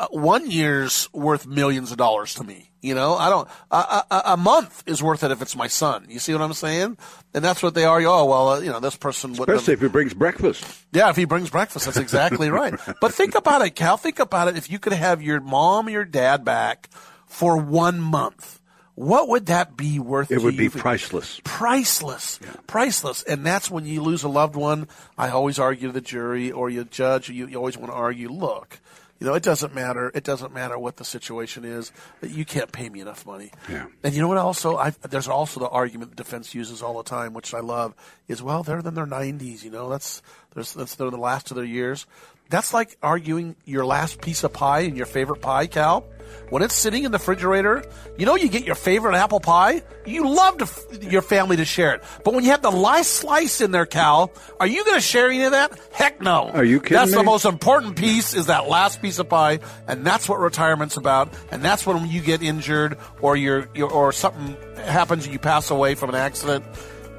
one 0.09 0.49
year's 0.49 1.09
worth 1.13 1.45
millions 1.45 1.91
of 1.91 1.97
dollars 1.97 2.33
to 2.35 2.43
me. 2.43 2.71
You 2.81 2.95
know, 2.95 3.15
I 3.15 3.29
don't. 3.29 3.47
A, 3.71 4.03
a, 4.11 4.21
a 4.25 4.37
month 4.37 4.83
is 4.85 5.01
worth 5.01 5.23
it 5.23 5.31
if 5.31 5.41
it's 5.41 5.55
my 5.55 5.67
son. 5.67 6.05
You 6.09 6.19
see 6.19 6.33
what 6.33 6.41
I'm 6.41 6.51
saying? 6.51 6.97
And 7.33 7.43
that's 7.43 7.63
what 7.63 7.75
they 7.75 7.85
argue. 7.85 8.09
Oh 8.09 8.25
well, 8.25 8.49
uh, 8.49 8.59
you 8.59 8.69
know, 8.69 8.81
this 8.81 8.97
person 8.97 9.33
would. 9.33 9.47
Especially 9.49 9.73
if 9.75 9.81
he 9.81 9.87
brings 9.87 10.13
breakfast. 10.13 10.65
Yeah, 10.91 11.09
if 11.09 11.15
he 11.15 11.23
brings 11.23 11.49
breakfast, 11.49 11.85
that's 11.85 11.97
exactly 11.97 12.49
right. 12.51 12.73
But 12.99 13.13
think 13.13 13.35
about 13.35 13.61
it, 13.61 13.71
Cal. 13.71 13.95
Think 13.95 14.19
about 14.19 14.49
it. 14.49 14.57
If 14.57 14.69
you 14.69 14.79
could 14.79 14.93
have 14.93 15.21
your 15.21 15.39
mom 15.39 15.87
or 15.87 15.91
your 15.91 16.05
dad 16.05 16.43
back 16.43 16.89
for 17.25 17.55
one 17.55 18.01
month, 18.01 18.59
what 18.95 19.29
would 19.29 19.45
that 19.45 19.77
be 19.77 19.97
worth? 19.97 20.29
It 20.29 20.41
would 20.41 20.57
be 20.57 20.69
priceless. 20.69 21.39
priceless, 21.43 22.39
priceless. 22.67 23.23
And 23.23 23.45
that's 23.45 23.71
when 23.71 23.85
you 23.85 24.01
lose 24.01 24.23
a 24.23 24.29
loved 24.29 24.55
one. 24.55 24.89
I 25.17 25.29
always 25.29 25.57
argue 25.57 25.87
to 25.87 25.93
the 25.93 26.01
jury 26.01 26.51
or 26.51 26.69
you 26.69 26.83
judge. 26.83 27.29
You, 27.29 27.47
you 27.47 27.57
always 27.57 27.77
want 27.77 27.91
to 27.91 27.95
argue. 27.95 28.29
Look, 28.29 28.81
you 29.23 29.29
know, 29.29 29.35
it 29.35 29.43
doesn't 29.43 29.73
matter. 29.73 30.11
It 30.13 30.25
doesn't 30.25 30.53
matter 30.53 30.77
what 30.77 30.97
the 30.97 31.05
situation 31.05 31.63
is. 31.63 31.93
You 32.21 32.43
can't 32.43 32.69
pay 32.73 32.89
me 32.89 32.99
enough 32.99 33.25
money. 33.25 33.51
Yeah. 33.69 33.85
And 34.03 34.13
you 34.13 34.19
know 34.19 34.27
what? 34.27 34.37
Also, 34.37 34.75
i 34.75 34.89
there's 34.89 35.29
also 35.29 35.61
the 35.61 35.69
argument 35.69 36.11
the 36.11 36.17
defense 36.17 36.53
uses 36.53 36.81
all 36.81 36.97
the 36.97 37.09
time, 37.09 37.33
which 37.33 37.53
I 37.53 37.61
love, 37.61 37.95
is 38.27 38.43
well, 38.43 38.63
they're 38.63 38.79
in 38.79 38.93
their 38.93 39.05
90s. 39.05 39.63
You 39.63 39.71
know, 39.71 39.87
that's 39.87 40.21
that's 40.53 40.95
they're 40.95 41.09
the 41.09 41.15
last 41.15 41.51
of 41.51 41.55
their 41.55 41.63
years. 41.63 42.05
That's 42.49 42.73
like 42.73 42.97
arguing 43.01 43.55
your 43.65 43.85
last 43.85 44.21
piece 44.21 44.43
of 44.43 44.53
pie 44.53 44.79
in 44.81 44.95
your 44.95 45.05
favorite 45.05 45.41
pie, 45.41 45.67
Cal. 45.67 46.05
When 46.49 46.61
it's 46.61 46.75
sitting 46.75 47.03
in 47.03 47.11
the 47.11 47.17
refrigerator, 47.17 47.83
you 48.17 48.25
know 48.25 48.35
you 48.35 48.47
get 48.47 48.63
your 48.63 48.75
favorite 48.75 49.15
apple 49.15 49.39
pie. 49.39 49.81
You 50.05 50.27
love 50.29 50.57
to, 50.59 50.65
f- 50.65 51.03
your 51.11 51.21
family 51.21 51.57
to 51.57 51.65
share 51.65 51.93
it, 51.95 52.03
but 52.23 52.33
when 52.33 52.43
you 52.43 52.51
have 52.51 52.61
the 52.61 52.71
last 52.71 53.09
slice 53.11 53.61
in 53.61 53.71
there, 53.71 53.85
Cal, 53.85 54.31
are 54.59 54.67
you 54.67 54.83
going 54.83 54.97
to 54.97 55.01
share 55.01 55.29
any 55.29 55.43
of 55.43 55.51
that? 55.51 55.79
Heck 55.91 56.21
no. 56.21 56.49
Are 56.49 56.63
you 56.63 56.79
kidding 56.79 56.97
That's 56.97 57.13
the 57.13 57.23
most 57.23 57.45
important 57.45 57.95
piece 57.95 58.33
is 58.33 58.47
that 58.47 58.67
last 58.67 59.01
piece 59.01 59.19
of 59.19 59.29
pie, 59.29 59.59
and 59.87 60.05
that's 60.05 60.27
what 60.27 60.39
retirement's 60.39 60.97
about. 60.97 61.33
And 61.51 61.63
that's 61.63 61.85
when 61.85 62.07
you 62.09 62.21
get 62.21 62.41
injured 62.43 62.97
or 63.21 63.35
you're, 63.35 63.67
you're 63.73 63.91
or 63.91 64.11
something 64.11 64.57
happens 64.77 65.25
and 65.25 65.33
you 65.33 65.39
pass 65.39 65.71
away 65.71 65.95
from 65.95 66.09
an 66.09 66.15
accident. 66.15 66.65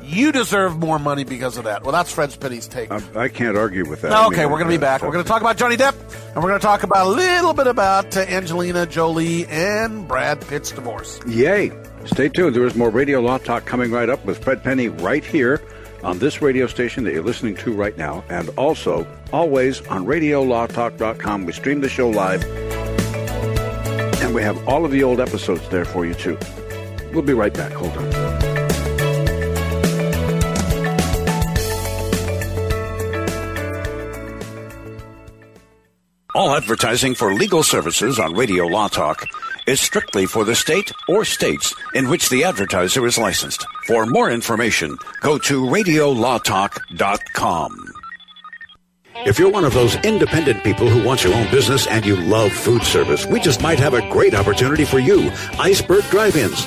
You 0.05 0.33
deserve 0.33 0.79
more 0.79 0.99
money 0.99 1.25
because 1.25 1.57
of 1.57 1.65
that. 1.65 1.83
Well, 1.83 1.93
that's 1.93 2.13
Fred 2.13 2.37
Penney's 2.39 2.69
take. 2.69 2.91
I, 2.91 3.01
I 3.17 3.29
can't 3.29 3.57
argue 3.57 3.89
with 3.89 4.03
that. 4.03 4.13
I 4.13 4.27
Okay, 4.27 4.43
mean, 4.43 4.51
we're 4.51 4.59
going 4.59 4.71
to 4.71 4.77
be 4.77 4.81
back. 4.81 5.03
We're 5.03 5.11
going 5.13 5.25
to 5.25 5.29
talk 5.29 5.41
about 5.41 5.57
Johnny 5.57 5.77
Depp, 5.77 5.95
and 6.35 6.37
we're 6.37 6.51
going 6.51 6.61
to 6.61 6.67
talk 6.67 6.83
about 6.83 7.07
a 7.07 7.11
little 7.11 7.55
bit 7.55 7.67
about 7.67 8.17
uh, 8.17 8.21
Angelina 8.21 8.87
Jolie 8.87 9.47
and 9.47 10.07
Brad 10.07 10.41
Pitt's 10.47 10.71
divorce. 10.73 11.19
Yay! 11.27 11.73
Stay 12.07 12.29
tuned. 12.29 12.55
There 12.55 12.67
is 12.67 12.75
more 12.75 12.91
Radio 12.91 13.21
Law 13.21 13.39
Talk 13.39 13.65
coming 13.65 13.91
right 13.91 14.09
up 14.11 14.23
with 14.27 14.45
Fred 14.45 14.63
Penney 14.63 14.89
right 14.89 15.25
here 15.25 15.63
on 16.03 16.19
this 16.19 16.43
radio 16.43 16.67
station 16.67 17.03
that 17.05 17.15
you're 17.15 17.23
listening 17.23 17.57
to 17.57 17.73
right 17.73 17.97
now, 17.97 18.23
and 18.29 18.51
also 18.59 19.07
always 19.33 19.81
on 19.87 20.05
RadioLawTalk.com. 20.05 21.47
We 21.47 21.53
stream 21.53 21.81
the 21.81 21.89
show 21.89 22.11
live, 22.11 22.45
and 24.23 24.35
we 24.35 24.43
have 24.43 24.69
all 24.69 24.85
of 24.85 24.91
the 24.91 25.03
old 25.03 25.19
episodes 25.19 25.67
there 25.71 25.87
for 25.87 26.05
you 26.05 26.13
too. 26.13 26.39
We'll 27.15 27.23
be 27.23 27.33
right 27.33 27.55
back. 27.55 27.73
Hold 27.73 27.97
on. 27.97 28.24
All 36.45 36.55
advertising 36.55 37.15
for 37.15 37.33
legal 37.33 37.63
services 37.63 38.19
on 38.19 38.35
Radio 38.35 38.67
Law 38.67 38.89
Talk 38.89 39.27
is 39.67 39.81
strictly 39.81 40.27
for 40.27 40.45
the 40.45 40.55
state 40.55 40.93
or 41.09 41.25
states 41.25 41.75
in 41.95 42.11
which 42.11 42.29
the 42.29 42.45
advertiser 42.45 43.07
is 43.07 43.17
licensed. 43.17 43.65
For 43.87 44.05
more 44.05 44.31
information, 44.31 44.99
go 45.23 45.39
to 45.39 45.63
radiolawtalk.com. 45.63 47.95
If 49.25 49.39
you're 49.39 49.51
one 49.51 49.65
of 49.65 49.73
those 49.73 49.97
independent 50.05 50.63
people 50.65 50.87
who 50.87 51.03
wants 51.03 51.25
your 51.25 51.33
own 51.33 51.51
business 51.51 51.87
and 51.87 52.05
you 52.05 52.17
love 52.17 52.53
food 52.53 52.83
service, 52.83 53.25
we 53.25 53.41
just 53.41 53.63
might 53.63 53.79
have 53.79 53.95
a 53.95 54.07
great 54.11 54.35
opportunity 54.35 54.85
for 54.85 54.99
you. 54.99 55.31
Iceberg 55.59 56.05
Drive-Ins. 56.11 56.67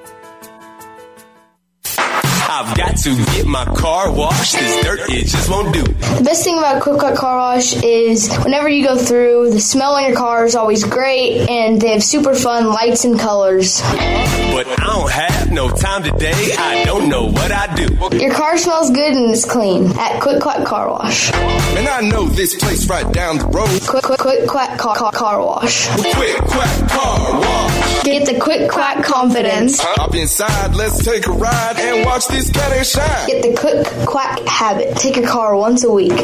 I've 2.61 2.77
got 2.77 2.95
to 2.95 3.15
get 3.33 3.47
my 3.47 3.65
car 3.65 4.13
washed. 4.13 4.53
This 4.53 4.83
dirt, 4.83 4.99
it 5.09 5.25
just 5.25 5.49
won't 5.49 5.73
do. 5.73 5.81
The 5.81 6.21
best 6.23 6.43
thing 6.43 6.59
about 6.59 6.83
Quick 6.83 6.99
Quack 6.99 7.15
Car 7.15 7.35
Wash 7.35 7.81
is 7.81 8.31
whenever 8.43 8.69
you 8.69 8.85
go 8.85 8.97
through, 8.97 9.49
the 9.49 9.59
smell 9.59 9.95
on 9.95 10.05
your 10.05 10.15
car 10.15 10.45
is 10.45 10.53
always 10.53 10.83
great, 10.83 11.49
and 11.49 11.81
they 11.81 11.89
have 11.93 12.03
super 12.03 12.35
fun 12.35 12.67
lights 12.67 13.03
and 13.03 13.19
colors. 13.19 13.81
But 13.81 14.67
I 14.67 14.75
don't 14.75 15.09
have 15.09 15.51
no 15.51 15.71
time 15.71 16.03
today. 16.03 16.55
I 16.55 16.83
don't 16.85 17.09
know 17.09 17.31
what 17.31 17.51
I 17.51 17.73
do. 17.73 18.17
Your 18.19 18.31
car 18.31 18.59
smells 18.59 18.91
good 18.91 19.15
and 19.15 19.31
is 19.31 19.43
clean 19.43 19.87
at 19.97 20.21
Quick 20.21 20.39
Quack 20.39 20.63
Car 20.63 20.87
Wash. 20.87 21.31
And 21.33 21.87
I 21.87 22.01
know 22.01 22.25
this 22.25 22.55
place 22.55 22.87
right 22.87 23.11
down 23.11 23.39
the 23.39 23.47
road. 23.47 23.81
Quick 23.87 24.03
Quick 24.03 24.19
Quick 24.19 24.47
Quack 24.47 24.77
Car, 24.77 24.95
car, 24.95 25.11
car 25.11 25.43
Wash. 25.43 25.87
Quick 26.13 26.37
Quack 26.37 26.89
Car 26.89 27.39
Wash. 27.39 28.03
Get 28.03 28.27
the 28.27 28.39
Quick 28.39 28.69
Quack 28.69 29.03
confidence. 29.03 29.79
Hop 29.79 30.13
inside, 30.13 30.75
let's 30.75 31.03
take 31.03 31.25
a 31.25 31.31
ride 31.31 31.79
and 31.79 32.05
watch 32.05 32.27
this 32.27 32.50
cat 32.53 32.71
and 32.71 32.85
shine. 32.85 33.27
Get 33.27 33.41
the 33.43 33.55
Quick 33.59 33.85
Quack 34.07 34.39
habit. 34.47 34.95
Take 34.97 35.15
your 35.15 35.27
car 35.27 35.55
once 35.55 35.83
a 35.83 35.91
week. 35.91 36.15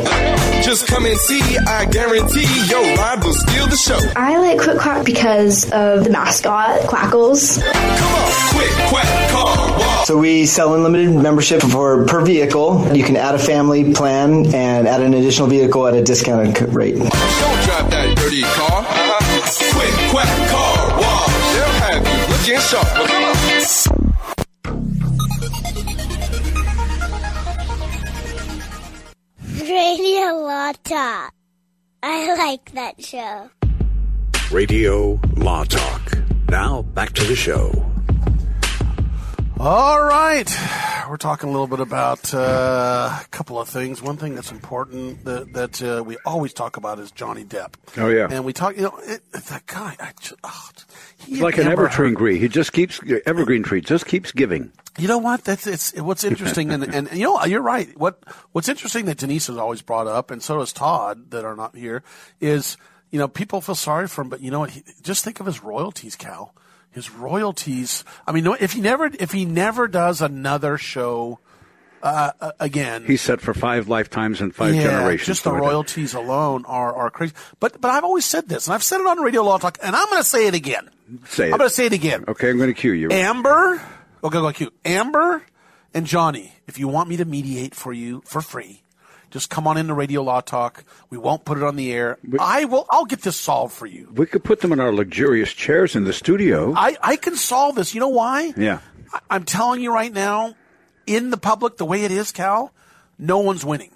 Just 0.63 0.87
come 0.87 1.05
and 1.05 1.17
see, 1.17 1.57
I 1.57 1.85
guarantee 1.85 2.45
your 2.67 2.83
ride 2.95 3.23
will 3.23 3.33
steal 3.33 3.67
the 3.67 3.77
show. 3.77 3.99
I 4.15 4.37
like 4.37 4.59
Quick 4.59 4.79
Quack 4.79 5.05
because 5.05 5.65
of 5.71 6.03
the 6.03 6.09
mascot, 6.09 6.81
Quackles. 6.81 7.61
Come 7.61 8.13
on, 8.13 8.31
Quick 8.53 8.71
Quack 8.89 9.29
Car 9.31 9.79
Wash. 9.79 10.07
So 10.07 10.17
we 10.17 10.45
sell 10.45 10.73
unlimited 10.75 11.15
membership 11.15 11.61
for 11.61 12.05
per 12.05 12.21
vehicle. 12.23 12.95
You 12.95 13.03
can 13.03 13.15
add 13.15 13.35
a 13.35 13.39
family 13.39 13.93
plan 13.93 14.53
and 14.53 14.87
add 14.87 15.01
an 15.01 15.13
additional 15.13 15.47
vehicle 15.47 15.85
at 15.87 15.93
a 15.93 16.03
discounted 16.03 16.73
rate. 16.73 16.95
Don't 16.95 17.09
drive 17.09 17.89
that 17.91 18.13
dirty 18.17 18.41
car. 18.41 18.81
Uh-huh. 18.81 19.13
Quick 19.73 20.11
Quack 20.11 20.49
Car 20.49 20.99
Wash. 20.99 21.37
They'll 21.53 21.77
have 21.81 22.03
you 22.05 22.33
looking 22.33 22.59
sharp. 22.59 23.96
Radio 29.87 30.35
Law 30.43 30.73
Talk. 30.83 31.33
I 32.03 32.35
like 32.35 32.73
that 32.73 33.01
show. 33.01 33.49
Radio 34.51 35.17
Law 35.37 35.63
Talk. 35.63 36.17
Now 36.49 36.81
back 36.81 37.13
to 37.13 37.23
the 37.23 37.37
show. 37.37 37.71
All 39.59 40.03
right. 40.03 40.47
We're 41.09 41.17
talking 41.17 41.49
a 41.49 41.51
little 41.51 41.67
bit 41.67 41.79
about 41.79 42.31
uh, 42.31 43.19
a 43.21 43.27
couple 43.29 43.59
of 43.59 43.67
things. 43.67 44.03
One 44.03 44.15
thing 44.15 44.35
that's 44.35 44.51
important 44.51 45.25
that, 45.25 45.51
that 45.53 45.81
uh, 45.81 46.03
we 46.03 46.17
always 46.25 46.53
talk 46.53 46.77
about 46.77 46.99
is 46.99 47.09
Johnny 47.09 47.43
Depp. 47.43 47.73
Oh, 47.97 48.07
yeah. 48.07 48.27
And 48.29 48.45
we 48.45 48.53
talk, 48.53 48.75
you 48.75 48.83
know, 48.83 48.99
it, 49.01 49.23
that 49.31 49.65
guy, 49.65 49.95
I 49.99 50.11
just, 50.19 50.35
oh, 50.43 50.69
he 51.17 51.33
It's 51.33 51.41
like 51.41 51.57
an 51.57 51.67
evergreen 51.67 52.15
tree. 52.15 52.37
He 52.37 52.47
just 52.47 52.71
keeps 52.71 52.99
evergreen 53.25 53.63
tree 53.63 53.81
just 53.81 54.05
keeps 54.05 54.31
giving. 54.31 54.71
You 54.99 55.07
know 55.07 55.17
what? 55.17 55.43
That's 55.43 55.65
it's 55.65 55.93
what's 55.99 56.23
interesting, 56.31 56.71
and, 56.71 56.83
and 56.83 57.11
you 57.11 57.23
know 57.23 57.43
you're 57.45 57.61
right. 57.61 57.95
What 57.97 58.23
what's 58.51 58.69
interesting 58.69 59.05
that 59.05 59.17
Denise 59.17 59.47
has 59.47 59.57
always 59.57 59.81
brought 59.81 60.07
up, 60.07 60.31
and 60.31 60.41
so 60.41 60.57
does 60.59 60.73
Todd 60.73 61.31
that 61.31 61.45
are 61.45 61.55
not 61.55 61.75
here, 61.75 62.03
is 62.39 62.77
you 63.11 63.19
know 63.19 63.27
people 63.27 63.61
feel 63.61 63.75
sorry 63.75 64.07
for 64.07 64.21
him, 64.21 64.29
but 64.29 64.41
you 64.41 64.49
know 64.51 64.59
what? 64.59 64.71
He, 64.71 64.83
just 65.01 65.23
think 65.23 65.39
of 65.39 65.45
his 65.45 65.63
royalties, 65.63 66.15
Cal. 66.15 66.53
His 66.97 67.11
royalties. 67.11 68.03
I 68.25 68.31
mean, 68.31 68.47
if 68.59 68.73
he 68.73 68.81
never 68.81 69.05
if 69.05 69.31
he 69.31 69.45
never 69.45 69.87
does 69.87 70.21
another 70.21 70.77
show 70.79 71.39
uh, 72.01 72.31
again, 72.59 73.05
He's 73.05 73.21
set 73.21 73.39
for 73.39 73.53
five 73.53 73.87
lifetimes 73.87 74.41
and 74.41 74.53
five 74.53 74.73
yeah, 74.75 74.83
generations. 74.83 75.27
Just 75.27 75.43
the 75.43 75.49
something 75.49 75.61
like 75.61 75.69
that. 75.69 75.73
royalties 75.73 76.13
alone 76.13 76.65
are, 76.65 76.95
are 76.95 77.09
crazy. 77.09 77.33
But 77.59 77.79
but 77.79 77.91
I've 77.91 78.03
always 78.03 78.25
said 78.25 78.49
this, 78.49 78.67
and 78.67 78.73
I've 78.73 78.83
said 78.83 78.99
it 78.99 79.07
on 79.07 79.19
Radio 79.19 79.43
Law 79.43 79.57
Talk, 79.57 79.77
and 79.83 79.95
I'm 79.95 80.09
going 80.09 80.21
to 80.21 80.27
say 80.27 80.47
it 80.47 80.53
again. 80.53 80.89
Say 81.25 81.49
it. 81.49 81.53
I'm 81.53 81.59
going 81.59 81.69
to 81.69 81.75
say 81.75 81.85
it 81.85 81.93
again. 81.93 82.25
Okay, 82.27 82.49
I'm 82.49 82.57
going 82.57 82.73
to 82.73 82.79
cue 82.79 82.93
you. 82.93 83.11
Amber, 83.11 83.81
okay, 84.23 84.39
go 84.39 84.51
cue. 84.51 84.71
Amber 84.83 85.43
and 85.93 86.05
Johnny, 86.05 86.53
if 86.67 86.79
you 86.79 86.87
want 86.87 87.09
me 87.09 87.17
to 87.17 87.25
mediate 87.25 87.75
for 87.75 87.93
you 87.93 88.21
for 88.25 88.41
free, 88.41 88.83
just 89.37 89.51
come 89.51 89.67
on 89.67 89.77
into 89.77 89.93
Radio 89.93 90.23
Law 90.23 90.41
Talk. 90.41 90.83
We 91.11 91.17
won't 91.19 91.45
put 91.45 91.57
it 91.59 91.63
on 91.63 91.75
the 91.75 91.93
air. 91.93 92.17
I 92.39 92.65
will. 92.65 92.87
I'll 92.89 93.05
get 93.05 93.21
this 93.21 93.35
solved 93.35 93.73
for 93.73 93.85
you. 93.85 94.09
We 94.13 94.25
could 94.25 94.43
put 94.43 94.61
them 94.61 94.71
in 94.71 94.79
our 94.79 94.91
luxurious 94.91 95.53
chairs 95.53 95.95
in 95.95 96.05
the 96.05 96.13
studio. 96.13 96.73
I, 96.75 96.97
I 97.03 97.15
can 97.17 97.35
solve 97.35 97.75
this. 97.75 97.93
You 97.93 97.99
know 97.99 98.09
why? 98.09 98.53
yeah. 98.57 98.79
I- 99.13 99.19
I'm 99.29 99.43
telling 99.45 99.81
you 99.81 99.93
right 99.93 100.11
now, 100.11 100.55
in 101.05 101.29
the 101.29 101.37
public, 101.37 101.77
the 101.77 101.85
way 101.85 102.03
it 102.03 102.11
is, 102.11 102.31
Cal, 102.31 102.73
no 103.19 103.37
one's 103.37 103.63
winning. 103.63 103.91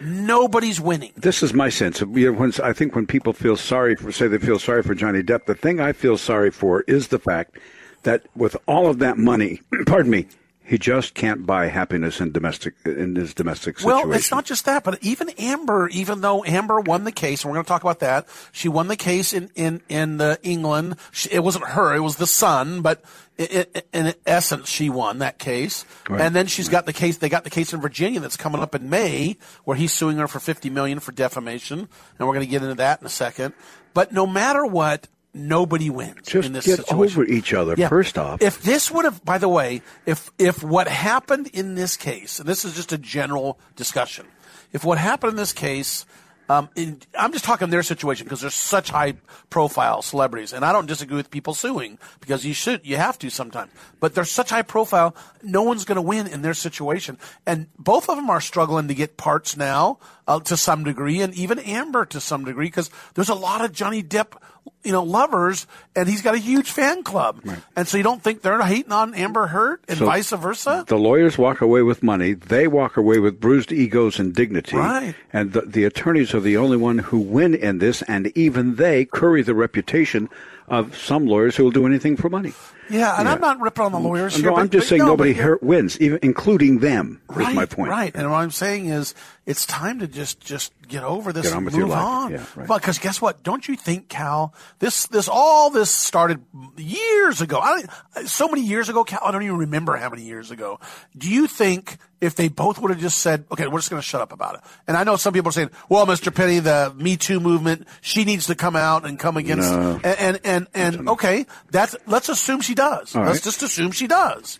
Nobody's 0.00 0.80
winning. 0.80 1.12
This 1.16 1.42
is 1.42 1.52
my 1.52 1.68
sense. 1.68 2.00
You 2.00 2.32
know, 2.32 2.38
when, 2.38 2.52
I 2.64 2.72
think 2.72 2.94
when 2.94 3.06
people 3.06 3.34
feel 3.34 3.56
sorry 3.56 3.96
for, 3.96 4.10
say 4.10 4.28
they 4.28 4.38
feel 4.38 4.58
sorry 4.58 4.82
for 4.82 4.94
Johnny 4.94 5.22
Depp, 5.22 5.44
the 5.44 5.54
thing 5.54 5.78
I 5.78 5.92
feel 5.92 6.16
sorry 6.16 6.50
for 6.50 6.82
is 6.88 7.08
the 7.08 7.18
fact 7.18 7.58
that 8.04 8.26
with 8.34 8.56
all 8.66 8.86
of 8.88 8.98
that 9.00 9.18
money, 9.18 9.60
pardon 9.86 10.10
me, 10.10 10.26
he 10.70 10.78
just 10.78 11.14
can't 11.14 11.44
buy 11.46 11.66
happiness 11.66 12.20
in 12.20 12.30
domestic 12.30 12.74
in 12.84 13.16
his 13.16 13.34
domestic 13.34 13.80
situation. 13.80 14.08
Well, 14.08 14.16
it's 14.16 14.30
not 14.30 14.44
just 14.44 14.66
that, 14.66 14.84
but 14.84 15.02
even 15.02 15.28
Amber, 15.30 15.88
even 15.88 16.20
though 16.20 16.44
Amber 16.44 16.78
won 16.78 17.02
the 17.02 17.10
case, 17.10 17.42
and 17.42 17.50
we're 17.50 17.56
going 17.56 17.64
to 17.64 17.68
talk 17.68 17.82
about 17.82 17.98
that, 17.98 18.28
she 18.52 18.68
won 18.68 18.86
the 18.86 18.94
case 18.94 19.32
in 19.32 19.50
in 19.56 19.82
in 19.88 20.20
uh, 20.20 20.36
England. 20.44 20.94
She, 21.10 21.28
it 21.32 21.42
wasn't 21.42 21.64
her; 21.64 21.92
it 21.96 21.98
was 21.98 22.16
the 22.16 22.26
Sun. 22.26 22.82
But 22.82 23.02
i 23.36 23.66
i 23.74 23.82
in 23.92 24.14
essence, 24.24 24.68
she 24.68 24.88
won 24.90 25.18
that 25.18 25.40
case. 25.40 25.84
Right. 26.08 26.20
And 26.20 26.36
then 26.36 26.46
she's 26.46 26.68
got 26.68 26.86
the 26.86 26.92
case. 26.92 27.18
They 27.18 27.28
got 27.28 27.42
the 27.42 27.50
case 27.50 27.72
in 27.72 27.80
Virginia 27.80 28.20
that's 28.20 28.36
coming 28.36 28.62
up 28.62 28.72
in 28.72 28.88
May, 28.88 29.38
where 29.64 29.76
he's 29.76 29.92
suing 29.92 30.18
her 30.18 30.28
for 30.28 30.38
fifty 30.38 30.70
million 30.70 31.00
for 31.00 31.10
defamation, 31.10 31.80
and 31.80 32.28
we're 32.28 32.34
going 32.34 32.46
to 32.46 32.50
get 32.50 32.62
into 32.62 32.76
that 32.76 33.00
in 33.00 33.06
a 33.06 33.10
second. 33.10 33.54
But 33.92 34.12
no 34.12 34.24
matter 34.24 34.64
what. 34.64 35.08
Nobody 35.32 35.90
wins 35.90 36.26
Just 36.26 36.46
in 36.46 36.52
this 36.54 36.66
get 36.66 36.78
situation. 36.78 37.04
over 37.04 37.24
each 37.24 37.52
other, 37.52 37.74
Yeah. 37.78 37.88
first 37.88 38.18
off. 38.18 38.42
If 38.42 38.62
this 38.62 38.90
would 38.90 39.04
have, 39.04 39.24
by 39.24 39.38
the 39.38 39.48
way, 39.48 39.82
if 40.04 40.30
if 40.38 40.62
what 40.64 40.88
happened 40.88 41.48
in 41.52 41.76
this 41.76 41.96
case, 41.96 42.40
and 42.40 42.48
this 42.48 42.64
is 42.64 42.74
just 42.74 42.92
a 42.92 42.98
general 42.98 43.58
discussion, 43.76 44.26
if 44.72 44.84
what 44.84 44.98
happened 44.98 45.30
in 45.32 45.36
this 45.36 45.52
case, 45.52 46.04
um, 46.50 46.68
in, 46.74 47.00
I'm 47.16 47.32
just 47.32 47.44
talking 47.44 47.70
their 47.70 47.84
situation 47.84 48.24
because 48.24 48.40
they're 48.40 48.50
such 48.50 48.90
high 48.90 49.14
profile 49.50 50.02
celebrities, 50.02 50.52
and 50.52 50.64
I 50.64 50.72
don't 50.72 50.86
disagree 50.86 51.16
with 51.16 51.30
people 51.30 51.54
suing 51.54 51.96
because 52.20 52.44
you 52.44 52.54
should, 52.54 52.84
you 52.84 52.96
have 52.96 53.16
to 53.20 53.30
sometimes, 53.30 53.70
but 54.00 54.16
they're 54.16 54.24
such 54.24 54.50
high 54.50 54.62
profile, 54.62 55.14
no 55.44 55.62
one's 55.62 55.84
going 55.84 55.94
to 55.94 56.02
win 56.02 56.26
in 56.26 56.42
their 56.42 56.54
situation, 56.54 57.18
and 57.46 57.68
both 57.78 58.08
of 58.08 58.16
them 58.16 58.28
are 58.30 58.40
struggling 58.40 58.88
to 58.88 58.94
get 58.94 59.16
parts 59.16 59.56
now 59.56 60.00
uh, 60.26 60.40
to 60.40 60.56
some 60.56 60.82
degree, 60.82 61.20
and 61.20 61.34
even 61.34 61.60
Amber 61.60 62.04
to 62.06 62.20
some 62.20 62.44
degree 62.44 62.66
because 62.66 62.90
there's 63.14 63.28
a 63.28 63.34
lot 63.34 63.64
of 63.64 63.70
Johnny 63.70 64.02
Depp 64.02 64.36
you 64.82 64.92
know, 64.92 65.02
lovers, 65.02 65.66
and 65.94 66.08
he's 66.08 66.22
got 66.22 66.34
a 66.34 66.38
huge 66.38 66.70
fan 66.70 67.02
club. 67.02 67.42
And 67.76 67.86
so 67.86 67.98
you 67.98 68.02
don't 68.02 68.22
think 68.22 68.40
they're 68.40 68.62
hating 68.62 68.92
on 68.92 69.14
Amber 69.14 69.46
Heard 69.46 69.80
and 69.88 69.98
So- 69.98 70.06
vice 70.06 70.30
versa? 70.30 70.84
The 70.86 70.96
lawyers 70.96 71.36
walk 71.36 71.60
away 71.60 71.82
with 71.82 72.02
money. 72.02 72.32
They 72.32 72.66
walk 72.66 72.96
away 72.96 73.18
with 73.18 73.40
bruised 73.40 73.72
egos 73.72 74.18
and 74.18 74.34
dignity. 74.34 74.76
Right. 74.76 75.14
And 75.32 75.52
the, 75.52 75.62
the 75.62 75.84
attorneys 75.84 76.32
are 76.40 76.42
the 76.42 76.56
only 76.56 76.76
one 76.78 76.96
who 76.96 77.18
win 77.18 77.54
in 77.54 77.80
this, 77.80 78.00
and 78.02 78.32
even 78.34 78.76
they 78.76 79.04
curry 79.04 79.42
the 79.42 79.54
reputation 79.54 80.30
of 80.70 80.96
some 80.96 81.26
lawyers 81.26 81.56
who 81.56 81.64
will 81.64 81.70
do 81.72 81.84
anything 81.86 82.16
for 82.16 82.30
money. 82.30 82.52
Yeah, 82.88 83.16
and 83.18 83.26
Yeah. 83.26 83.34
I'm 83.34 83.40
not 83.40 83.60
ripping 83.60 83.84
on 83.84 83.92
the 83.92 84.00
lawyers 84.00 84.34
here. 84.34 84.46
no, 84.46 84.54
but- 84.56 84.60
I'm 84.62 84.70
just 84.70 84.84
but 84.86 84.88
saying 84.88 84.98
no, 85.02 85.06
nobody 85.08 85.32
but- 85.34 85.62
wins, 85.62 86.00
even 86.00 86.18
including 86.22 86.78
them. 86.80 87.20
Right, 87.28 87.50
is 87.50 87.54
my 87.54 87.66
point. 87.66 87.90
Right, 87.90 88.12
and 88.16 88.28
what 88.30 88.38
I'm 88.38 88.50
saying 88.50 88.86
is, 88.86 89.14
it's 89.46 89.64
time 89.66 90.00
to 90.00 90.08
just 90.08 90.40
just 90.40 90.72
get 90.88 91.04
over 91.04 91.32
this 91.32 91.46
Get 91.46 91.54
on 91.56 91.66
and 91.68 91.76
move 91.76 91.90
on. 91.92 92.32
Yeah, 92.32 92.44
right. 92.56 92.66
Because 92.68 92.98
guess 92.98 93.20
what? 93.20 93.42
Don't 93.44 93.66
you 93.68 93.76
think, 93.76 94.08
Cal? 94.08 94.54
This 94.80 95.06
this 95.06 95.28
all 95.28 95.70
this 95.70 95.90
started 95.90 96.40
years 96.76 97.40
ago. 97.40 97.58
I 97.60 97.84
so 98.26 98.48
many 98.48 98.62
years 98.62 98.88
ago, 98.88 99.04
Cal. 99.04 99.20
I 99.24 99.30
don't 99.30 99.42
even 99.42 99.56
remember 99.58 99.96
how 99.96 100.10
many 100.10 100.22
years 100.22 100.50
ago. 100.50 100.80
Do 101.16 101.28
you 101.28 101.46
think 101.46 101.96
if 102.20 102.34
they 102.34 102.48
both 102.48 102.80
would 102.80 102.90
have 102.90 103.00
just 103.00 103.18
said, 103.18 103.44
"Okay, 103.52 103.66
we're 103.66 103.78
just 103.78 103.90
going 103.90 104.02
to 104.02 104.06
shut 104.06 104.20
up 104.20 104.32
about 104.32 104.56
it"? 104.56 104.60
And 104.86 104.96
I 104.96 105.04
know 105.04 105.16
some 105.16 105.32
people 105.32 105.48
are 105.50 105.52
saying, 105.52 105.70
"Well, 105.88 106.06
Mr. 106.06 106.34
Penney, 106.34 106.58
the 106.58 106.92
Me 106.96 107.16
Too 107.16 107.40
movement, 107.40 107.86
she 108.00 108.24
needs 108.24 108.46
to 108.48 108.54
come 108.54 108.76
out 108.76 109.06
and 109.06 109.18
come 109.18 109.36
against." 109.36 109.70
No. 109.70 110.00
And 110.02 110.18
and 110.18 110.40
and, 110.44 110.59
and 110.74 111.08
okay, 111.08 111.46
that's 111.70 111.96
let's 112.06 112.28
assume 112.28 112.60
she 112.60 112.74
does. 112.74 113.14
All 113.14 113.22
let's 113.22 113.36
right. 113.36 113.44
just 113.44 113.62
assume 113.62 113.92
she 113.92 114.06
does. 114.06 114.58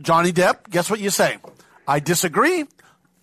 Johnny 0.00 0.32
Depp, 0.32 0.70
guess 0.70 0.90
what 0.90 1.00
you 1.00 1.10
say? 1.10 1.38
I 1.86 2.00
disagree. 2.00 2.64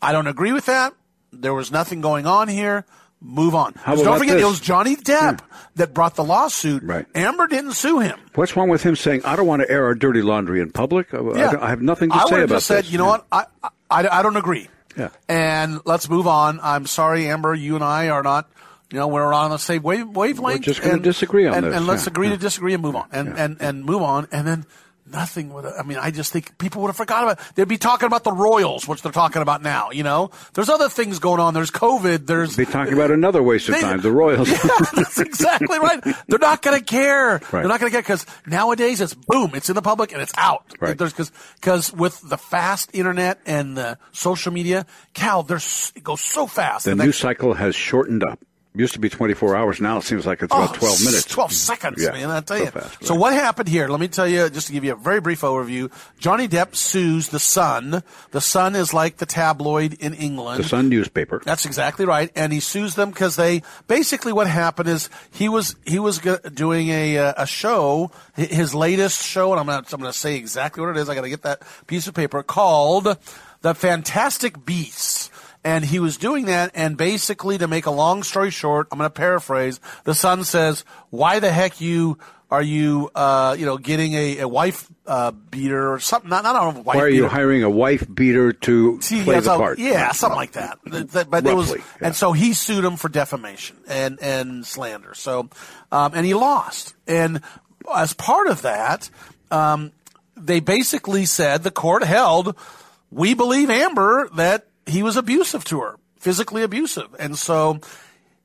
I 0.01 0.11
don't 0.11 0.27
agree 0.27 0.53
with 0.53 0.65
that. 0.67 0.93
There 1.31 1.53
was 1.53 1.71
nothing 1.71 2.01
going 2.01 2.25
on 2.25 2.47
here. 2.47 2.85
Move 3.23 3.53
on. 3.53 3.73
Don't 3.85 4.17
forget, 4.17 4.35
this? 4.35 4.43
it 4.43 4.47
was 4.47 4.59
Johnny 4.59 4.95
Depp 4.95 5.41
hmm. 5.41 5.45
that 5.75 5.93
brought 5.93 6.15
the 6.15 6.23
lawsuit. 6.23 6.81
Right. 6.81 7.05
Amber 7.13 7.45
didn't 7.45 7.73
sue 7.73 7.99
him. 7.99 8.19
What's 8.33 8.55
wrong 8.55 8.67
with 8.67 8.81
him 8.81 8.95
saying, 8.95 9.21
I 9.25 9.35
don't 9.35 9.45
want 9.45 9.61
to 9.61 9.69
air 9.69 9.85
our 9.85 9.93
dirty 9.93 10.23
laundry 10.23 10.59
in 10.59 10.71
public? 10.71 11.13
I, 11.13 11.17
I 11.17 11.21
don't- 11.21 11.55
I 11.57 11.69
have 11.69 11.83
nothing 11.83 12.09
to 12.09 12.15
I 12.15 12.25
say 12.25 12.41
about 12.41 12.55
just 12.55 12.65
said, 12.65 12.85
this. 12.85 12.91
you 12.91 12.97
know 12.97 13.05
what? 13.05 13.27
I, 13.31 13.45
I, 13.63 14.07
I 14.07 14.23
don't 14.23 14.37
agree. 14.37 14.69
Yeah. 14.97 15.09
And 15.29 15.81
let's 15.85 16.09
move 16.09 16.25
on. 16.25 16.59
I'm 16.63 16.87
sorry, 16.87 17.27
Amber. 17.27 17.53
You 17.53 17.75
and 17.75 17.83
I 17.83 18.09
are 18.09 18.23
not. 18.23 18.49
You 18.91 18.97
know, 18.99 19.07
we're 19.07 19.33
on 19.33 19.51
the 19.51 19.57
same 19.57 19.81
wave, 19.83 20.07
wavelength. 20.09 20.59
We're 20.61 20.73
just 20.73 20.81
gonna 20.81 20.95
and- 20.95 21.03
disagree 21.03 21.47
on 21.47 21.53
and, 21.55 21.65
this, 21.67 21.75
And 21.75 21.87
let's 21.87 22.05
yeah, 22.05 22.09
agree 22.11 22.27
yeah. 22.27 22.33
to 22.35 22.39
disagree 22.39 22.73
and 22.73 22.83
move 22.83 22.95
on. 22.95 23.07
And, 23.11 23.29
and, 23.39 23.57
and 23.61 23.85
move 23.85 24.01
on. 24.01 24.27
And 24.33 24.45
then 24.45 24.65
nothing 25.09 25.51
would. 25.53 25.65
I 25.65 25.83
mean, 25.83 25.97
I 25.97 26.11
just 26.11 26.31
think 26.33 26.57
people 26.57 26.81
would 26.81 26.89
have 26.89 26.95
forgot 26.97 27.23
about. 27.23 27.39
They'd 27.55 27.67
be 27.67 27.77
talking 27.77 28.05
about 28.07 28.23
the 28.23 28.31
Royals, 28.33 28.87
which 28.87 29.01
they're 29.01 29.11
talking 29.11 29.41
about 29.41 29.61
now. 29.61 29.91
You 29.91 30.03
know, 30.03 30.31
there's 30.53 30.69
other 30.69 30.89
things 30.89 31.19
going 31.19 31.39
on. 31.39 31.53
There's 31.53 31.71
COVID. 31.71 32.27
There's 32.27 32.55
Be 32.57 32.65
talking 32.65 32.93
about 32.93 33.11
another 33.11 33.41
waste 33.43 33.67
of 33.69 33.75
They- 33.75 33.81
time, 33.81 34.01
the 34.01 34.11
Royals. 34.11 34.49
Yeah, 34.51 34.57
that's 34.93 35.19
exactly 35.19 35.79
right. 35.79 36.01
They're 36.27 36.39
not 36.39 36.61
going 36.61 36.77
to 36.79 36.83
care. 36.85 37.31
Right. 37.33 37.51
They're 37.51 37.63
not 37.63 37.79
going 37.79 37.91
to 37.91 37.95
care 37.95 38.01
because 38.01 38.25
nowadays 38.45 38.99
it's 39.01 39.13
boom, 39.13 39.51
it's 39.53 39.69
in 39.69 39.75
the 39.75 39.81
public 39.81 40.11
and 40.13 40.21
it's 40.21 40.33
out. 40.37 40.63
Right. 40.79 40.97
Because 40.97 41.31
because 41.55 41.93
with 41.93 42.21
the 42.27 42.37
fast 42.37 42.89
internet 42.93 43.39
and 43.45 43.75
the 43.77 43.97
social 44.11 44.51
media, 44.51 44.85
Cal, 45.13 45.43
there's 45.43 45.91
it 45.95 46.03
goes 46.03 46.21
so 46.21 46.45
fast. 46.47 46.85
the 46.85 46.95
The 46.95 47.05
news 47.05 47.17
cycle 47.17 47.53
has 47.53 47.73
shortened 47.75 48.23
up. 48.23 48.39
Used 48.73 48.93
to 48.93 48.99
be 48.99 49.09
24 49.09 49.53
hours. 49.57 49.81
Now 49.81 49.97
it 49.97 50.03
seems 50.05 50.25
like 50.25 50.41
it's 50.41 50.53
about 50.53 50.69
Oh, 50.69 50.79
12 50.79 51.03
minutes. 51.03 51.25
12 51.25 51.51
seconds, 51.51 52.01
Yeah, 52.01 52.11
man. 52.11 52.31
I 52.31 52.39
tell 52.39 52.57
so 52.57 52.63
you. 52.63 52.69
fast, 52.71 53.03
So 53.05 53.15
what 53.15 53.33
happened 53.33 53.67
here? 53.67 53.89
Let 53.89 53.99
me 53.99 54.07
tell 54.07 54.25
you, 54.27 54.49
just 54.49 54.67
to 54.67 54.73
give 54.73 54.85
you 54.85 54.93
a 54.93 54.95
very 54.95 55.19
brief 55.19 55.41
overview. 55.41 55.91
Johnny 56.19 56.47
Depp 56.47 56.73
sues 56.73 57.27
the 57.29 57.39
Sun. 57.39 58.01
The 58.31 58.39
Sun 58.39 58.77
is 58.77 58.93
like 58.93 59.17
the 59.17 59.25
tabloid 59.25 59.95
in 59.95 60.13
England. 60.13 60.63
The 60.63 60.69
Sun 60.69 60.87
newspaper. 60.87 61.41
That's 61.43 61.65
exactly 61.65 62.05
right, 62.05 62.31
and 62.33 62.53
he 62.53 62.61
sues 62.61 62.95
them 62.95 63.09
because 63.09 63.35
they 63.35 63.61
basically 63.89 64.31
what 64.31 64.47
happened 64.47 64.87
is 64.87 65.09
he 65.31 65.49
was 65.49 65.75
he 65.85 65.99
was 65.99 66.19
go- 66.19 66.37
doing 66.37 66.87
a 66.87 67.17
uh, 67.17 67.33
a 67.43 67.45
show, 67.45 68.09
his 68.37 68.73
latest 68.73 69.21
show, 69.25 69.51
and 69.51 69.59
I'm 69.59 69.65
gonna 69.65 69.85
I'm 69.91 69.99
gonna 69.99 70.13
say 70.13 70.37
exactly 70.37 70.79
what 70.81 70.91
it 70.95 70.97
is. 71.01 71.09
I 71.09 71.15
got 71.15 71.21
to 71.21 71.29
get 71.29 71.41
that 71.41 71.61
piece 71.87 72.07
of 72.07 72.13
paper 72.13 72.41
called 72.41 73.17
"The 73.63 73.75
Fantastic 73.75 74.63
Beasts." 74.65 75.29
And 75.63 75.85
he 75.85 75.99
was 75.99 76.17
doing 76.17 76.45
that, 76.45 76.71
and 76.73 76.97
basically, 76.97 77.57
to 77.59 77.67
make 77.67 77.85
a 77.85 77.91
long 77.91 78.23
story 78.23 78.49
short, 78.49 78.87
I'm 78.91 78.97
going 78.97 79.05
to 79.07 79.13
paraphrase. 79.13 79.79
The 80.05 80.15
Sun 80.15 80.43
says, 80.43 80.83
"Why 81.11 81.37
the 81.39 81.51
heck 81.51 81.79
you 81.79 82.17
are 82.49 82.63
you, 82.63 83.09
uh, 83.15 83.55
you 83.57 83.65
know, 83.65 83.77
getting 83.77 84.13
a, 84.13 84.39
a 84.39 84.47
wife 84.47 84.87
uh, 85.07 85.31
beater 85.31 85.93
or 85.93 85.99
something? 85.99 86.29
Not, 86.31 86.43
not 86.43 86.55
a 86.75 86.79
wife 86.81 86.85
Why 86.97 87.01
are 87.03 87.07
you 87.09 87.27
hiring 87.27 87.61
a 87.63 87.69
wife 87.69 88.05
beater 88.13 88.51
to 88.53 88.99
See, 89.01 89.23
play 89.23 89.35
yeah, 89.35 89.39
the 89.39 89.45
so- 89.45 89.57
part? 89.57 89.79
Yeah, 89.79 90.11
something 90.13 90.35
like 90.35 90.51
that. 90.53 90.79
Th- 90.89 91.09
th- 91.11 91.29
But 91.29 91.45
it 91.45 91.55
was, 91.55 91.69
Roughly, 91.69 91.83
and 92.01 92.15
so 92.15 92.33
he 92.33 92.53
sued 92.53 92.83
him 92.83 92.97
for 92.97 93.07
defamation 93.07 93.77
and 93.87 94.19
and 94.19 94.65
slander. 94.65 95.13
So, 95.13 95.49
um, 95.91 96.13
and 96.15 96.25
he 96.25 96.33
lost. 96.33 96.93
And 97.07 97.41
as 97.95 98.13
part 98.13 98.47
of 98.47 98.63
that, 98.63 99.09
um, 99.51 99.91
they 100.35 100.59
basically 100.59 101.25
said 101.25 101.61
the 101.63 101.71
court 101.71 102.03
held, 102.03 102.55
we 103.11 103.33
believe 103.35 103.69
Amber 103.69 104.27
that 104.35 104.65
he 104.85 105.03
was 105.03 105.17
abusive 105.17 105.63
to 105.65 105.81
her, 105.81 105.97
physically 106.19 106.63
abusive, 106.63 107.15
and 107.19 107.37
so 107.37 107.79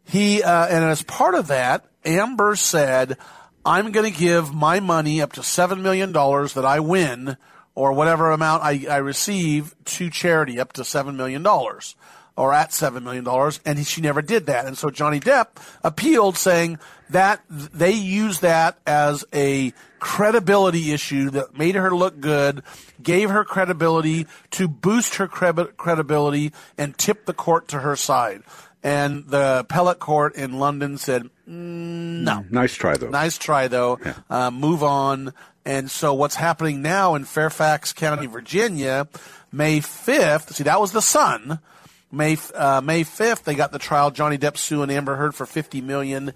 he 0.04 0.42
uh, 0.42 0.66
and 0.66 0.84
as 0.84 1.02
part 1.02 1.34
of 1.34 1.48
that, 1.48 1.84
Amber 2.04 2.56
said, 2.56 3.18
"I'm 3.64 3.92
going 3.92 4.10
to 4.10 4.18
give 4.18 4.54
my 4.54 4.80
money 4.80 5.20
up 5.20 5.32
to 5.34 5.42
seven 5.42 5.82
million 5.82 6.12
dollars 6.12 6.54
that 6.54 6.64
I 6.64 6.80
win, 6.80 7.36
or 7.74 7.92
whatever 7.92 8.30
amount 8.30 8.62
I, 8.62 8.86
I 8.88 8.96
receive 8.98 9.74
to 9.84 10.10
charity, 10.10 10.60
up 10.60 10.72
to 10.74 10.84
seven 10.84 11.16
million 11.16 11.42
dollars." 11.42 11.96
Or 12.36 12.52
at 12.52 12.70
seven 12.72 13.02
million 13.02 13.24
dollars, 13.24 13.60
and 13.64 13.86
she 13.86 14.02
never 14.02 14.20
did 14.20 14.46
that, 14.46 14.66
and 14.66 14.76
so 14.76 14.90
Johnny 14.90 15.20
Depp 15.20 15.56
appealed, 15.82 16.36
saying 16.36 16.78
that 17.08 17.40
they 17.48 17.92
used 17.92 18.42
that 18.42 18.78
as 18.86 19.24
a 19.32 19.72
credibility 20.00 20.92
issue 20.92 21.30
that 21.30 21.56
made 21.56 21.76
her 21.76 21.90
look 21.94 22.20
good, 22.20 22.62
gave 23.02 23.30
her 23.30 23.42
credibility 23.42 24.26
to 24.50 24.68
boost 24.68 25.14
her 25.14 25.26
credi- 25.26 25.72
credibility, 25.78 26.52
and 26.76 26.98
tip 26.98 27.24
the 27.24 27.32
court 27.32 27.68
to 27.68 27.80
her 27.80 27.96
side. 27.96 28.42
And 28.82 29.26
the 29.26 29.60
appellate 29.60 29.98
court 29.98 30.36
in 30.36 30.58
London 30.58 30.98
said, 30.98 31.24
mm, 31.48 32.22
no. 32.22 32.44
Nice 32.50 32.74
try, 32.74 32.96
though. 32.96 33.08
Nice 33.08 33.38
try, 33.38 33.66
though. 33.66 33.98
Uh, 34.30 34.50
move 34.50 34.82
on. 34.82 35.32
And 35.64 35.90
so 35.90 36.14
what's 36.14 36.36
happening 36.36 36.82
now 36.82 37.14
in 37.16 37.24
Fairfax 37.24 37.92
County, 37.92 38.26
Virginia, 38.26 39.08
May 39.50 39.80
5th, 39.80 40.52
see, 40.52 40.64
that 40.64 40.80
was 40.80 40.92
the 40.92 41.02
Sun. 41.02 41.58
May, 42.12 42.36
uh, 42.54 42.80
May 42.82 43.02
5th, 43.02 43.44
they 43.44 43.54
got 43.54 43.72
the 43.72 43.78
trial. 43.78 44.10
Johnny 44.10 44.38
Depp 44.38 44.56
suing 44.56 44.90
Amber 44.90 45.16
Heard 45.16 45.34
for 45.34 45.46
50 45.46 45.80
million 45.80 46.32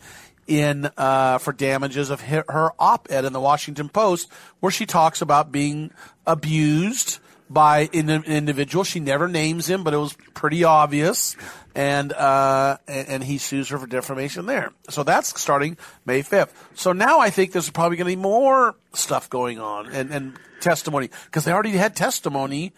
in, 0.47 0.91
uh, 0.97 1.39
for 1.39 1.53
damages 1.53 2.11
of 2.11 2.21
her, 2.23 2.73
op-ed 2.79 3.25
in 3.25 3.33
the 3.33 3.41
Washington 3.41 3.89
Post, 3.89 4.29
where 4.59 4.73
she 4.73 4.85
talks 4.85 5.23
about 5.23 5.53
being 5.53 5.93
abused 6.27 7.21
by 7.49 7.89
an 7.93 8.11
individual. 8.11 8.85
She 8.85 9.01
never 9.01 9.29
names 9.29 9.69
him, 9.69 9.85
but 9.85 9.95
it 9.95 9.99
was 9.99 10.17
pretty 10.35 10.65
obvious. 10.65 11.37
And, 11.75 12.13
uh, 12.13 12.79
and, 12.89 13.23
he 13.23 13.39
sues 13.39 13.69
her 13.69 13.79
for 13.79 13.87
defamation 13.87 14.47
there. 14.47 14.73
So 14.89 15.05
that's 15.05 15.41
starting 15.41 15.77
May 16.05 16.23
5th. 16.23 16.51
So 16.75 16.93
now 16.93 17.21
I 17.21 17.31
think 17.31 17.53
there's 17.53 17.71
probably 17.71 17.97
going 17.97 18.11
to 18.11 18.17
be 18.17 18.21
more 18.21 18.75
stuff 18.93 19.31
going 19.31 19.61
on 19.61 19.87
and, 19.93 20.11
and 20.11 20.39
testimony 20.61 21.11
because 21.27 21.45
they 21.45 21.53
already 21.53 21.71
had 21.71 21.95
testimony 21.95 22.73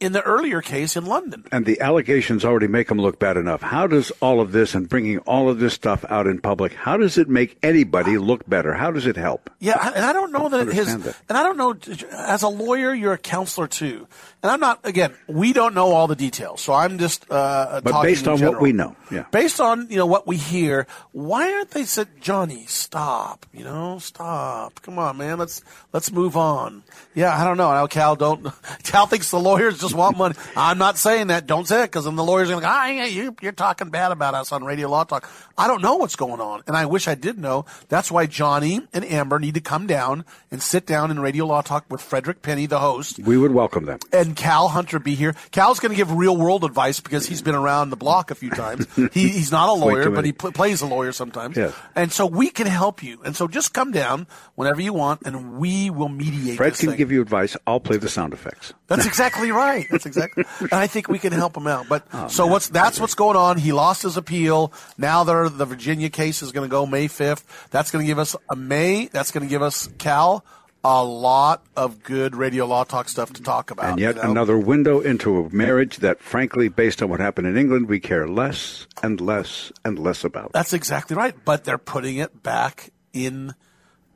in 0.00 0.12
the 0.12 0.22
earlier 0.22 0.62
case 0.62 0.96
in 0.96 1.04
London. 1.06 1.44
And 1.50 1.66
the 1.66 1.80
allegations 1.80 2.44
already 2.44 2.68
make 2.68 2.88
them 2.88 2.98
look 2.98 3.18
bad 3.18 3.36
enough. 3.36 3.62
How 3.62 3.86
does 3.86 4.10
all 4.20 4.40
of 4.40 4.52
this 4.52 4.74
and 4.74 4.88
bringing 4.88 5.18
all 5.20 5.48
of 5.48 5.58
this 5.58 5.74
stuff 5.74 6.04
out 6.08 6.26
in 6.26 6.40
public, 6.40 6.72
how 6.72 6.96
does 6.96 7.18
it 7.18 7.28
make 7.28 7.58
anybody 7.62 8.16
look 8.18 8.48
better? 8.48 8.74
How 8.74 8.90
does 8.90 9.06
it 9.06 9.16
help? 9.16 9.50
Yeah, 9.58 9.76
I- 9.80 9.90
and 9.92 10.04
I 10.04 10.12
don't 10.12 10.30
know 10.32 10.48
that 10.50 10.68
his, 10.68 10.88
understand 10.88 11.02
that. 11.04 11.16
and 11.28 11.38
I 11.38 11.42
don't 11.42 11.56
know, 11.56 11.74
as 12.12 12.42
a 12.42 12.48
lawyer, 12.48 12.94
you're 12.94 13.14
a 13.14 13.18
counselor 13.18 13.66
too. 13.66 14.06
And 14.42 14.52
I'm 14.52 14.60
not, 14.60 14.78
again, 14.84 15.12
we 15.26 15.52
don't 15.52 15.74
know 15.74 15.92
all 15.92 16.06
the 16.06 16.14
details, 16.14 16.60
so 16.60 16.72
I'm 16.72 16.98
just, 16.98 17.24
uh, 17.28 17.80
But 17.82 17.90
talking 17.90 18.10
based 18.10 18.28
on 18.28 18.40
what 18.40 18.60
we 18.60 18.72
know, 18.72 18.94
yeah. 19.10 19.24
Based 19.32 19.60
on, 19.60 19.88
you 19.90 19.96
know, 19.96 20.06
what 20.06 20.28
we 20.28 20.36
hear, 20.36 20.86
why 21.10 21.52
aren't 21.54 21.70
they 21.70 21.84
said, 21.84 22.06
Johnny, 22.20 22.64
stop, 22.66 23.46
you 23.52 23.64
know, 23.64 23.98
stop. 23.98 24.80
Come 24.82 24.98
on, 25.00 25.16
man, 25.16 25.38
let's, 25.38 25.62
let's 25.92 26.12
move 26.12 26.36
on. 26.36 26.84
Yeah, 27.16 27.36
I 27.36 27.42
don't 27.44 27.56
know. 27.56 27.72
Now, 27.72 27.88
Cal 27.88 28.14
don't, 28.14 28.46
Cal 28.84 29.06
thinks 29.08 29.30
the 29.32 29.40
lawyers 29.40 29.80
just 29.80 29.87
want 29.94 30.16
money. 30.16 30.34
I'm 30.56 30.78
not 30.78 30.98
saying 30.98 31.28
that. 31.28 31.46
Don't 31.46 31.66
say 31.66 31.82
it, 31.82 31.86
because 31.86 32.04
then 32.04 32.16
the 32.16 32.24
lawyers 32.24 32.48
are 32.48 32.52
going 32.52 32.62
to 32.62 32.66
go, 32.68 32.72
ah, 32.72 32.86
yeah, 32.86 33.04
you, 33.06 33.34
you're 33.40 33.52
talking 33.52 33.90
bad 33.90 34.12
about 34.12 34.34
us 34.34 34.52
on 34.52 34.64
Radio 34.64 34.88
Law 34.88 35.04
Talk. 35.04 35.28
I 35.56 35.66
don't 35.66 35.82
know 35.82 35.96
what's 35.96 36.16
going 36.16 36.40
on, 36.40 36.62
and 36.66 36.76
I 36.76 36.86
wish 36.86 37.08
I 37.08 37.14
did 37.14 37.38
know. 37.38 37.64
That's 37.88 38.10
why 38.10 38.26
Johnny 38.26 38.80
and 38.92 39.04
Amber 39.04 39.38
need 39.38 39.54
to 39.54 39.60
come 39.60 39.86
down 39.86 40.24
and 40.50 40.62
sit 40.62 40.86
down 40.86 41.10
in 41.10 41.18
Radio 41.20 41.46
Law 41.46 41.62
Talk 41.62 41.84
with 41.90 42.00
Frederick 42.00 42.42
Penney, 42.42 42.66
the 42.66 42.78
host, 42.78 43.18
We 43.18 43.36
would 43.36 43.52
welcome 43.52 43.84
them. 43.86 43.98
and 44.12 44.36
Cal 44.36 44.68
Hunter 44.68 44.98
be 44.98 45.14
here. 45.14 45.34
Cal's 45.50 45.80
going 45.80 45.90
to 45.90 45.96
give 45.96 46.12
real 46.12 46.36
world 46.36 46.64
advice 46.64 47.00
because 47.00 47.26
he's 47.26 47.42
been 47.42 47.54
around 47.54 47.90
the 47.90 47.96
block 47.96 48.30
a 48.30 48.34
few 48.34 48.50
times. 48.50 48.86
He, 49.12 49.28
he's 49.28 49.50
not 49.50 49.68
a 49.68 49.72
lawyer, 49.72 50.10
but 50.10 50.24
he 50.24 50.32
pl- 50.32 50.52
plays 50.52 50.80
a 50.82 50.86
lawyer 50.86 51.12
sometimes. 51.12 51.56
Yes. 51.56 51.74
And 51.94 52.12
so 52.12 52.26
we 52.26 52.50
can 52.50 52.66
help 52.66 53.02
you. 53.02 53.20
And 53.24 53.34
so 53.34 53.48
just 53.48 53.72
come 53.72 53.90
down 53.90 54.26
whenever 54.54 54.80
you 54.80 54.92
want, 54.92 55.22
and 55.24 55.58
we 55.58 55.88
will 55.90 56.08
mediate 56.10 56.56
Fred 56.56 56.74
can 56.74 56.90
thing. 56.90 56.98
give 56.98 57.10
you 57.10 57.22
advice. 57.22 57.56
I'll 57.66 57.80
play 57.80 57.96
the 57.96 58.08
sound 58.08 58.32
effects. 58.34 58.74
That's 58.88 59.06
exactly 59.06 59.52
right. 59.52 59.86
That's 59.90 60.06
exactly. 60.06 60.44
and 60.60 60.72
I 60.72 60.86
think 60.86 61.08
we 61.08 61.18
can 61.18 61.32
help 61.32 61.56
him 61.56 61.66
out. 61.66 61.88
But 61.88 62.06
Oh, 62.12 62.28
so 62.28 62.46
what's 62.46 62.68
that's 62.68 62.98
what's 62.98 63.14
going 63.14 63.36
on. 63.36 63.58
He 63.58 63.72
lost 63.72 64.02
his 64.02 64.16
appeal. 64.16 64.72
Now 64.96 65.24
they're, 65.24 65.48
the 65.48 65.66
Virginia 65.66 66.08
case 66.08 66.42
is 66.42 66.52
going 66.52 66.68
to 66.68 66.70
go 66.70 66.86
May 66.86 67.06
fifth. 67.06 67.68
That's 67.70 67.90
going 67.90 68.04
to 68.04 68.06
give 68.06 68.18
us 68.18 68.34
a 68.48 68.56
May. 68.56 69.06
That's 69.08 69.30
going 69.30 69.46
to 69.46 69.48
give 69.48 69.62
us 69.62 69.88
Cal 69.98 70.44
a 70.84 71.04
lot 71.04 71.64
of 71.76 72.02
good 72.02 72.36
radio 72.36 72.64
law 72.64 72.84
talk 72.84 73.08
stuff 73.08 73.32
to 73.34 73.42
talk 73.42 73.70
about. 73.70 73.90
And 73.90 74.00
yet 74.00 74.16
you 74.16 74.22
know? 74.22 74.30
another 74.30 74.58
window 74.58 75.00
into 75.00 75.38
a 75.40 75.50
marriage 75.54 75.98
that, 75.98 76.20
frankly, 76.20 76.68
based 76.68 77.02
on 77.02 77.10
what 77.10 77.20
happened 77.20 77.46
in 77.46 77.56
England, 77.56 77.88
we 77.88 78.00
care 78.00 78.28
less 78.28 78.86
and 79.02 79.20
less 79.20 79.72
and 79.84 79.98
less 79.98 80.24
about. 80.24 80.52
That's 80.52 80.72
exactly 80.72 81.16
right. 81.16 81.34
But 81.44 81.64
they're 81.64 81.78
putting 81.78 82.16
it 82.16 82.42
back 82.42 82.90
in 83.12 83.54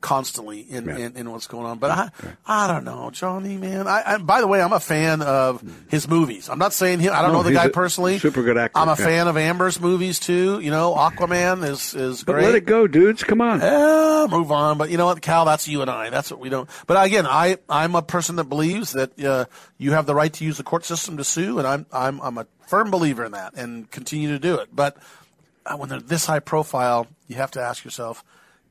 constantly 0.03 0.59
in, 0.59 0.87
in, 0.89 1.15
in 1.15 1.31
what's 1.31 1.47
going 1.47 1.65
on. 1.65 1.79
But 1.79 1.89
I, 1.91 2.09
I 2.45 2.67
don't 2.67 2.83
know, 2.83 3.09
Johnny, 3.09 3.57
man. 3.57 3.87
I, 3.87 4.03
I, 4.05 4.17
by 4.17 4.41
the 4.41 4.47
way, 4.47 4.61
I'm 4.61 4.73
a 4.73 4.79
fan 4.79 5.21
of 5.21 5.63
his 5.89 6.07
movies. 6.09 6.49
I'm 6.49 6.59
not 6.59 6.73
saying 6.73 6.99
him. 6.99 7.13
I 7.13 7.21
don't 7.21 7.31
No, 7.31 7.37
know 7.37 7.43
the 7.43 7.53
guy 7.53 7.69
personally. 7.69 8.19
super 8.19 8.43
good 8.43 8.57
actor, 8.57 8.77
I'm 8.77 8.89
a 8.89 8.91
yeah. 8.91 8.95
fan 9.05 9.27
of 9.29 9.37
Amber's 9.37 9.79
movies 9.79 10.19
too. 10.19 10.59
You 10.59 10.69
know, 10.71 10.93
Aquaman 10.93 11.63
is 11.67 11.95
is 11.95 12.23
But 12.23 12.33
great. 12.33 12.45
let 12.45 12.55
it 12.55 12.65
go, 12.65 12.85
dudes. 12.85 13.23
Come 13.23 13.39
on. 13.41 13.61
Yeah, 13.61 14.27
move 14.29 14.51
on. 14.51 14.77
But 14.77 14.89
you 14.91 14.97
know 14.97 15.05
what, 15.05 15.21
Cal? 15.21 15.45
That's 15.45 15.67
you 15.67 15.81
and 15.81 15.89
I. 15.89 16.09
That's 16.09 16.29
what 16.29 16.41
we 16.41 16.49
don't. 16.49 16.69
But 16.85 17.03
again, 17.03 17.25
I 17.25 17.57
I'm 17.69 17.95
a 17.95 18.01
person 18.01 18.35
that 18.35 18.45
believes 18.49 18.91
that 18.91 19.17
uh, 19.23 19.45
you 19.77 19.93
have 19.93 20.05
the 20.05 20.13
right 20.13 20.33
to 20.33 20.43
use 20.43 20.57
the 20.57 20.63
court 20.63 20.83
system 20.85 21.15
to 21.17 21.23
sue, 21.23 21.57
and 21.59 21.65
I'm 21.67 21.85
I'm 21.93 22.19
I'm 22.21 22.37
a 22.37 22.45
firm 22.67 22.91
believer 22.91 23.23
in 23.23 23.31
that, 23.31 23.53
and 23.55 23.89
continue 23.89 24.29
to 24.29 24.39
do 24.39 24.55
it. 24.55 24.67
But 24.73 24.97
uh, 25.65 25.77
when 25.77 25.87
they're 25.87 26.01
this 26.01 26.25
high 26.25 26.39
profile, 26.39 27.07
you 27.29 27.37
have 27.37 27.51
to 27.51 27.61
ask 27.61 27.85
yourself, 27.85 28.21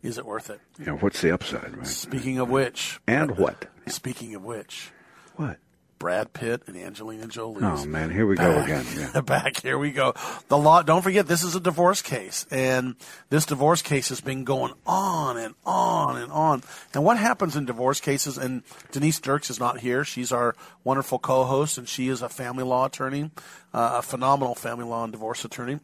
is 0.02 0.18
it 0.18 0.26
worth 0.26 0.50
it? 0.50 0.60
Yeah, 0.78 0.92
what's 0.92 1.20
the 1.20 1.32
upside, 1.32 1.76
right? 1.76 1.86
Speaking 1.86 2.38
of 2.38 2.48
which, 2.50 3.00
And 3.06 3.36
what? 3.38 3.66
speaking 3.86 4.34
of 4.34 4.44
which, 4.44 4.90
What? 5.36 5.58
Brad 5.98 6.32
Pitt 6.32 6.62
and 6.66 6.76
Angelina 6.76 7.28
Jolie. 7.28 7.60
Oh, 7.62 7.84
man, 7.86 8.10
here 8.10 8.26
we 8.26 8.34
go 8.34 8.60
again. 8.60 8.84
Yeah. 8.96 9.20
Back 9.24 9.62
here 9.62 9.78
we 9.78 9.92
go. 9.92 10.14
The 10.48 10.58
law. 10.58 10.82
Don't 10.82 11.00
forget, 11.02 11.28
this 11.28 11.44
is 11.44 11.54
a 11.54 11.60
divorce 11.60 12.02
case, 12.02 12.44
and 12.50 12.96
this 13.30 13.46
divorce 13.46 13.82
case 13.82 14.08
has 14.08 14.20
been 14.20 14.42
going 14.42 14.72
on 14.84 15.36
and 15.36 15.54
on 15.64 16.16
and 16.16 16.32
on. 16.32 16.64
And 16.92 17.04
what 17.04 17.18
happens 17.18 17.54
in 17.54 17.66
divorce 17.66 18.00
cases? 18.00 18.36
And 18.36 18.64
Denise 18.90 19.20
Dirks 19.20 19.48
is 19.48 19.60
not 19.60 19.78
here. 19.78 20.02
She's 20.04 20.32
our 20.32 20.56
wonderful 20.82 21.20
co-host, 21.20 21.78
and 21.78 21.88
she 21.88 22.08
is 22.08 22.20
a 22.20 22.28
family 22.28 22.64
law 22.64 22.86
attorney, 22.86 23.30
uh, 23.72 23.98
a 23.98 24.02
phenomenal 24.02 24.56
family 24.56 24.84
law 24.84 25.04
and 25.04 25.12
divorce 25.12 25.44
attorney. 25.44 25.78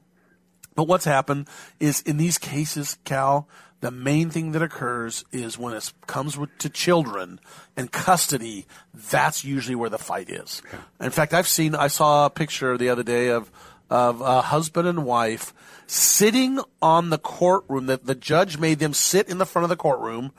But 0.74 0.88
what's 0.88 1.04
happened 1.04 1.46
is 1.78 2.00
in 2.00 2.16
these 2.16 2.38
cases, 2.38 2.98
Cal, 3.04 3.46
the 3.80 3.90
main 3.90 4.30
thing 4.30 4.52
that 4.52 4.62
occurs 4.62 5.24
is 5.30 5.58
when 5.58 5.74
it 5.74 5.92
comes 6.06 6.36
with, 6.36 6.56
to 6.58 6.68
children 6.68 7.40
and 7.76 7.92
custody. 7.92 8.66
That's 8.92 9.44
usually 9.44 9.76
where 9.76 9.90
the 9.90 9.98
fight 9.98 10.28
is. 10.28 10.62
In 11.00 11.10
fact, 11.10 11.32
I've 11.32 11.48
seen. 11.48 11.74
I 11.74 11.88
saw 11.88 12.26
a 12.26 12.30
picture 12.30 12.76
the 12.76 12.88
other 12.88 13.02
day 13.02 13.30
of 13.30 13.50
of 13.90 14.20
a 14.20 14.42
husband 14.42 14.86
and 14.86 15.04
wife 15.04 15.54
sitting 15.86 16.60
on 16.82 17.10
the 17.10 17.18
courtroom. 17.18 17.86
That 17.86 18.06
the 18.06 18.14
judge 18.14 18.58
made 18.58 18.80
them 18.80 18.94
sit 18.94 19.28
in 19.28 19.38
the 19.38 19.46
front 19.46 19.64
of 19.64 19.70
the 19.70 19.76
courtroom 19.76 20.32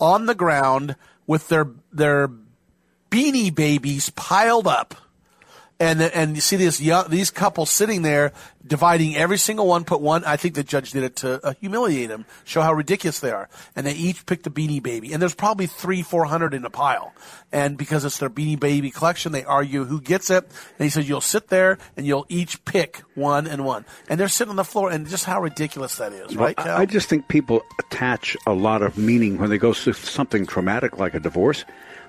on 0.00 0.26
the 0.26 0.34
ground 0.34 0.96
with 1.26 1.48
their 1.48 1.68
their 1.92 2.28
beanie 3.10 3.54
babies 3.54 4.10
piled 4.10 4.66
up 4.66 4.94
and 5.80 6.02
and 6.02 6.34
you 6.36 6.42
see 6.42 6.56
this 6.56 6.80
young, 6.80 7.08
these 7.08 7.30
couples 7.30 7.70
sitting 7.70 8.02
there 8.02 8.32
dividing 8.66 9.16
every 9.16 9.38
single 9.38 9.66
one. 9.66 9.84
Put 9.84 10.02
one. 10.02 10.22
I 10.24 10.36
think 10.36 10.54
the 10.54 10.62
judge 10.62 10.92
did 10.92 11.02
it 11.02 11.16
to 11.16 11.44
uh, 11.44 11.54
humiliate 11.60 12.10
them, 12.10 12.26
show 12.44 12.60
how 12.60 12.74
ridiculous 12.74 13.20
they 13.20 13.30
are. 13.30 13.48
And 13.74 13.86
they 13.86 13.94
each 13.94 14.26
picked 14.26 14.46
a 14.46 14.50
Beanie 14.50 14.82
Baby, 14.82 15.14
and 15.14 15.22
there's 15.22 15.34
probably 15.34 15.66
three, 15.66 16.02
four 16.02 16.26
hundred 16.26 16.52
in 16.52 16.66
a 16.66 16.70
pile. 16.70 17.14
And 17.50 17.78
because 17.78 18.04
it's 18.04 18.18
their 18.18 18.30
Beanie 18.30 18.60
Baby 18.60 18.90
collection, 18.90 19.32
they 19.32 19.42
argue 19.42 19.84
who 19.84 20.00
gets 20.00 20.28
it. 20.28 20.44
And 20.44 20.84
he 20.84 20.90
says 20.90 21.08
you'll 21.08 21.22
sit 21.22 21.48
there 21.48 21.78
and 21.96 22.06
you'll 22.06 22.26
each 22.28 22.62
pick 22.64 23.02
one 23.14 23.46
and 23.46 23.64
one. 23.64 23.86
And 24.08 24.20
they're 24.20 24.28
sitting 24.28 24.50
on 24.50 24.56
the 24.56 24.64
floor, 24.64 24.90
and 24.90 25.08
just 25.08 25.24
how 25.24 25.40
ridiculous 25.40 25.96
that 25.96 26.12
is, 26.12 26.36
right? 26.36 26.56
Cal? 26.56 26.76
I 26.76 26.82
I 26.82 26.86
just 26.86 27.08
think 27.08 27.28
people 27.28 27.62
attach 27.78 28.36
a 28.46 28.52
lot 28.52 28.82
of 28.82 28.98
meaning 28.98 29.38
when 29.38 29.48
they 29.48 29.58
go 29.58 29.72
through 29.72 29.92
something 29.92 30.44
traumatic 30.44 30.98
like 30.98 31.14
a 31.14 31.20
divorce. 31.20 31.64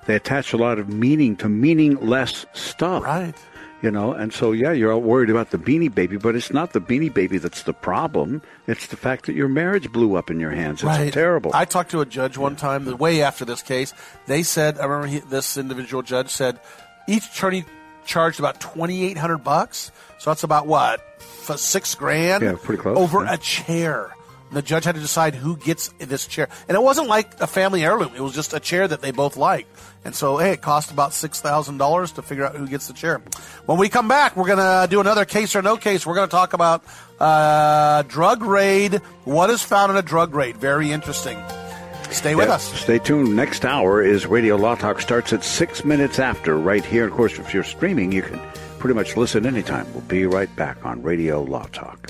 They 0.08 0.16
attach 0.16 0.54
a 0.54 0.58
lot 0.58 0.80
of 0.80 0.90
meaning 0.90 1.36
to 1.38 1.48
meaningless 1.48 2.48
stuff. 2.54 3.04
Right. 3.04 3.36
You 3.82 3.90
know, 3.90 4.14
and 4.14 4.32
so 4.32 4.52
yeah, 4.52 4.72
you're 4.74 4.92
all 4.94 5.02
worried 5.02 5.32
about 5.32 5.50
the 5.50 5.58
beanie 5.58 5.94
baby, 5.94 6.18
but 6.18 6.36
it's 6.36 6.54
not 6.54 6.74
the 6.74 6.80
beanie 6.80 7.12
baby 7.12 7.40
that's 7.40 7.64
the 7.64 7.74
problem. 7.74 8.44
It's 8.68 8.86
the 8.88 8.96
fact 8.96 9.26
that 9.26 9.34
your 9.34 9.48
marriage 9.48 9.92
blew 9.92 10.16
up 10.16 10.30
in 10.30 10.40
your 10.40 10.52
hands. 10.52 10.82
It's 10.82 10.84
Right. 10.84 11.12
terrible. 11.12 11.50
I 11.54 11.66
talked 11.66 11.90
to 11.92 12.02
a 12.02 12.06
judge 12.06 12.38
one 12.38 12.56
time, 12.56 12.86
the 12.86 12.96
way 12.96 13.24
after 13.24 13.44
this 13.44 13.64
case. 13.64 13.94
They 14.28 14.44
said, 14.44 14.78
I 14.78 14.86
remember 14.86 15.08
he, 15.08 15.20
this 15.20 15.58
individual 15.58 16.04
judge 16.04 16.30
said, 16.30 16.60
each 17.08 17.26
attorney 17.26 17.66
charged 18.06 18.40
about 18.40 18.60
twenty 18.60 19.04
eight 19.04 19.18
hundred 19.18 19.40
bucks. 19.40 19.92
So 20.20 20.30
that's 20.30 20.44
about 20.44 20.68
what 20.68 21.02
six 21.56 21.96
grand. 21.96 22.44
Yeah, 22.44 22.56
pretty 22.62 22.84
close, 22.84 22.98
over 22.98 23.24
yeah. 23.24 23.34
a 23.34 23.38
chair. 23.38 24.12
The 24.52 24.62
judge 24.62 24.84
had 24.84 24.96
to 24.96 25.02
decide 25.02 25.34
who 25.34 25.56
gets 25.56 25.88
this 26.00 26.28
chair, 26.28 26.50
and 26.68 26.76
it 26.76 26.84
wasn't 26.84 27.08
like 27.08 27.40
a 27.40 27.48
family 27.48 27.86
heirloom. 27.86 28.12
It 28.16 28.22
was 28.22 28.34
just 28.34 28.54
a 28.54 28.60
chair 28.60 28.86
that 28.88 29.02
they 29.02 29.12
both 29.12 29.38
liked. 29.38 29.70
And 30.04 30.14
so, 30.14 30.38
hey, 30.38 30.52
it 30.52 30.62
cost 30.62 30.92
about 30.92 31.14
six 31.14 31.40
thousand 31.40 31.78
dollars 31.78 32.12
to 32.14 32.22
figure 32.22 32.44
out 32.46 32.56
who 32.56 32.68
gets 32.68 32.88
the 32.88 32.94
chair. 32.94 33.22
When 33.66 33.78
we 33.78 33.88
come 33.88 34.08
back, 34.10 34.36
we're 34.36 34.48
gonna 34.48 34.88
do 34.90 35.00
another 35.00 35.24
case 35.26 35.56
or 35.56 35.62
no 35.62 35.78
case. 35.78 36.06
We're 36.06 36.16
gonna 36.16 36.28
talk 36.28 36.52
about 36.54 36.84
uh, 37.20 38.02
drug 38.04 38.44
raid. 38.44 38.96
What 39.24 39.50
is 39.50 39.62
found 39.62 39.92
in 39.92 39.98
a 39.98 40.02
drug 40.02 40.36
raid? 40.36 40.58
Very 40.58 40.92
interesting. 40.92 41.38
Stay 42.10 42.36
with 42.36 42.50
Yeah, 42.50 42.56
us. 42.56 42.64
Stay 42.78 43.00
tuned. 43.00 43.36
Next 43.38 43.64
hour 43.64 44.02
is 44.04 44.26
Radio 44.28 44.58
Law 44.58 44.76
Talk. 44.76 45.00
Starts 45.00 45.32
at 45.32 45.46
six 45.46 45.86
minutes 45.86 46.20
after, 46.20 46.58
right 46.58 46.84
here. 46.84 47.06
Of 47.08 47.14
course, 47.14 47.40
if 47.40 47.54
you're 47.54 47.64
streaming, 47.64 48.12
you 48.12 48.22
can 48.22 48.38
pretty 48.80 48.96
much 48.96 49.16
listen 49.16 49.46
anytime. 49.46 49.86
We'll 49.94 50.02
be 50.02 50.26
right 50.26 50.54
back 50.58 50.84
on 50.86 51.02
Radio 51.04 51.42
Law 51.42 51.68
Talk. 51.72 52.10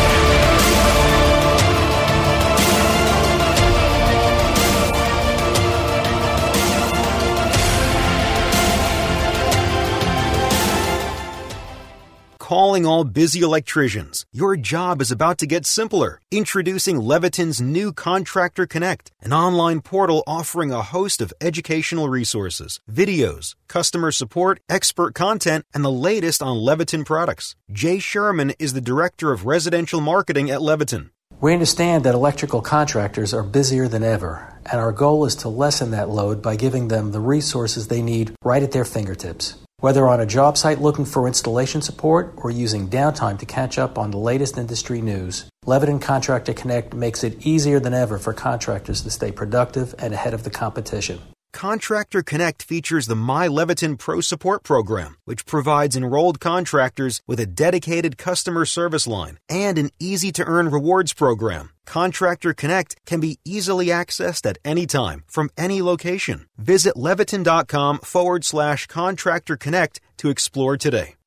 Calling 12.51 12.85
all 12.85 13.05
busy 13.05 13.39
electricians. 13.39 14.25
Your 14.33 14.57
job 14.57 14.99
is 14.99 15.09
about 15.09 15.37
to 15.37 15.47
get 15.47 15.65
simpler. 15.65 16.19
Introducing 16.31 16.97
Leviton's 16.97 17.61
new 17.61 17.93
Contractor 17.93 18.67
Connect, 18.67 19.09
an 19.21 19.31
online 19.31 19.79
portal 19.79 20.21
offering 20.27 20.69
a 20.69 20.81
host 20.81 21.21
of 21.21 21.31
educational 21.39 22.09
resources, 22.09 22.81
videos, 22.91 23.55
customer 23.69 24.11
support, 24.11 24.59
expert 24.67 25.15
content, 25.15 25.65
and 25.73 25.85
the 25.85 25.89
latest 25.89 26.43
on 26.43 26.57
Leviton 26.57 27.05
products. 27.05 27.55
Jay 27.71 27.99
Sherman 27.99 28.51
is 28.59 28.73
the 28.73 28.81
Director 28.81 29.31
of 29.31 29.45
Residential 29.45 30.01
Marketing 30.01 30.51
at 30.51 30.59
Leviton. 30.59 31.11
We 31.39 31.53
understand 31.53 32.03
that 32.03 32.15
electrical 32.15 32.61
contractors 32.61 33.33
are 33.33 33.43
busier 33.43 33.87
than 33.87 34.03
ever, 34.03 34.59
and 34.69 34.81
our 34.81 34.91
goal 34.91 35.23
is 35.23 35.35
to 35.37 35.47
lessen 35.47 35.91
that 35.91 36.09
load 36.09 36.41
by 36.41 36.57
giving 36.57 36.89
them 36.89 37.13
the 37.13 37.21
resources 37.21 37.87
they 37.87 38.01
need 38.01 38.35
right 38.43 38.61
at 38.61 38.73
their 38.73 38.83
fingertips. 38.83 39.55
Whether 39.81 40.07
on 40.07 40.19
a 40.19 40.27
job 40.27 40.59
site 40.59 40.79
looking 40.79 41.05
for 41.05 41.25
installation 41.25 41.81
support 41.81 42.35
or 42.37 42.51
using 42.51 42.87
downtime 42.87 43.39
to 43.39 43.47
catch 43.47 43.79
up 43.79 43.97
on 43.97 44.11
the 44.11 44.19
latest 44.19 44.55
industry 44.55 45.01
news, 45.01 45.45
Leviton 45.65 45.99
Contractor 45.99 46.53
Connect 46.53 46.93
makes 46.93 47.23
it 47.23 47.47
easier 47.47 47.79
than 47.79 47.91
ever 47.91 48.19
for 48.19 48.31
contractors 48.31 49.01
to 49.01 49.09
stay 49.09 49.31
productive 49.31 49.95
and 49.97 50.13
ahead 50.13 50.35
of 50.35 50.43
the 50.43 50.51
competition. 50.51 51.19
Contractor 51.53 52.23
Connect 52.23 52.63
features 52.63 53.07
the 53.07 53.15
My 53.15 53.47
Leviton 53.47 53.97
Pro 53.97 54.21
Support 54.21 54.63
Program, 54.63 55.17
which 55.25 55.45
provides 55.45 55.95
enrolled 55.95 56.39
contractors 56.39 57.21
with 57.27 57.39
a 57.39 57.45
dedicated 57.45 58.17
customer 58.17 58.65
service 58.65 59.05
line 59.05 59.37
and 59.49 59.77
an 59.77 59.89
easy 59.99 60.31
to 60.31 60.43
earn 60.45 60.69
rewards 60.69 61.13
program. 61.13 61.71
Contractor 61.85 62.53
Connect 62.53 62.95
can 63.05 63.19
be 63.19 63.39
easily 63.43 63.87
accessed 63.87 64.49
at 64.49 64.57
any 64.63 64.85
time 64.85 65.23
from 65.27 65.49
any 65.57 65.81
location. 65.81 66.47
Visit 66.57 66.95
leviton.com 66.95 67.99
forward 67.99 68.45
slash 68.45 68.87
contractor 68.87 69.57
connect 69.57 69.99
to 70.17 70.29
explore 70.29 70.77
today. 70.77 71.15